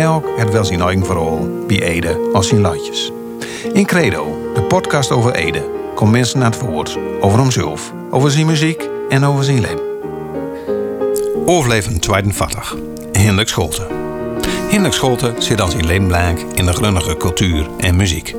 Elk 0.00 0.26
het 0.36 0.50
wel 0.50 0.64
zijn 0.64 0.80
eigen 0.80 1.06
verhaal, 1.06 1.48
bij 1.66 1.82
Ede 1.82 2.30
als 2.32 2.48
zijn 2.48 2.60
latjes. 2.60 3.12
In 3.72 3.86
Credo, 3.86 4.50
de 4.54 4.62
podcast 4.62 5.10
over 5.10 5.34
Ede, 5.34 5.70
komt 5.94 6.10
mensen 6.10 6.38
naar 6.38 6.50
het 6.50 6.60
woord 6.60 6.98
over 7.20 7.38
hemzelf, 7.38 7.92
over 8.10 8.30
zijn 8.30 8.46
muziek 8.46 8.88
en 9.08 9.24
over 9.24 9.44
zijn 9.44 9.60
leven. 9.60 9.82
Overleven 11.46 12.00
82. 12.00 12.76
Hendrik 13.12 13.48
Scholte. 13.48 13.86
Hendrik 14.70 14.92
Scholte 14.92 15.34
zit 15.38 15.60
als 15.60 15.70
zijn 15.70 15.86
leenblank 15.86 16.38
in 16.54 16.66
de 16.66 16.72
grunnige 16.72 17.16
cultuur 17.16 17.66
en 17.78 17.96
muziek. 17.96 18.34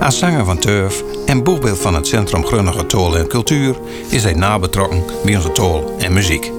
Als 0.00 0.18
zanger 0.18 0.44
van 0.44 0.58
Turf 0.58 1.02
en 1.26 1.42
boegbeeld 1.42 1.78
van 1.78 1.94
het 1.94 2.06
Centrum 2.06 2.44
Grunnige 2.44 2.86
Tol 2.86 3.16
en 3.16 3.28
Cultuur 3.28 3.76
is 4.08 4.22
hij 4.22 4.34
nauw 4.34 4.58
betrokken 4.58 5.02
bij 5.24 5.36
onze 5.36 5.52
tol 5.52 5.94
en 5.98 6.12
muziek. 6.12 6.50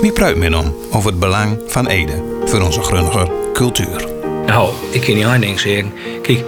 Wie 0.00 0.12
pruimt 0.12 0.38
men 0.38 0.54
om 0.54 0.74
over 0.90 1.10
het 1.10 1.18
belang 1.18 1.58
van 1.66 1.86
Ede 1.86 2.33
voor 2.54 2.62
onze 2.62 2.82
grunnige 2.82 3.50
cultuur? 3.52 4.08
Nou, 4.46 4.72
ik 4.90 5.00
kan 5.00 5.14
niet 5.14 5.24
één 5.24 5.40
ding 5.40 5.60
zeggen. 5.60 5.92
Kijk, 6.22 6.44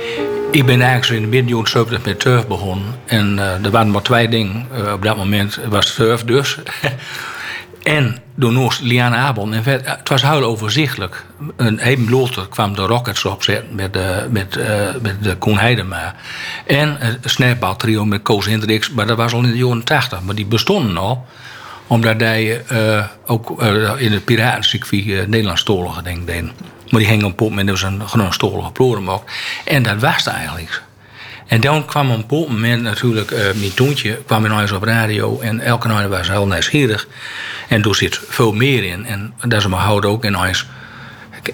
ik 0.50 0.66
ben 0.66 0.80
eigenlijk 0.80 1.22
in 1.22 1.30
de 1.30 1.36
midden 1.36 1.54
jaren 1.54 1.70
70 1.70 2.04
met 2.04 2.20
turf 2.20 2.46
begonnen. 2.46 2.86
En 3.06 3.38
eh, 3.38 3.64
er 3.64 3.70
waren 3.70 3.90
maar 3.90 4.02
twee 4.02 4.28
dingen. 4.28 4.66
Eh, 4.72 4.92
op 4.92 5.02
dat 5.02 5.16
moment 5.16 5.58
was 5.68 5.94
turf 5.94 6.24
dus. 6.24 6.58
en 7.82 8.18
door 8.34 8.52
Noors 8.52 8.80
Liana 8.80 9.16
Abel. 9.16 9.52
En 9.52 9.62
het 9.64 10.08
was 10.08 10.22
heel 10.22 10.42
overzichtelijk. 10.42 11.24
Een 11.56 11.78
even 11.78 12.10
later 12.10 12.48
kwam 12.48 12.74
de 12.74 12.82
Rockets 12.82 13.24
opzetten 13.24 13.74
met, 13.74 13.92
de 13.92 14.26
met, 14.30 14.56
eh, 14.56 14.94
met 15.02 15.22
de 15.22 15.36
Koen 15.36 15.58
Heidema. 15.58 16.14
En 16.66 16.96
een 17.00 17.18
snijbaltrio 17.24 18.04
met 18.04 18.22
Koos 18.22 18.46
Hendricks. 18.46 18.90
Maar 18.90 19.06
dat 19.06 19.16
was 19.16 19.32
al 19.32 19.42
in 19.42 19.50
de 19.50 19.56
jaren 19.56 19.84
80. 19.84 20.20
Maar 20.22 20.34
die 20.34 20.46
bestonden 20.46 20.96
al 20.96 21.26
omdat 21.86 22.20
hij 22.20 22.64
eh, 22.66 23.04
ook 23.26 23.62
eh, 23.62 23.92
in 23.96 24.12
het 24.12 24.24
piratencircuit 24.24 25.04
uh, 25.04 25.26
Nederlandstolige 25.26 26.02
denk 26.02 26.26
deed. 26.26 26.44
Maar 26.90 27.00
die 27.00 27.10
hing 27.10 27.24
op 27.24 27.40
een 27.40 27.46
moment 27.46 27.68
dus 27.68 27.82
een 27.82 28.08
gewoon 28.08 28.32
stolige 28.32 28.70
ploren 28.70 29.20
En 29.64 29.82
dat 29.82 30.00
was 30.00 30.24
het 30.24 30.34
eigenlijk. 30.34 30.82
En 31.46 31.60
dan 31.60 31.84
kwam 31.84 32.10
op 32.10 32.30
een 32.30 32.38
moment 32.38 32.82
natuurlijk, 32.82 33.30
eh 33.30 33.44
mijn 33.54 33.74
toontje 33.74 34.22
kwam 34.26 34.44
in 34.44 34.50
huis 34.50 34.72
op 34.72 34.82
radio. 34.82 35.40
En 35.40 35.60
elke 35.60 35.88
nacht 35.88 36.08
was 36.08 36.28
heel 36.28 36.46
nieuwsgierig. 36.46 37.06
En 37.68 37.82
daar 37.82 37.94
zit 37.94 38.20
veel 38.28 38.52
meer 38.52 38.84
in. 38.84 39.06
En 39.06 39.34
dat 39.40 39.58
is 39.58 39.66
mijn 39.66 39.82
houden 39.82 40.10
ook 40.10 40.24
in 40.24 40.34
huis. 40.34 40.66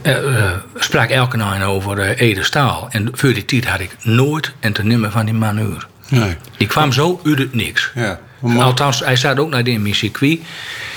Eh, 0.02 0.44
eh, 0.44 0.52
sprak 0.76 1.08
elke 1.10 1.36
nacht 1.36 1.62
over 1.62 1.98
eh, 1.98 2.28
Ede 2.28 2.44
Staal. 2.44 2.88
En 2.90 3.08
voor 3.12 3.32
die 3.32 3.44
tijd 3.44 3.66
had 3.66 3.80
ik 3.80 3.96
nooit 4.02 4.52
en 4.60 4.72
te 4.72 4.84
nimmer 4.84 5.10
van 5.10 5.24
die 5.24 5.34
man 5.34 5.58
uur. 5.58 5.86
Nee. 6.08 6.36
Die 6.56 6.66
kwam 6.66 6.92
zo 6.92 7.20
uit 7.24 7.38
het 7.38 7.54
niks. 7.54 7.90
Ja. 7.94 8.20
Althans, 8.42 9.00
hij 9.00 9.16
zat 9.16 9.38
ook 9.38 9.50
naar 9.50 9.66
in 9.68 9.82
mijn 9.82 9.94
circuit. 9.94 10.40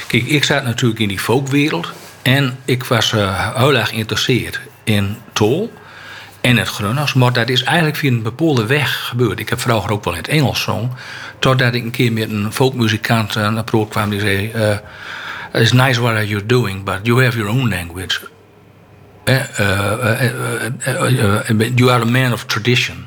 Kijk, 0.08 0.24
ik 0.24 0.44
zat 0.44 0.64
natuurlijk 0.64 1.00
in 1.00 1.08
die 1.08 1.20
folkwereld. 1.20 1.92
En 2.22 2.58
ik 2.66 2.84
was 2.84 3.12
eh, 3.14 3.56
heel 3.58 3.76
erg 3.76 3.90
geïnteresseerd 3.90 4.60
in 4.84 5.18
tol 5.34 5.74
en 6.42 6.58
het 6.58 6.68
Grunners. 6.68 7.14
Maar 7.14 7.34
dat 7.34 7.50
is 7.50 7.64
eigenlijk 7.64 7.98
via 7.98 8.12
een 8.12 8.22
bepaalde 8.24 8.66
weg 8.66 9.06
gebeurd. 9.06 9.40
Ik 9.40 9.50
heb 9.50 9.60
vroeger 9.62 9.92
ook 9.92 10.04
wel 10.04 10.14
in 10.14 10.20
het 10.20 10.28
Engels 10.30 10.62
zong. 10.62 10.90
Totdat 11.40 11.74
ik 11.74 11.84
een 11.84 11.92
keer 11.92 12.12
met 12.12 12.30
een 12.32 12.54
folkmuzikant 12.54 13.38
aan 13.38 13.56
de 13.56 13.64
proef 13.64 13.90
kwam. 13.90 14.10
Die 14.10 14.20
zei... 14.20 14.52
eh, 14.52 14.78
It's 15.62 15.72
nice 15.72 16.02
what 16.02 16.28
you're 16.28 16.46
doing, 16.46 16.84
but 16.84 17.00
you 17.04 17.24
have 17.24 17.38
your 17.38 17.52
own 17.52 17.70
language. 17.70 18.20
Eh, 19.24 19.36
you 21.76 21.90
are 21.92 22.02
a 22.02 22.06
man 22.06 22.34
of 22.34 22.46
tradition. 22.46 23.06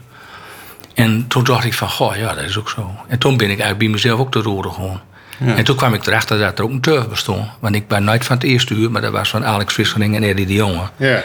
En 0.99 1.27
toen 1.29 1.45
dacht 1.45 1.65
ik 1.65 1.75
van, 1.75 1.91
goh, 1.91 2.17
ja, 2.17 2.35
dat 2.35 2.45
is 2.45 2.59
ook 2.59 2.71
zo. 2.71 2.95
En 3.09 3.19
toen 3.19 3.37
ben 3.37 3.47
ik 3.51 3.59
eigenlijk 3.59 3.79
bij 3.79 3.89
mezelf 3.89 4.21
ook 4.21 4.33
te 4.33 4.41
roeren 4.41 4.73
gewoon. 4.73 5.01
En 5.39 5.65
toen 5.65 5.77
kwam 5.77 5.95
ik 5.95 6.07
erachter 6.07 6.39
dat 6.39 6.59
er 6.59 6.65
ook 6.65 6.71
een 6.71 6.81
turf 6.81 7.09
bestond. 7.09 7.49
Want 7.61 7.75
ik 7.75 7.89
ben 7.89 8.05
nooit 8.05 8.25
van 8.25 8.37
het 8.37 8.45
eerste 8.45 8.75
uur, 8.75 8.91
maar 8.91 9.03
dat 9.03 9.13
was 9.13 9.29
van 9.29 9.45
Alex 9.45 9.75
Vissering 9.75 10.17
en 10.17 10.23
Eddie 10.23 10.47
de 10.47 10.53
Jonge. 10.53 10.83
Ja. 10.97 11.23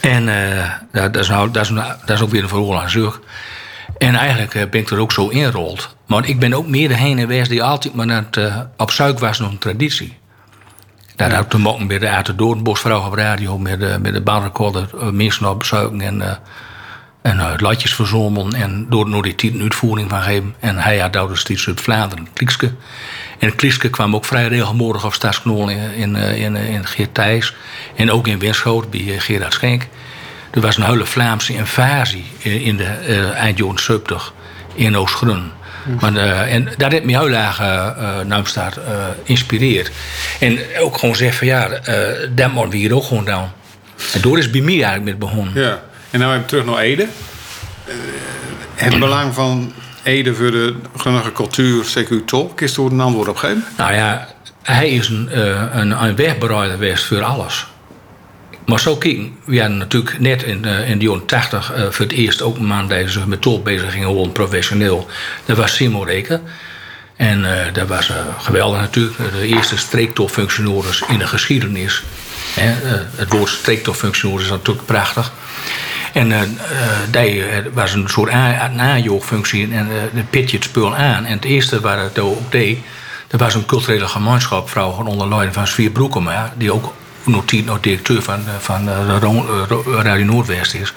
En 0.00 0.28
eh, 0.28 0.70
dat, 0.92 1.12
dat, 1.12 1.22
is 1.22 1.28
nou, 1.28 1.50
dat, 1.50 1.62
is, 1.62 1.70
nou- 1.70 1.92
dat 2.04 2.16
is 2.16 2.22
ook 2.22 2.30
weer 2.30 2.42
een 2.42 2.48
verhaal 2.48 2.80
aan 2.80 2.90
zich. 2.90 3.20
En 3.98 4.14
eigenlijk 4.14 4.54
eh, 4.54 4.68
ben 4.68 4.80
ik 4.80 4.90
er 4.90 4.98
ook 4.98 5.12
zo 5.12 5.28
ingerold. 5.28 5.96
Maar 6.06 6.28
ik 6.28 6.38
ben 6.38 6.54
ook 6.54 6.66
meer 6.66 6.88
degene 6.88 7.20
geweest 7.20 7.50
die 7.50 7.62
altijd 7.62 7.94
maar 7.94 8.06
net, 8.06 8.36
eh, 8.36 8.58
op 8.76 8.90
zoek 8.90 9.18
was 9.18 9.38
naar 9.38 9.50
een 9.50 9.58
traditie. 9.58 10.18
Dat 11.16 11.32
had 11.32 11.50
te 11.50 11.58
maken 11.58 11.86
met 11.86 12.00
de 12.00 12.20
de 12.22 12.34
Doornbosvrouw 12.34 13.06
op 13.06 13.12
radio, 13.12 13.58
met 13.58 13.80
de, 13.80 13.98
met 14.02 14.12
de 14.14 14.20
bandrecorder, 14.20 14.88
eh, 14.98 15.08
mensen 15.08 15.48
op 15.48 15.58
bezoeken 15.58 16.00
en, 16.00 16.38
en 17.22 17.36
uh, 17.36 17.52
latjes 17.56 17.94
verzomelen 17.94 18.52
en 18.52 18.86
door, 18.88 19.10
door 19.10 19.22
die 19.22 19.34
tijd 19.34 19.54
een 19.54 19.62
uitvoering 19.62 20.10
van 20.10 20.22
geven. 20.22 20.54
En 20.60 20.78
hij 20.78 20.98
had 20.98 21.12
daar 21.12 21.28
dus 21.28 21.44
iets 21.44 21.68
uit 21.68 21.80
Vlaanderen, 21.80 22.28
Kliekske. 22.32 22.72
En 23.38 23.54
Kliekske 23.54 23.90
kwam 23.90 24.14
ook 24.14 24.24
vrij 24.24 24.48
regelmatig 24.48 25.04
op 25.04 25.12
Stadsknol 25.12 25.68
in, 25.68 25.94
in, 25.94 26.16
eh, 26.16 26.44
in, 26.44 26.56
eh, 26.56 26.68
in 26.68 26.86
Geert 26.86 27.14
Thijs. 27.14 27.54
En 27.96 28.10
ook 28.10 28.26
in 28.26 28.38
Winschoot 28.38 28.90
bij 28.90 29.00
Gerard 29.00 29.52
Schenk. 29.52 29.88
Er 30.52 30.60
was 30.60 30.76
een 30.76 30.84
hele 30.84 31.06
Vlaamse 31.06 31.54
invasie 31.54 32.24
in 32.38 32.76
de 32.76 32.84
eh, 32.84 33.30
eind 33.30 33.58
jaren 33.58 33.78
70 33.78 34.32
in 34.74 34.96
Oost-Grun. 34.96 35.50
Maar, 36.00 36.16
en 36.46 36.68
dat 36.76 36.92
heeft 36.92 37.04
me 37.04 37.18
heel 37.18 37.30
erg 37.30 37.60
uh, 37.60 37.88
uh, 38.28 38.66
geïnspireerd. 39.24 39.90
En 40.40 40.58
ook 40.80 40.98
gewoon 40.98 41.16
zeggen 41.16 41.38
van 41.38 41.46
ja, 41.46 41.68
eh, 41.68 42.28
dat 42.30 42.52
moeten 42.52 42.70
we 42.70 42.76
hier 42.76 42.94
ook 42.94 43.04
gewoon 43.04 43.24
doen. 43.24 43.48
En 44.12 44.20
door 44.20 44.38
is 44.38 44.50
bij 44.50 44.60
mij 44.60 44.72
eigenlijk 44.72 45.04
met 45.04 45.18
begonnen. 45.18 45.62
Ja. 45.62 45.82
En 46.12 46.18
nou 46.18 46.30
hebben 46.30 46.40
we 46.40 46.46
terug 46.46 46.64
naar 46.64 46.78
Ede. 46.78 47.02
Eh, 47.84 47.94
het 48.74 48.98
belang 48.98 49.34
van 49.34 49.72
Ede 50.02 50.34
voor 50.34 50.50
de 50.50 50.74
grunnige 50.96 51.32
cultuur, 51.32 51.84
CQ. 51.84 52.08
Kun 52.28 52.52
je 52.56 52.74
er 52.76 52.92
een 52.92 53.00
antwoord 53.00 53.28
op 53.28 53.36
geven? 53.36 53.64
Nou 53.76 53.94
ja, 53.94 54.28
hij 54.62 54.90
is 54.90 55.08
een, 55.08 55.28
eh, 55.28 55.64
een, 55.72 56.04
een 56.04 56.16
wegbereider 56.16 56.72
geweest 56.72 57.04
voor 57.04 57.22
alles. 57.22 57.66
Maar 58.66 58.80
zo 58.80 58.96
kijken, 58.96 59.36
we 59.44 59.60
hadden 59.60 59.78
natuurlijk 59.78 60.18
net 60.18 60.42
in, 60.42 60.64
eh, 60.64 60.90
in 60.90 60.98
de 60.98 61.04
jaren 61.04 61.26
80 61.26 61.72
eh, 61.72 61.82
voor 61.90 62.04
het 62.04 62.14
eerst 62.14 62.42
ook 62.42 62.56
zich 63.06 63.26
met 63.26 63.40
tol 63.40 63.62
bezig 63.62 63.92
ging 63.92 64.04
houden, 64.04 64.32
professioneel. 64.32 65.06
Dat 65.44 65.56
was 65.56 65.74
Simon 65.74 66.06
Reken. 66.06 66.42
En 67.16 67.64
eh, 67.64 67.74
dat 67.74 67.88
was 67.88 68.10
geweldig 68.38 68.80
natuurlijk. 68.80 69.16
De 69.16 69.46
eerste 69.46 69.76
streektolfunctionaris 69.76 71.02
in 71.08 71.18
de 71.18 71.26
geschiedenis. 71.26 72.02
Hè, 72.54 72.72
het 73.16 73.32
woord 73.32 73.48
streektolfunctionaris 73.48 74.44
is 74.44 74.50
natuurlijk 74.50 74.86
prachtig. 74.86 75.32
En 76.12 76.32
eh, 76.32 76.42
eh, 76.42 76.48
die 77.10 77.44
eh, 77.44 77.64
was 77.72 77.92
een 77.92 78.08
soort 78.08 78.30
aanjoogfunctie 78.30 79.72
en 79.72 79.88
uh, 79.88 79.94
de 80.14 80.22
pitje 80.30 80.56
het 80.56 80.66
spul 80.66 80.96
aan. 80.96 81.24
En 81.24 81.32
het 81.32 81.44
eerste 81.44 81.80
waar 81.80 81.98
het 81.98 82.18
ook 82.18 82.52
deed, 82.52 82.78
dat 83.26 83.40
was 83.40 83.54
een 83.54 83.66
culturele 83.66 84.08
gemeenschap, 84.08 84.70
vrouw 84.70 84.90
onder 84.90 85.28
leiding 85.28 85.54
van 85.54 85.66
Svier 85.66 85.90
Broekema, 85.90 86.52
die 86.56 86.72
ook 86.72 86.94
nog 87.24 87.44
nog 87.64 87.80
directeur 87.80 88.22
van, 88.22 88.40
van 88.58 88.88
Radio 89.86 90.24
Noordwest 90.24 90.74
is. 90.74 90.92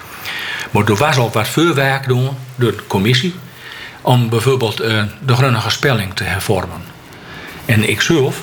Maar 0.70 0.84
er 0.84 0.96
was 0.96 1.16
al 1.16 1.30
wat 1.32 1.48
voorwerk 1.48 2.02
gedaan 2.02 2.36
door 2.56 2.72
de 2.72 2.86
commissie 2.86 3.34
om 4.00 4.28
bijvoorbeeld 4.28 4.76
de 4.76 5.34
grunnige 5.34 5.70
spelling 5.70 6.14
te 6.14 6.24
hervormen. 6.24 6.80
En 7.64 7.88
ik 7.88 8.00
zelf, 8.00 8.42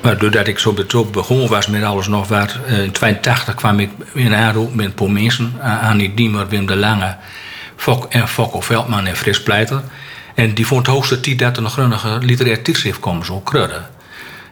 maar 0.00 0.18
doordat 0.18 0.46
ik 0.46 0.58
zo 0.58 0.72
betrokken 0.72 1.12
begonnen 1.12 1.48
was 1.48 1.66
met 1.66 1.82
alles 1.82 2.06
nog 2.08 2.28
wat. 2.28 2.56
eh, 2.66 2.82
in 2.82 2.90
82 2.92 3.54
kwam 3.54 3.80
ik 3.80 3.90
in 4.14 4.34
aanroep 4.34 4.74
met 4.74 4.86
een 4.86 4.94
paar 4.94 5.10
mensen. 5.10 5.52
Annie 5.82 6.14
Diemer, 6.14 6.48
Wim 6.48 6.66
de 6.66 6.76
Lange, 6.76 7.16
Fok 7.76 8.06
en 8.08 8.28
Fokko 8.28 8.60
Veldman 8.60 9.06
en 9.06 9.16
Fris 9.16 9.42
Pleiter. 9.42 9.82
En 10.34 10.54
die 10.54 10.66
vond 10.66 10.86
het 10.86 10.94
hoogste 10.94 11.20
tijd 11.20 11.38
dat 11.38 11.56
er 11.56 11.64
een 11.64 11.70
grunnige 11.70 12.18
literair 12.22 12.62
tijdschrift 12.62 13.00
kwam, 13.00 13.24
zo 13.24 13.40
krudden. 13.40 13.86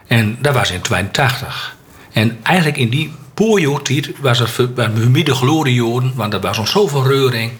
En 0.07 0.37
dat 0.41 0.53
was 0.53 0.71
in 0.71 0.81
82. 0.81 1.75
En 2.11 2.37
eigenlijk 2.43 2.77
in 2.77 2.89
die 2.89 3.13
poorjoortijd 3.33 4.11
was 4.21 4.39
het 4.39 4.49
voor- 4.49 4.73
was 4.75 4.87
voor 4.95 5.09
mij 5.09 5.23
de 5.23 5.35
gloriejoren, 5.35 6.11
want 6.15 6.33
er 6.33 6.39
was 6.39 6.57
al 6.57 6.67
zoveel 6.67 7.07
reuring. 7.07 7.51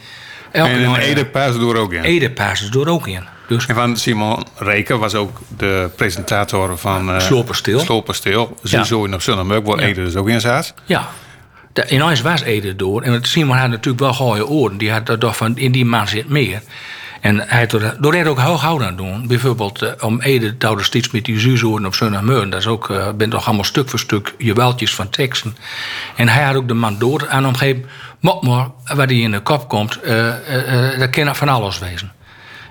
Elke 0.52 0.70
En 0.72 0.80
in 0.80 0.90
nacht- 0.90 1.02
Ede 1.02 1.26
paasde 1.26 1.60
door 1.60 1.76
ook 1.76 1.94
in. 1.94 2.04
Ede 2.04 2.32
paasde 2.32 2.80
er 2.80 2.90
ook 2.90 3.08
in. 3.08 3.24
Dus 3.48 3.66
En 3.66 3.76
van 3.76 3.98
Simon 3.98 4.44
Reken 4.56 5.00
was 5.00 5.16
ook 5.16 5.40
de 5.58 5.90
presentator 5.96 6.78
van 6.78 7.10
uh, 7.10 7.20
Sloperstil. 7.20 7.80
Sloperstil. 7.80 8.58
Ja. 8.64 8.84
zo 8.84 9.04
in 9.06 9.14
op 9.14 9.22
zondag, 9.22 9.62
waar 9.64 9.80
Ede 9.80 10.04
dus 10.04 10.16
ook 10.16 10.30
in 10.30 10.42
zat. 10.42 10.74
Ja. 10.86 11.10
De- 11.74 11.86
In 11.88 12.00
huis 12.00 12.22
was 12.22 12.42
Ede 12.42 12.76
door. 12.76 13.02
En 13.02 13.24
Simon 13.24 13.58
had 13.58 13.70
natuurlijk 13.70 14.00
wel 14.04 14.14
gooie 14.14 14.48
oren. 14.48 14.78
Die 14.78 14.92
had 14.92 15.06
dat 15.06 15.20
toch 15.20 15.38
van, 15.38 15.58
in 15.58 15.72
die 15.72 15.86
man 15.86 16.08
zit 16.08 16.30
meer. 16.30 16.62
En 17.22 17.40
hij 17.48 17.60
had 17.60 17.70
door 18.00 18.14
het 18.14 18.28
ook 18.28 18.40
heel 18.40 18.58
gauw 18.58 18.84
aan 18.84 18.96
doen. 18.96 19.28
Bijvoorbeeld 19.28 19.82
eh, 19.82 19.92
om 20.00 20.22
Ede 20.22 20.58
touwde 20.58 20.84
steeds 20.84 21.12
met 21.12 21.26
die 21.26 21.40
zuurzoen 21.40 21.86
op 21.86 21.96
zondagmorgen. 21.96 22.50
Dat 22.50 22.60
is 22.60 22.68
ook, 22.68 22.90
eh 22.90 23.08
bent 23.18 23.32
toch 23.32 23.46
allemaal 23.46 23.64
stuk 23.64 23.90
voor 23.90 24.00
stuk 24.00 24.36
jeweltjes 24.38 24.96
van 24.96 25.10
teksten. 25.10 25.58
En 26.16 26.28
hij 26.28 26.44
had 26.44 26.56
ook 26.56 26.68
de 26.68 26.74
man 26.74 27.00
door 27.00 27.30
aan 27.30 27.46
omgeven. 27.46 27.86
Mok 28.20 28.44
maar, 28.44 28.68
waar 28.96 29.08
die 29.08 29.24
in 29.24 29.32
de 29.32 29.40
kop 29.40 29.70
komt, 29.70 30.02
eh, 30.02 30.92
eh, 30.94 31.00
dat 31.00 31.10
kan 31.10 31.36
van 31.36 31.50
alles 31.50 31.80
wezen. 31.80 32.12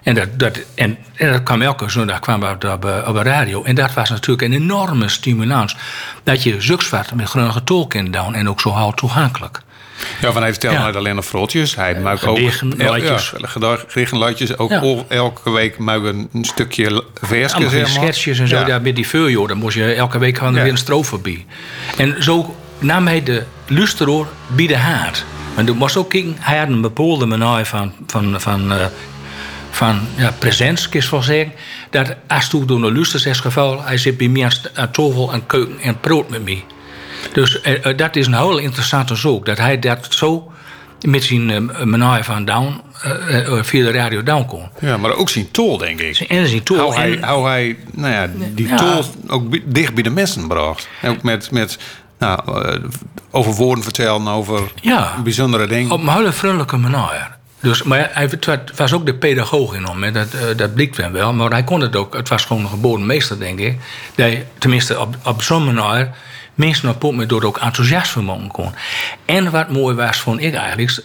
En 0.03 0.15
dat, 0.15 0.39
dat, 0.39 0.59
en, 0.75 0.99
kwam 1.45 1.63
elke 1.63 1.89
zondag 1.89 2.21
kwam 2.21 2.43
op, 2.43 2.65
op 3.07 3.15
de 3.15 3.23
radio. 3.23 3.65
En 3.65 3.75
dat 3.75 3.95
was 3.95 4.11
natuurlijk 4.11 4.43
een 4.43 4.53
enorme 4.53 5.09
stimulans. 5.09 5.77
Dat 6.23 6.43
je 6.43 6.61
zuksvat 6.61 7.15
met 7.15 7.29
groene 7.29 7.65
tol 7.65 7.87
kan 7.87 8.11
doen 8.11 8.35
en 8.35 8.49
ook 8.49 8.61
zo 8.61 8.71
hou 8.71 8.95
toegankelijk. 8.95 9.63
Ja, 10.21 10.33
van 10.33 10.43
hij 10.43 10.51
vertelde 10.51 10.77
Ja. 10.79 10.85
uit 10.85 10.97
alleen 10.97 11.15
nog 11.15 11.25
vrootjes. 11.25 11.77
Hij 11.77 12.01
maakt 12.01 12.25
ook 12.25 12.37
gedichten, 12.37 12.79
el- 12.79 12.87
luidjes. 12.87 14.49
Ja. 14.49 14.55
Ook 14.57 14.71
Ja. 14.71 14.81
elke 15.09 15.51
week 15.51 15.79
maak 15.79 16.03
een, 16.03 16.29
stukje 16.45 17.05
versje, 17.21 17.55
Allemaal 17.55 17.71
zeg 17.71 17.89
geen 17.89 17.95
maar. 18.01 18.09
en 18.39 18.49
zo. 18.49 18.57
Ja. 18.57 18.67
Ja. 18.67 18.79
met 18.79 18.95
die 18.97 19.07
veuljoh, 19.09 19.49
dan 19.49 19.57
moest 19.59 19.77
je 19.77 19.93
elke 19.95 20.19
week 20.19 20.39
gewoon 20.39 20.55
Ja. 20.55 20.63
weer 20.63 20.71
een 20.71 20.79
strofe 20.79 21.19
bij. 21.19 21.45
En 21.97 22.23
zo 22.23 22.57
nam 22.79 23.07
hij 23.07 23.23
de 23.23 23.43
lusteroor 23.67 24.27
bij 24.47 24.67
de 24.67 24.77
haard. 24.77 25.25
En 25.57 25.67
toen 25.67 25.77
moest 25.77 25.97
ook 25.97 26.11
kijken, 26.11 26.37
hij 26.41 26.59
had 26.59 26.69
een 26.69 26.81
bepaalde 26.81 27.27
manier 27.27 27.65
van, 27.65 27.93
van, 28.07 28.41
van, 28.41 28.73
eh, 28.73 28.87
van 29.71 30.01
ja, 30.17 30.33
presents, 30.39 30.89
kun 30.89 31.01
je 31.01 31.11
wel 31.11 31.23
zeggen. 31.23 31.53
Dat 31.91 32.15
als 32.27 32.49
toen 32.49 32.67
door 32.67 32.81
de 32.81 32.93
luster 32.93 33.21
geval, 33.35 33.83
hij 33.85 33.97
zit 33.99 34.17
bij 34.17 34.29
mij 34.29 34.43
aan, 34.75 34.91
tafel 34.91 35.33
en 35.33 35.47
keuken 35.47 35.79
en 35.81 36.01
brood 36.01 36.29
met 36.29 36.45
mij. 36.45 36.65
Dus 37.32 37.61
eh, 37.61 37.87
eh, 37.87 37.96
dat 37.96 38.17
is 38.17 38.26
een 38.26 38.34
heel 38.34 38.58
interessante 38.58 39.14
zoek. 39.14 39.46
Dat 39.46 39.58
hij 39.58 39.78
dat 39.78 40.06
zo 40.11 40.50
met 41.06 41.23
zijn 41.25 41.50
eh, 41.50 41.82
manier 41.84 42.25
van 42.25 42.44
down, 42.44 42.81
via 43.62 43.84
de 43.84 43.90
radio 43.90 44.23
down 44.23 44.44
kon. 44.46 44.69
ja, 44.81 44.96
maar 44.96 45.12
ook 45.17 45.28
zijn 45.28 45.50
tol, 45.50 45.78
denk 45.78 46.00
ik. 46.00 46.19
En 46.20 46.46
zijn 46.49 46.62
tool. 46.62 46.78
Hoe 46.81 46.94
hij, 46.94 47.20
en- 47.20 47.28
hoe 47.28 47.46
hij 47.46 47.76
nou 47.93 48.12
ja, 48.12 48.28
die 48.55 48.69
Ja. 48.69 48.76
tol 48.76 49.05
ook 49.28 49.73
dicht 49.75 49.94
bij 49.94 50.02
de 50.02 50.11
mensen 50.11 50.49
bracht. 50.49 50.88
Ook 51.05 51.23
met, 51.23 51.50
met 51.50 51.78
nou, 52.19 52.64
eh, 52.69 52.81
over 53.31 53.52
woorden 53.52 53.84
vertellen, 53.84 54.28
over 54.28 54.61
Ja. 54.81 55.14
bijzondere 55.25 55.67
dingen. 55.67 55.90
Op 55.90 56.00
een 56.00 56.08
hele 56.08 56.32
vriendelijke 56.32 56.76
manier. 56.76 57.36
Dus, 57.61 57.82
maar 57.82 58.11
hij 58.12 58.29
het 58.31 58.76
was 58.76 58.93
ook 58.93 59.06
de 59.06 59.14
pedagoog 59.14 59.75
in 59.75 59.87
dat, 60.12 60.35
eh, 60.35 60.56
dat 60.56 60.75
blikt 60.75 60.97
hem 60.97 61.12
wel. 61.12 61.32
Maar 61.32 61.50
hij 61.50 61.64
kon 61.64 61.81
het 61.81 61.97
ook, 61.97 62.14
het 62.14 62.29
was 62.29 62.44
gewoon 62.44 62.62
een 62.62 62.69
geboren 62.69 63.06
meester, 63.06 63.38
denk 63.38 63.58
ik. 63.58 63.79
Dat 64.14 64.26
hij, 64.26 64.47
tenminste 64.58 65.00
op, 65.00 65.17
op 65.25 65.43
zo'n 65.43 65.64
manier 65.64 66.11
mensen 66.55 66.88
op 66.88 67.14
met 67.14 67.29
door 67.29 67.43
ook 67.43 67.58
enthousiast 67.58 68.11
kon. 68.49 68.75
En 69.25 69.50
wat 69.50 69.70
mooi 69.70 69.94
was, 69.94 70.19
vond 70.19 70.41
ik 70.41 70.55
eigenlijk. 70.55 71.03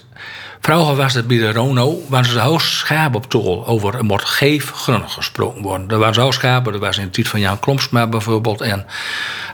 Vroeger 0.62 0.96
was 0.96 1.14
het 1.14 1.28
bij 1.28 1.38
de 1.38 1.52
Rono, 1.52 2.02
waren 2.08 2.30
ze 2.30 2.42
heel 2.42 2.60
schaap 2.60 3.16
op 3.16 3.30
tol 3.30 3.68
over 3.68 3.96
er 3.96 4.06
moet 4.06 4.26
geef 4.26 4.70
gesproken 5.08 5.62
worden. 5.62 5.90
Er 5.90 5.98
waren 5.98 6.14
zo 6.14 6.32
schapen, 6.32 6.74
er 6.74 6.80
was 6.80 6.98
in 6.98 7.04
de 7.04 7.10
tijd 7.10 7.28
van 7.28 7.40
Jan 7.40 7.60
Klomsma 7.60 8.08
bijvoorbeeld 8.08 8.62
en 8.62 8.86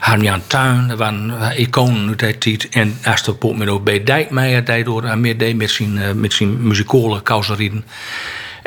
Harm-Jan 0.00 0.42
Tuin, 0.46 0.90
er 0.90 0.96
waren 0.96 1.40
eh, 1.40 1.58
iconen 1.58 2.08
uit 2.08 2.42
die 2.42 2.56
tijd. 2.56 2.74
En 2.74 2.98
als 3.04 3.22
de 3.22 3.70
ook 3.70 3.84
bij 3.84 4.04
Dijkmeijer 4.04 4.64
deed 4.64 4.84
door 4.84 5.04
en 5.04 5.20
meer 5.20 5.38
deed 5.38 5.56
met 5.56 5.70
zijn, 5.70 5.98
eh, 5.98 6.12
met 6.12 6.32
zijn 6.32 6.66
muzikale 6.66 7.22
causerieden. 7.22 7.84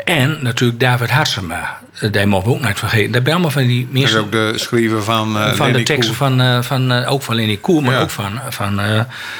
En 0.04 0.38
natuurlijk 0.40 0.80
David 0.80 1.10
Harsema, 1.10 1.78
eh, 1.98 2.12
die 2.12 2.26
mogen 2.26 2.48
we 2.48 2.54
ook 2.54 2.66
niet 2.66 2.78
vergeten. 2.78 3.12
Dat 3.12 3.22
ben 3.22 3.32
allemaal 3.32 3.50
van 3.50 3.66
die 3.66 3.86
Dat 3.86 3.94
is 3.94 4.00
mensen 4.00 4.20
ook 4.20 4.32
de 4.32 4.52
schrijver 4.54 5.02
van, 5.02 5.38
eh 5.38 5.52
van 5.52 5.72
de 5.72 5.82
teksten 5.82 6.14
van, 6.14 6.40
eh, 6.40 6.62
van, 6.62 6.92
eh, 6.92 7.12
ook 7.12 7.22
van 7.22 7.34
Lenny 7.34 7.56
Koer, 7.56 7.82
maar 7.82 7.94
Ja. 7.94 8.00
ook 8.00 8.10
van, 8.10 8.40
van 8.48 8.80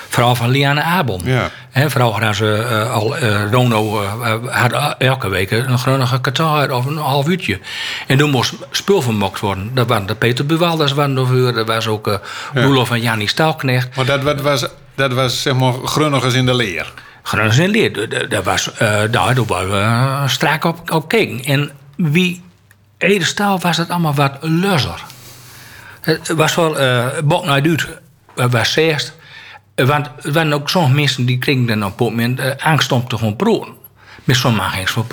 vooral 0.09 0.35
van 0.35 0.51
Liane 0.51 0.83
Abel. 0.83 1.21
Ja. 1.25 1.51
Hè, 1.71 1.91
vooral 1.91 2.13
hadden 2.13 2.35
ze 2.35 2.87
al, 2.93 3.17
Rono 3.51 4.03
had 4.51 4.95
elke 4.99 5.29
week 5.29 5.51
een 5.51 5.79
grondige 5.79 6.21
Qatar 6.21 6.71
of 6.71 6.87
een 6.87 6.97
half 6.97 7.29
uurtje. 7.29 7.61
En 8.07 8.19
toen 8.19 8.31
moest 8.31 8.55
spul 8.71 9.03
vermokt 9.03 9.41
worden. 9.41 9.71
Dat 9.75 9.89
waren 9.89 10.07
de 10.07 10.15
Peter 10.15 10.47
Buwalders 10.47 10.93
waren 10.93 11.17
er 11.17 11.27
voor, 11.27 11.53
dat 11.53 11.67
was 11.67 11.87
ook 11.87 12.07
eh 12.09 12.15
Roelof 12.55 12.91
en 12.91 13.01
Jannie 13.01 13.29
Staalknecht. 13.29 13.97
Maar 13.97 14.05
dat, 14.05 14.23
wat 14.23 14.41
was, 14.41 14.67
dat 14.95 15.13
was 15.13 15.43
zeg 15.43 15.55
maar 15.55 15.73
grunnigers 15.85 16.35
in 16.35 16.47
de 16.47 16.55
leer. 16.55 16.93
Gronings 17.23 17.59
en 17.59 17.71
leer. 17.71 18.29
Daar 18.29 18.43
waren 18.43 19.71
we 19.71 20.29
strak 20.29 20.65
op, 20.65 20.91
op. 20.91 21.13
En 21.13 21.71
wie 21.97 22.43
Ede 22.99 23.25
Staal 23.25 23.61
was 23.61 23.77
het 23.77 23.89
allemaal 23.89 24.15
wat 24.15 24.37
lusser. 24.41 25.05
Het 26.01 26.29
was 26.29 26.55
wel 26.55 26.81
uh, 26.81 27.07
bok 27.25 27.45
naar 27.45 27.67
uh, 27.67 27.85
was 28.51 28.77
eerst. 28.77 29.15
Eh, 29.75 29.87
want 29.87 30.11
er 30.23 30.33
waren 30.33 30.53
ook 30.53 30.71
sommige 30.71 30.95
mensen 30.95 31.25
die 31.27 31.39
kregen 31.39 31.67
dan 31.67 31.85
op 31.85 31.99
het 31.99 32.09
moment 32.09 32.39
eh, 32.39 32.51
angst 32.59 32.93
om 32.93 33.09
te 33.09 33.19
gaan 33.19 33.37
proeven. 33.37 33.75
Met 34.25 34.37
eens 34.75 34.91
voor 34.91 35.05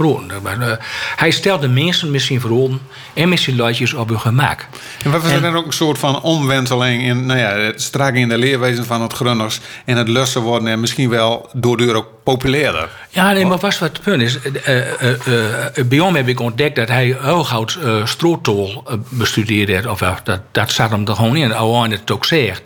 was, 0.42 0.62
eh, 0.62 0.72
hij 1.16 1.32
stelde 1.32 1.68
mensen 1.68 2.12
met 2.12 2.22
zijn 2.22 2.40
verholen 2.40 2.80
en 3.14 3.30
zijn 3.40 3.56
luidjes 3.56 3.94
op 3.94 4.10
hun 4.10 4.20
gemak. 4.20 4.66
En 5.04 5.12
wat 5.12 5.22
was 5.22 5.30
er 5.32 5.38
En- 5.38 5.42
dan 5.44 5.56
ook 5.56 5.66
een 5.66 5.74
soort 5.74 5.98
van 5.98 6.22
omwenteling 6.22 7.04
in, 7.04 7.26
nou 7.26 7.40
ja, 7.40 7.50
het 7.52 7.82
strak 7.82 8.14
in 8.14 8.30
de 8.30 8.38
leerwezen 8.38 8.86
van 8.86 9.02
het 9.02 9.14
grunners 9.14 9.60
en 9.86 9.98
het 9.98 10.08
lussen 10.08 10.42
worden 10.42 10.68
en 10.68 10.80
misschien 10.80 11.10
wel 11.10 11.50
door 11.54 11.78
ook 11.96 12.08
populairder. 12.24 12.90
Ja, 13.10 13.32
nee, 13.32 13.46
maar 13.46 13.58
was 13.58 13.80
wat 13.80 13.90
het 13.94 14.02
punt 14.02 14.22
is. 14.22 14.40
eh, 14.42 15.86
bij 15.86 15.98
hem 16.00 16.16
heb 16.16 16.28
ik 16.28 16.40
ontdekt 16.40 16.76
dat 16.76 16.88
hij 16.88 17.18
Hooghout 17.22 17.78
uh, 17.84 18.06
Strootol 18.06 18.84
bestudeerd 19.10 19.68
heeft. 19.70 19.86
Of 19.88 20.00
dat, 20.24 20.40
dat 20.52 20.72
zat 20.72 20.90
hem 20.90 21.08
er 21.08 21.16
gewoon 21.16 21.36
in. 21.36 21.54
Al 21.54 21.84
aan 21.84 21.92
het 21.92 22.12
ook 22.12 22.26
zegt. 22.26 22.62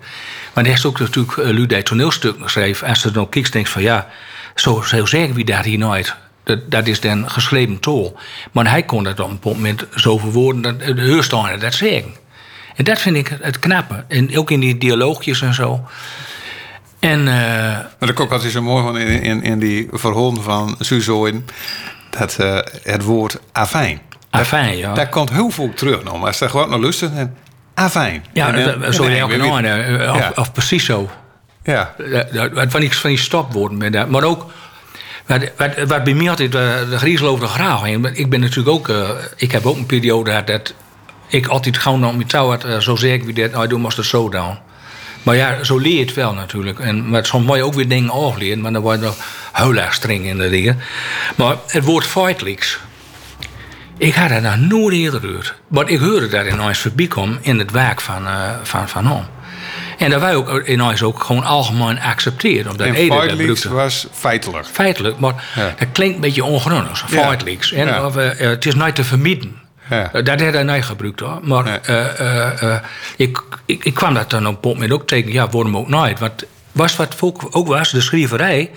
Maar 0.53 0.63
hij 0.63 0.73
heeft 0.73 0.85
ook 0.85 0.99
natuurlijk 0.99 1.37
uh, 1.37 1.45
Ludij 1.45 1.83
toneelstukken 1.83 2.43
geschreven. 2.43 2.87
Als 2.87 3.03
je 3.03 3.11
dan 3.11 3.29
kijkt, 3.29 3.51
denk 3.51 3.65
je 3.65 3.71
van 3.71 3.81
ja, 3.81 4.07
zo, 4.55 4.81
zo 4.81 5.05
zeggen 5.05 5.33
we 5.35 5.43
dat 5.43 5.65
hier 5.65 5.77
nooit. 5.77 6.15
Dat, 6.43 6.71
dat 6.71 6.87
is 6.87 6.99
dan 7.01 7.29
geschreven 7.29 7.79
tol. 7.79 8.15
Maar 8.51 8.69
hij 8.69 8.83
kon 8.83 9.03
dat 9.03 9.19
op 9.19 9.29
een 9.29 9.39
moment 9.43 9.85
zo 9.95 10.17
verwoorden 10.17 10.61
dat 10.61 10.79
de 10.79 11.01
heurstander 11.01 11.59
dat 11.59 11.73
zeggen. 11.73 12.13
En 12.75 12.83
dat 12.83 12.99
vind 13.01 13.15
ik 13.15 13.37
het 13.41 13.59
knappe. 13.59 14.03
En 14.07 14.37
ook 14.37 14.51
in 14.51 14.59
die 14.59 14.77
dialoogjes 14.77 15.41
en 15.41 15.53
zo. 15.53 15.83
En 16.99 17.19
eh, 17.19 17.33
Maar 17.73 17.87
dat 17.99 18.19
ook 18.19 18.43
is 18.43 18.51
zo 18.51 18.61
mooi 18.61 18.83
van 18.83 18.97
in, 18.97 19.21
in, 19.21 19.43
in 19.43 19.59
die 19.59 19.87
verholen 19.91 20.43
van 20.43 20.75
Suzoin, 20.79 21.45
dat 22.09 22.35
eh, 22.35 22.57
het 22.83 23.03
woord 23.03 23.39
afijn. 23.51 24.01
afijn, 24.29 24.77
ja. 24.77 24.93
Daar 24.93 25.09
komt 25.09 25.29
heel 25.29 25.49
veel 25.49 25.73
terug 25.73 26.03
nog. 26.03 26.17
Maar 26.17 26.27
als 26.27 26.39
je 26.39 26.49
gewoon 26.49 26.69
naar 26.69 26.79
lusten, 26.79 27.15
dan 27.15 27.31
afijn. 27.73 28.25
Ja, 28.33 28.53
En, 28.53 28.65
dat- 28.65 28.81
eh, 28.83 28.91
zo 28.91 29.03
en 29.03 29.17
elke 29.17 29.33
eh, 29.33 30.13
of, 30.13 30.17
Ja. 30.19 30.31
of 30.35 30.51
precies 30.51 30.85
zo. 30.85 31.09
Ja, 31.63 31.93
Van 32.67 32.79
die, 32.79 32.93
van 32.93 33.09
die 33.09 33.19
stopwoorden. 33.19 34.09
Maar 34.11 34.23
ook, 34.23 34.51
wat, 35.25 35.51
wat, 35.57 35.87
wat 35.87 36.03
bij 36.03 36.13
mij 36.13 36.29
altijd 36.29 36.55
eh, 36.55 36.89
de 36.89 36.97
griezel 36.97 37.27
over 37.27 37.45
de 37.45 37.51
graag 37.51 37.81
heen. 37.81 38.09
Ik 38.13 38.29
ben 38.29 38.39
natuurlijk 38.39 38.69
ook, 38.69 38.89
eh, 38.89 39.09
ik 39.35 39.51
heb 39.51 39.65
ook 39.65 39.77
een 39.77 39.85
periode 39.85 40.29
gehad 40.29 40.47
dat 40.47 40.73
ik 41.27 41.47
altijd 41.47 41.77
gewoon 41.77 41.99
nog 41.99 42.17
met 42.17 42.29
touw 42.29 42.49
had, 42.49 42.83
zo 42.83 42.95
zeg 42.95 43.13
ik 43.13 43.23
wie 43.23 43.33
dat, 43.33 43.51
nou, 43.51 43.67
doe 43.67 43.79
moest 43.79 43.97
het 43.97 44.05
zo 44.05 44.29
down. 44.29 44.57
Maar 45.23 45.35
ja, 45.35 45.63
zo 45.63 45.77
leer 45.77 45.93
je 45.93 46.05
het 46.05 46.13
wel 46.13 46.33
natuurlijk. 46.33 46.79
En, 46.79 47.09
maar 47.09 47.25
soms 47.25 47.45
moet 47.45 47.55
je 47.55 47.65
ook 47.65 47.73
weer 47.73 47.87
dingen 47.87 48.09
afleren, 48.09 48.61
maar 48.61 48.73
dan 48.73 48.81
word 48.81 48.99
je 48.99 49.05
nog 49.05 49.15
heel 49.53 49.75
erg 49.75 49.93
streng 49.93 50.25
in 50.25 50.37
de 50.37 50.49
dingen. 50.49 50.79
Maar 51.35 51.55
het 51.67 51.83
woord 51.83 52.05
feitelijks. 52.05 52.79
Ik 53.97 54.13
had 54.13 54.29
dat 54.29 54.41
nog 54.41 54.57
nooit 54.57 54.93
eerder 54.93 55.19
gehoord. 55.19 55.53
Maar 55.67 55.89
ik 55.89 55.99
hoorde 55.99 56.27
dat 56.27 56.45
in 56.45 56.61
ons 56.61 56.79
voorbij 56.79 57.09
in 57.41 57.59
het 57.59 57.71
werk 57.71 58.01
van, 58.01 58.27
eh 58.27 58.49
van, 58.63 58.89
van. 58.89 59.25
En 59.97 60.09
dat 60.09 60.21
wij 60.21 60.35
ook 60.35 60.49
in 60.63 60.81
ons 60.83 61.03
ook 61.03 61.23
gewoon 61.23 61.43
algemeen 61.43 61.99
accepteren. 62.01 62.71
Omdat 62.71 62.87
en 62.87 62.93
Ede 62.93 63.07
dat 63.07 63.17
feitelijk 63.17 63.59
gebruikte. 63.59 63.69
was 63.73 64.07
feitelijk. 64.11 64.65
Feitelijk, 64.65 65.19
maar 65.19 65.43
Ja. 65.55 65.73
dat 65.79 65.87
klinkt 65.91 66.15
een 66.15 66.21
beetje. 66.21 66.43
Ja. 67.71 67.77
En 67.77 67.87
Ja. 67.87 68.05
of, 68.05 68.15
eh, 68.15 68.31
eh, 68.31 68.49
het 68.49 68.65
is 68.65 68.75
nooit 68.75 68.95
te 68.95 69.03
vermieden. 69.03 69.61
Ja. 69.89 70.11
Eh, 70.13 70.23
Dat 70.23 70.39
heeft 70.39 70.53
hij 70.53 70.63
nooit 70.63 70.85
gebruikt 70.85 71.19
hoor. 71.19 71.39
Maar 71.41 71.63
Nee. 71.63 72.79
ik, 73.17 73.43
ik, 73.65 73.83
ik 73.85 73.93
kwam 73.93 74.13
dat 74.13 74.29
dan 74.29 74.47
op 74.47 74.65
een 74.65 74.71
moment 74.71 74.91
ook 74.91 75.07
tegen. 75.07 75.31
Ja, 75.31 75.49
worden 75.49 75.75
ook 75.75 75.87
nooit. 75.89 76.19
Want 76.19 76.43
was 76.71 76.95
wat 76.95 77.15
ook, 77.21 77.47
ook 77.51 77.67
was, 77.67 77.91
de 77.91 78.01
schrijverij. 78.01 78.71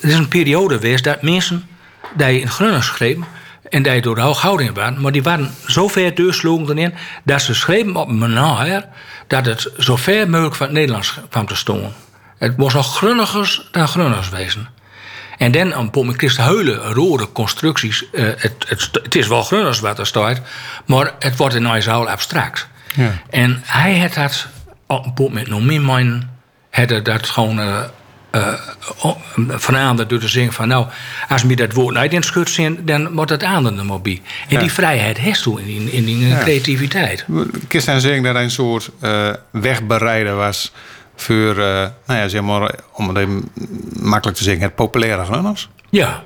Er 0.00 0.08
is 0.08 0.14
een 0.14 0.28
periode 0.28 0.74
geweest 0.74 1.04
dat 1.04 1.22
mensen 1.22 1.68
die 2.16 2.40
in 2.40 2.48
Grunnen 2.50 2.82
schreven. 2.82 3.24
En 3.68 3.82
die 3.82 4.00
door 4.00 4.14
de 4.14 4.20
hooghouding 4.20 4.74
waren. 4.74 5.00
Maar 5.00 5.12
die 5.12 5.22
waren 5.22 5.54
zo 5.66 5.88
ver 5.88 6.14
deurslogen 6.14 6.78
erin. 6.78 6.94
Dat 7.24 7.42
ze 7.42 7.54
schreven 7.54 7.96
op 7.96 8.08
een 8.08 8.18
manier. 8.18 8.84
Dat 9.26 9.46
het 9.46 9.70
zo 9.78 9.96
ver 9.96 10.30
mogelijk 10.30 10.54
van 10.54 10.66
het 10.66 10.74
Nederlands 10.74 11.20
kwam 11.28 11.46
te 11.46 11.56
staan. 11.56 11.92
Het 12.38 12.54
was 12.56 12.74
nog 12.74 12.96
grunnigers 12.96 13.68
dan 13.70 13.88
grunners 13.88 14.28
wezen. 14.28 14.68
En 15.38 15.52
dan 15.52 15.72
een 15.72 15.90
pot 15.90 16.06
met 16.06 16.16
Christen 16.16 16.44
hele 16.44 16.74
rode 16.74 17.32
constructies. 17.32 18.10
Eh, 18.10 18.24
het, 18.24 18.54
het, 18.66 18.90
het 19.02 19.14
is 19.14 19.26
wel 19.26 19.42
grunners 19.42 19.80
wat 19.80 19.98
er 19.98 20.06
staat, 20.06 20.40
maar 20.86 21.14
het 21.18 21.36
wordt 21.36 21.54
in 21.54 21.70
ons 21.70 21.84
heel 21.84 22.08
abstract. 22.08 22.68
Ja. 22.94 23.12
En 23.30 23.62
hij 23.64 23.98
had 23.98 24.14
dat 24.14 24.46
op 24.86 25.04
een 25.04 25.14
pot 25.14 25.32
met 25.32 25.48
nog 25.48 25.62
meer 25.62 25.80
mijn, 25.80 26.30
had 26.70 26.88
hij 26.88 27.02
dat 27.02 27.28
gewoon 27.28 27.60
eh 27.60 27.82
uh, 28.32 28.54
veranderd 29.48 30.08
door 30.08 30.18
te 30.18 30.28
zeggen 30.28 30.52
van 30.52 30.68
nou, 30.68 30.86
als 31.28 31.42
we 31.42 31.54
dat 31.56 31.72
woord 31.72 31.96
uit 31.96 32.12
in 32.12 32.22
schut 32.22 32.58
dan 32.80 33.14
wordt 33.14 33.30
het 33.30 33.42
aan 33.42 33.64
de 33.76 33.82
mobiel. 33.82 34.18
En 34.48 34.54
Ja. 34.54 34.60
die 34.60 34.72
vrijheid 34.72 35.18
heeft 35.18 35.42
toen 35.42 35.58
in 35.58 35.64
die, 35.66 35.90
in 35.90 36.04
die 36.04 36.26
Ja. 36.26 36.38
creativiteit. 36.38 37.24
Kist 37.68 37.86
dan 37.86 38.00
zeggen 38.00 38.22
dat 38.22 38.34
een 38.36 38.50
soort 38.50 38.90
eh, 39.00 39.30
wegbereider 39.50 40.34
was 40.36 40.72
voor, 41.16 41.50
eh, 41.50 41.86
nou 42.06 42.18
ja, 42.20 42.28
zeg 42.28 42.42
maar, 42.42 42.74
om 42.92 43.08
het 43.08 43.16
even 43.16 43.48
makkelijk 44.00 44.36
te 44.38 44.44
zeggen, 44.44 44.62
het 44.62 44.74
populaire 44.74 45.24
grunners? 45.24 45.68
Ja, 45.90 46.22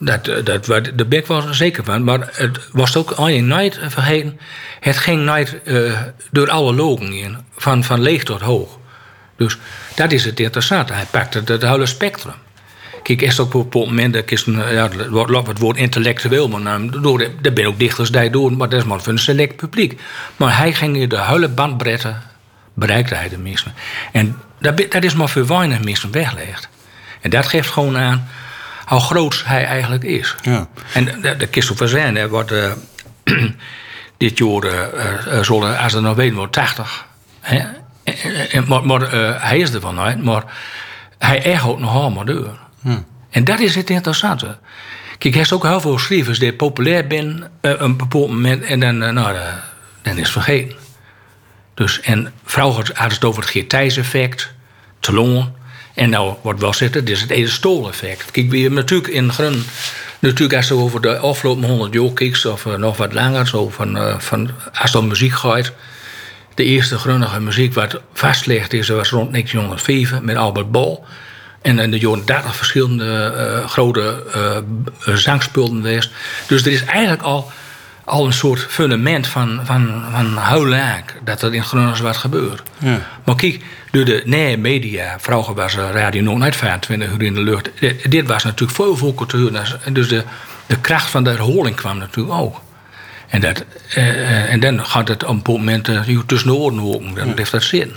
Dat, 0.00 0.28
eh, 0.28 0.44
dat, 0.44 0.66
wa- 0.66 0.80
daar 0.80 1.08
ben 1.08 1.18
ik 1.18 1.26
wel 1.26 1.54
zeker 1.54 1.84
van. 1.84 2.04
Maar 2.04 2.28
het 2.32 2.68
was 2.72 2.96
ook 2.96 3.18
nooit 3.40 3.78
vergeten. 3.88 4.38
Het 4.80 4.96
ging 4.96 5.22
nooit 5.24 5.62
eh, 5.64 6.00
door 6.30 6.50
alle 6.50 6.74
logen 6.74 7.12
in. 7.12 7.36
Van, 7.56 7.84
van 7.84 8.00
leeg 8.00 8.22
tot 8.24 8.40
hoog. 8.40 8.77
Dus 9.38 9.56
dat 9.94 10.12
is 10.12 10.24
het 10.24 10.40
interessante. 10.40 10.92
Hij 10.92 11.06
pakt 11.10 11.34
het, 11.34 11.48
het 11.48 11.62
hele 11.62 11.86
spectrum. 11.86 12.34
Kijk, 13.02 13.34
ook 13.40 13.54
op 13.54 13.72
het 13.72 13.84
moment 13.86 14.12
dat 14.14 14.30
ik 14.30 14.46
een, 14.46 14.72
ja, 14.74 14.88
het 14.88 15.08
woord- 15.08 15.46
het 15.46 15.58
woord 15.58 15.76
intellectueel, 15.76 16.48
maar 16.48 16.60
nou, 16.60 17.00
door, 17.00 17.20
er 17.42 17.52
ben 17.52 17.66
ook 17.66 17.78
dichters 17.78 18.10
die 18.10 18.30
doen, 18.30 18.56
maar 18.56 18.68
dat 18.68 18.80
is 18.80 18.86
maar 18.86 19.00
voor 19.00 19.12
een 19.12 19.18
select 19.18 19.56
publiek. 19.56 20.00
Maar 20.36 20.56
hij 20.58 20.72
ging 20.72 21.08
de 21.08 21.22
hele 21.22 21.48
bandbreedte 21.48 22.14
bereikte 22.74 23.14
hij 23.14 23.28
de 23.28 23.38
meesten. 23.38 23.74
En 24.12 24.36
dat, 24.60 24.84
dat 24.90 25.04
is 25.04 25.14
maar 25.14 25.28
voor 25.28 25.46
weinig 25.46 25.84
mensen 25.84 26.12
weggelegd. 26.12 26.68
En 27.20 27.30
dat 27.30 27.46
geeft 27.46 27.70
gewoon 27.70 27.98
aan 27.98 28.28
hoe 28.86 29.00
groot 29.00 29.42
hij 29.46 29.64
eigenlijk 29.64 30.04
is. 30.04 30.36
Ja. 30.42 30.68
En 30.92 31.20
dat, 31.22 31.40
dat 31.40 31.50
kist 31.50 31.78
wel 31.78 31.88
zijn, 31.88 32.16
hè, 32.16 32.28
wat 32.28 32.50
eh, 32.50 32.72
dit 34.16 34.38
jaar 34.38 34.62
eh, 34.62 35.38
eh, 35.38 35.44
zullen, 35.44 35.78
als 35.78 35.94
er 35.94 36.02
nog 36.02 36.16
weten 36.16 36.36
wordt, 36.36 36.52
80. 36.52 37.06
Hè? 37.40 37.64
En- 38.14 38.50
en- 38.50 38.64
maar 38.68 38.84
maar 38.86 39.02
eh, 39.02 39.42
hij 39.42 39.58
is 39.58 39.72
er 39.74 39.80
van 39.80 39.98
uit, 39.98 40.22
maar 40.24 40.44
hij 41.18 41.42
echt 41.42 41.64
nog 41.64 41.94
allemaal 41.94 42.24
door. 42.24 42.58
En 43.30 43.44
dat 43.44 43.60
is 43.60 43.74
het 43.74 43.90
interessante. 43.90 44.58
Kijk, 45.18 45.34
hij 45.34 45.42
is 45.42 45.52
ook 45.52 45.62
heel 45.62 45.80
veel 45.80 45.98
schrijvers 45.98 46.38
die 46.38 46.52
populair 46.52 47.04
zijn 47.08 47.44
eh, 47.60 47.72
een 47.76 47.96
bepaald 47.96 48.28
moment 48.28 48.62
en 48.64 48.80
dan, 48.80 49.02
eh, 49.02 49.10
nou, 49.12 49.36
eh, 49.36 49.42
dan 50.02 50.12
is 50.12 50.18
het 50.22 50.30
vergeten. 50.30 50.76
Dus, 51.74 52.00
en 52.00 52.32
vroeger 52.44 52.90
hadden 52.94 53.14
het 53.14 53.24
over 53.24 53.42
het 53.42 53.50
Geertijs-effect, 53.50 54.52
Telon. 55.00 55.52
En 55.94 56.10
nou 56.10 56.34
wordt 56.42 56.60
wel 56.60 56.72
zitten, 56.74 57.04
dit 57.04 57.16
is 57.16 57.20
het 57.22 57.30
Edelstol-effect. 57.30 58.30
Kijk, 58.30 58.50
we 58.50 58.58
hebben 58.58 58.78
natuurlijk 58.78 59.12
in 59.12 59.32
Grun, 59.32 59.62
natuurlijk 60.18 60.56
als 60.56 60.68
je 60.68 60.74
over 60.74 61.00
de 61.00 61.18
afgelopen 61.18 61.64
100 61.68 61.94
jaar 61.94 62.12
kijkt, 62.12 62.46
of 62.46 62.66
eh, 62.66 62.74
nog 62.74 62.96
wat 62.96 63.12
langer, 63.12 63.46
zo 63.46 63.68
van, 63.70 63.96
eh, 63.96 64.18
van 64.18 64.50
als 64.72 64.92
het 64.92 64.94
om 64.94 65.06
muziek 65.08 65.32
gaat. 65.32 65.72
De 66.58 66.64
eerste 66.64 66.98
grunnige 66.98 67.40
muziek 67.40 67.74
wat 67.74 68.00
vastgelegd 68.12 68.72
is, 68.72 68.88
was 68.88 69.10
rond 69.10 69.32
1905 69.32 70.20
met 70.20 70.36
Albert 70.36 70.70
Bol. 70.70 71.04
En 71.62 71.78
in 71.78 71.90
de 71.90 71.98
jaren 71.98 72.24
30 72.24 72.56
verschillende 72.56 73.32
eh, 73.36 73.68
grote 73.68 74.24
eh, 74.32 75.14
zangspullen 75.14 75.76
geweest. 75.76 76.10
Dus 76.46 76.66
er 76.66 76.72
is 76.72 76.84
eigenlijk 76.84 77.22
al, 77.22 77.50
al 78.04 78.26
een 78.26 78.32
soort 78.32 78.60
fundament 78.68 79.26
van, 79.26 79.60
van, 79.64 80.04
van 80.10 80.68
lang 80.68 81.04
dat 81.24 81.42
er 81.42 81.54
in 81.54 81.64
Groningen 81.64 82.02
wat 82.02 82.16
gebeurt. 82.16 82.62
Ja. 82.78 83.00
Maar 83.24 83.36
kijk, 83.36 83.60
door 83.90 84.04
de 84.04 84.22
nieuwe 84.24 84.56
media, 84.56 85.16
vroeger 85.20 85.54
was 85.54 85.74
radio 85.74 86.22
nog 86.22 86.38
niet 86.38 86.56
25 86.56 87.10
uur 87.12 87.22
in 87.22 87.34
de 87.34 87.42
lucht. 87.42 87.70
Eh, 87.74 87.92
Dit 88.08 88.26
was 88.26 88.44
natuurlijk 88.44 88.78
veel, 88.78 88.96
veel 88.96 89.14
cultuur. 89.14 89.78
Dus 89.92 90.08
de, 90.08 90.24
de 90.66 90.80
kracht 90.80 91.10
van 91.10 91.24
de 91.24 91.30
herhaling 91.30 91.76
kwam 91.76 91.98
natuurlijk 91.98 92.38
ook. 92.38 92.60
En, 93.28 93.40
dat, 93.40 93.64
eh, 93.94 94.08
eh, 94.08 94.52
en 94.52 94.60
dan 94.60 94.84
gaat 94.84 95.08
het 95.08 95.24
op 95.24 95.46
een 95.46 95.52
moment 95.52 95.88
uh, 95.88 96.18
tussen 96.26 96.48
de 96.48 96.54
oren 96.54 96.78
horen. 96.78 97.14
Dan 97.14 97.32
heeft 97.36 97.50
dat 97.50 97.62
zin. 97.62 97.92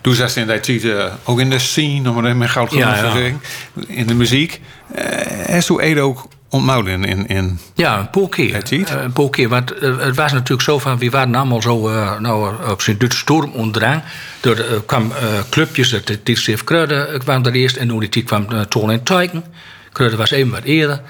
Toen 0.00 0.14
zat 0.14 0.30
ze 0.30 0.40
in 0.40 0.46
tijd 0.46 0.68
eh, 0.68 1.04
ook 1.24 1.40
in 1.40 1.50
de 1.50 1.58
scene, 1.58 2.10
om 2.10 2.16
het 2.16 2.26
even 2.26 2.38
met 2.38 2.50
goud 2.50 2.72
Ja, 2.72 2.92
te 2.92 3.00
zeggen, 3.00 3.40
in 3.86 4.06
de 4.06 4.14
muziek. 4.14 4.60
Uh, 4.98 5.04
Heeft 5.46 5.68
u 5.68 5.78
Edo 5.78 6.02
ook 6.02 6.28
ontmoet 6.54 6.86
in, 6.86 7.04
in, 7.04 7.26
in 7.26 7.58
Ja, 7.74 7.98
een 7.98 8.10
paar 8.10 8.28
keer. 8.28 8.54
Het 8.54 8.68
ziet. 8.68 8.90
Eh, 8.90 9.02
een 9.02 9.12
paar 9.12 9.30
keer. 9.30 9.48
Want 9.48 9.72
het 9.80 10.16
was 10.16 10.32
natuurlijk 10.32 10.62
zo 10.62 10.78
van... 10.78 10.98
We 10.98 11.10
waren 11.10 11.34
allemaal 11.34 11.62
zo 11.62 11.88
eh, 11.88 12.18
nou, 12.18 12.54
op 12.70 12.82
zijn 12.82 12.98
Duitse 12.98 13.18
storm 13.18 13.52
onderdrang. 13.52 14.02
Er 14.40 14.82
kwam 14.86 15.12
clubjes, 15.50 16.00
tijdschrift 16.22 16.64
Krudde 16.64 16.94
eh, 16.94 17.18
kwam 17.18 17.44
er 17.44 17.52
eerst. 17.52 17.76
En 17.76 17.88
toen 17.88 18.06
die 18.10 18.22
kwam 18.22 18.46
uh, 18.52 18.60
Toon 18.60 18.90
en 18.90 19.02
Tijken. 19.02 19.44
Krudde 19.92 20.16
was 20.16 20.30
even 20.30 20.50
wat 20.50 20.62
eerder. 20.62 21.00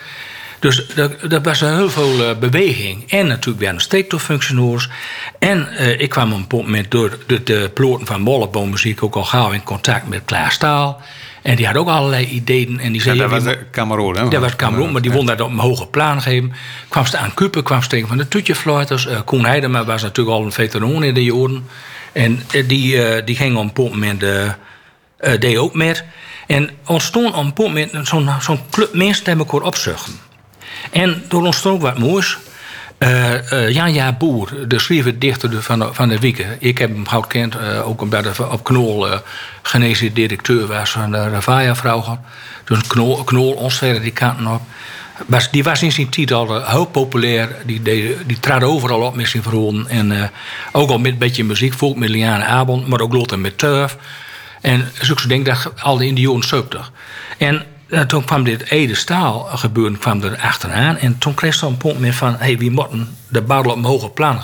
Dus 0.64 0.94
er, 0.96 1.32
er 1.32 1.42
was 1.42 1.60
een 1.60 1.76
heel 1.76 1.90
veel 1.90 2.28
eh, 2.28 2.36
beweging. 2.36 3.10
En 3.10 3.26
natuurlijk 3.26 3.58
weer 3.58 3.68
een 3.68 3.80
steekstoffunctionaris. 3.80 4.88
En 5.38 5.68
eh, 5.68 6.00
ik 6.00 6.08
kwam 6.08 6.32
op 6.32 6.52
een 6.52 6.58
moment 6.58 6.90
door 6.90 7.18
de, 7.26 7.42
de 7.42 7.70
ploten 7.74 8.06
van 8.06 8.20
Molleboommuziek... 8.20 9.02
ook 9.02 9.14
al 9.14 9.24
gauw 9.24 9.50
in 9.50 9.62
contact 9.62 10.08
met 10.08 10.22
Klaas 10.24 10.54
Staal. 10.54 11.00
En 11.42 11.56
die 11.56 11.66
had 11.66 11.76
ook 11.76 11.88
allerlei 11.88 12.26
ideeën. 12.26 12.80
En 12.80 12.92
die 12.92 13.00
zei, 13.00 13.16
ja, 13.16 13.28
dat 13.28 13.42
was 13.42 13.54
Cameroon, 13.70 14.16
hè? 14.16 14.28
dat 14.28 14.40
was 14.40 14.56
Cameroen, 14.56 14.92
maar 14.92 15.02
die 15.02 15.12
won 15.12 15.26
dat 15.26 15.40
op 15.40 15.50
een 15.50 15.58
hoger 15.58 15.86
plan 15.86 16.22
geven. 16.22 16.52
Kwam 16.88 17.06
ze 17.06 17.16
aan 17.16 17.34
Kupen, 17.34 17.62
kwam 17.62 17.82
ze 17.82 17.88
tegen 17.88 18.08
van 18.08 18.16
de 18.16 18.28
Tutjefluiters. 18.28 19.06
Uh, 19.06 19.20
Koen 19.24 19.44
Heidema 19.44 19.84
was 19.84 20.02
natuurlijk 20.02 20.36
al 20.36 20.44
een 20.44 20.52
veteran 20.52 21.04
in 21.04 21.14
de 21.14 21.24
jaren. 21.24 21.66
En 22.12 22.42
uh, 22.54 22.68
die, 22.68 22.94
uh, 22.94 23.24
die 23.24 23.36
ging 23.36 23.56
op 23.56 23.78
een 23.78 23.84
moment 23.84 24.22
uh, 24.22 24.50
deed 25.38 25.56
ook 25.56 25.74
met. 25.74 26.04
En 26.46 26.70
ontstond 26.86 27.34
op 27.34 27.58
een 27.58 27.64
moment 27.64 28.08
zo'n 28.08 28.30
zo'n 28.40 28.60
club 28.70 28.94
mensen 28.94 29.24
die 29.24 29.36
elkaar 29.36 29.60
opzuchten. 29.60 30.24
En 30.90 31.22
er 31.28 31.36
ontstond 31.36 31.82
wat 31.82 31.98
moois. 31.98 32.38
Uh, 32.98 33.52
uh, 33.52 33.70
Jan 33.70 33.92
Ja 33.92 34.12
Boer, 34.12 34.68
de 34.68 34.78
schrijver 34.78 35.18
dichter 35.18 35.62
van 35.62 35.78
de, 35.78 35.88
van 35.92 36.08
de 36.08 36.18
Wieken. 36.18 36.56
Ik 36.58 36.78
heb 36.78 36.90
hem 36.90 37.08
gauw 37.08 37.20
gekend, 37.20 37.56
uh, 37.56 37.88
ook 37.88 38.00
omdat 38.00 38.24
hij 38.24 38.46
op 38.46 38.64
Knol 38.64 39.08
uh, 39.08 39.18
genezen 39.62 40.14
directeur 40.14 40.66
was 40.66 40.90
van 40.90 41.10
de 41.10 41.28
Ravaya 41.28 41.74
Vrouwen. 41.76 42.20
Dus 42.64 42.86
Knol, 42.86 43.24
Knol 43.24 43.52
ons 43.52 43.74
verder 43.74 44.02
die 44.02 44.12
kanten 44.12 44.46
op. 44.46 44.62
Was, 45.26 45.50
die 45.50 45.64
was 45.64 45.82
in 45.82 45.92
zijn 45.92 46.08
tijd 46.08 46.32
al 46.32 46.64
heel 46.64 46.84
populair. 46.84 47.56
Die, 47.64 47.82
die, 47.82 48.16
die 48.26 48.40
trad 48.40 48.62
overal 48.62 49.00
op 49.00 49.14
met 49.14 49.28
zijn 49.28 49.42
verholen. 49.42 49.88
En 49.88 50.30
ook 50.72 50.90
al 50.90 50.98
met 50.98 51.12
een 51.12 51.18
beetje 51.18 51.44
muziek, 51.44 51.72
volk 51.72 51.96
met 51.96 52.08
Liane 52.08 52.44
Abel, 52.44 52.84
maar 52.86 53.00
ook 53.00 53.12
Lotte 53.12 53.36
met 53.36 53.58
Turf. 53.58 53.96
En 54.60 54.90
zo 55.02 55.14
denk 55.28 55.46
dat 55.46 55.72
al 55.80 56.00
in 56.00 56.14
de 56.14 56.20
jaren 56.20 56.42
70. 56.42 56.92
En 57.38 57.64
toen 58.06 58.24
kwam 58.24 58.44
dit 58.44 58.70
Ede 58.70 58.94
Staal 58.94 59.48
gebeuren 59.54 59.98
kwam 59.98 60.22
er 60.22 60.36
achteraan. 60.36 60.96
En 60.96 61.18
toen 61.18 61.34
kreeg 61.34 61.54
ze 61.54 61.66
een 61.66 61.76
punt 61.76 61.98
meer 61.98 62.14
van... 62.14 62.36
hey, 62.38 62.58
we 62.58 62.70
moeten 62.70 63.16
de 63.28 63.42
barrel 63.42 63.70
op 63.70 63.76
een 63.76 63.84
hoger 63.84 64.10
plan 64.10 64.40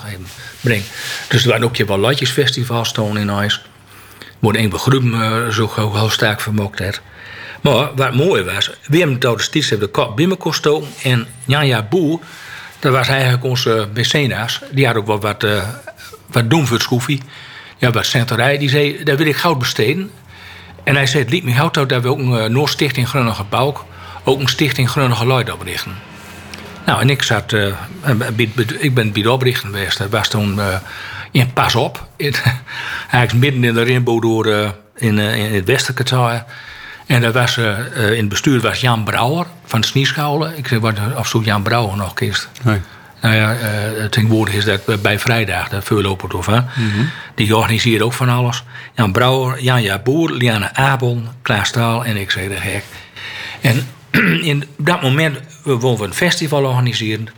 brengen. 0.60 0.84
Dus 1.28 1.42
er 1.42 1.48
waren 1.50 1.64
ook 1.64 1.76
je 1.76 1.84
wel 1.84 1.98
Lotjesfestivals 1.98 2.92
toen 2.92 3.18
in 3.18 3.28
huis. 3.28 3.62
Wordt 4.38 4.58
een 4.58 4.68
begroep 4.68 5.02
uh, 5.02 5.48
zo 5.48 5.70
heel 5.74 6.10
sterk 6.10 6.40
vermokt 6.40 6.78
heeft. 6.78 7.00
Maar 7.60 7.94
wat 7.94 8.14
mooi 8.14 8.42
was... 8.42 8.70
het 8.82 9.20
de 9.20 9.34
stiets 9.36 9.68
de 9.68 9.86
kop 9.86 10.16
binnenkosten. 10.16 10.82
En 11.02 11.26
Janja 11.44 11.82
Boer, 11.82 12.20
dat 12.78 12.92
was 12.92 13.08
eigenlijk 13.08 13.44
onze 13.44 13.88
mecena's. 13.94 14.60
Die 14.70 14.86
had 14.86 14.96
ook 14.96 15.06
wel 15.06 15.20
wat, 15.20 15.44
uh, 15.44 15.62
wat 16.26 16.50
doen 16.50 16.66
voor 16.66 16.76
het 16.76 16.84
schroefie. 16.84 17.22
Ja, 17.78 17.90
wat 17.90 18.06
centerij. 18.06 18.58
Die 18.58 18.68
zei, 18.68 19.04
daar 19.04 19.16
wil 19.16 19.26
ik 19.26 19.36
goud 19.36 19.58
besteden. 19.58 20.10
En 20.84 20.94
hij 20.94 21.06
zei, 21.06 21.22
het 21.22 21.32
liet 21.32 21.44
me 21.44 21.52
goud 21.52 21.74
dat 21.74 22.02
we 22.02 22.08
ook 22.08 22.18
een 22.18 22.32
uh, 22.32 22.44
Noordstichting 22.44 23.08
Grunnige 23.08 23.44
Bouw, 23.44 23.86
ook 24.24 24.40
een 24.40 24.48
Stichting 24.48 24.90
Grunnige 24.90 25.26
Luid 25.26 25.52
oprichten. 25.52 25.94
Nou, 26.86 27.00
en 27.00 27.10
ik 27.10 27.22
zat, 27.22 27.52
uh, 27.52 27.74
ik 28.78 28.94
ben 28.94 29.12
bij 29.12 29.26
oprichten 29.26 29.68
geweest. 29.68 29.98
Dat 29.98 30.10
was 30.10 30.28
toen 30.28 30.54
uh, 30.56 30.66
in 31.30 31.52
Pas 31.52 31.74
op. 31.74 32.08
In, 32.16 32.34
eigenlijk 33.10 33.32
midden 33.32 33.64
in 33.64 33.74
de 33.74 33.82
Rimbo 33.82 34.20
door 34.20 34.46
uh, 34.46 34.68
in, 34.96 35.18
in 35.18 35.54
het 35.54 35.64
Westerkwartier. 35.64 36.44
En 37.06 37.20
dat 37.20 37.34
was, 37.34 37.56
in 37.56 38.16
het 38.16 38.28
bestuur 38.28 38.60
was 38.60 38.80
Jan 38.80 39.04
Brouwer 39.04 39.46
van 39.64 39.82
Snieschouwen. 39.82 40.56
Ik 40.56 40.66
weet 40.66 40.98
of 41.16 41.28
zo 41.28 41.40
Jan 41.44 41.62
Brouwer 41.62 41.96
nog 41.96 42.14
kist. 42.14 42.48
Nee. 42.62 42.80
Nou 43.20 43.34
ja, 43.34 43.54
uh, 43.54 44.04
tegenwoordig 44.04 44.54
is 44.54 44.64
dat 44.64 45.02
bij 45.02 45.18
vrijdag, 45.18 45.68
de 45.68 46.10
of 46.34 46.48
mm 46.48 46.64
-hmm. 46.74 47.10
Die 47.34 47.56
organiseert 47.56 48.02
ook 48.02 48.12
van 48.12 48.28
alles. 48.28 48.64
Jan 48.94 49.12
Brouwer, 49.12 49.62
Janja 49.62 49.98
Boer, 49.98 50.30
Liane 50.30 50.74
Abel, 50.74 51.22
Klaas 51.42 51.68
Staal 51.68 52.04
en 52.04 52.16
ik 52.16 52.30
zei 52.30 52.48
de 52.48 52.56
gek. 52.56 52.84
En 53.60 53.86
in 54.50 54.64
dat 54.76 55.02
moment 55.02 55.38
wilden 55.64 55.98
we 55.98 56.04
een 56.04 56.14
festival 56.14 56.64
organiseren. 56.64 57.28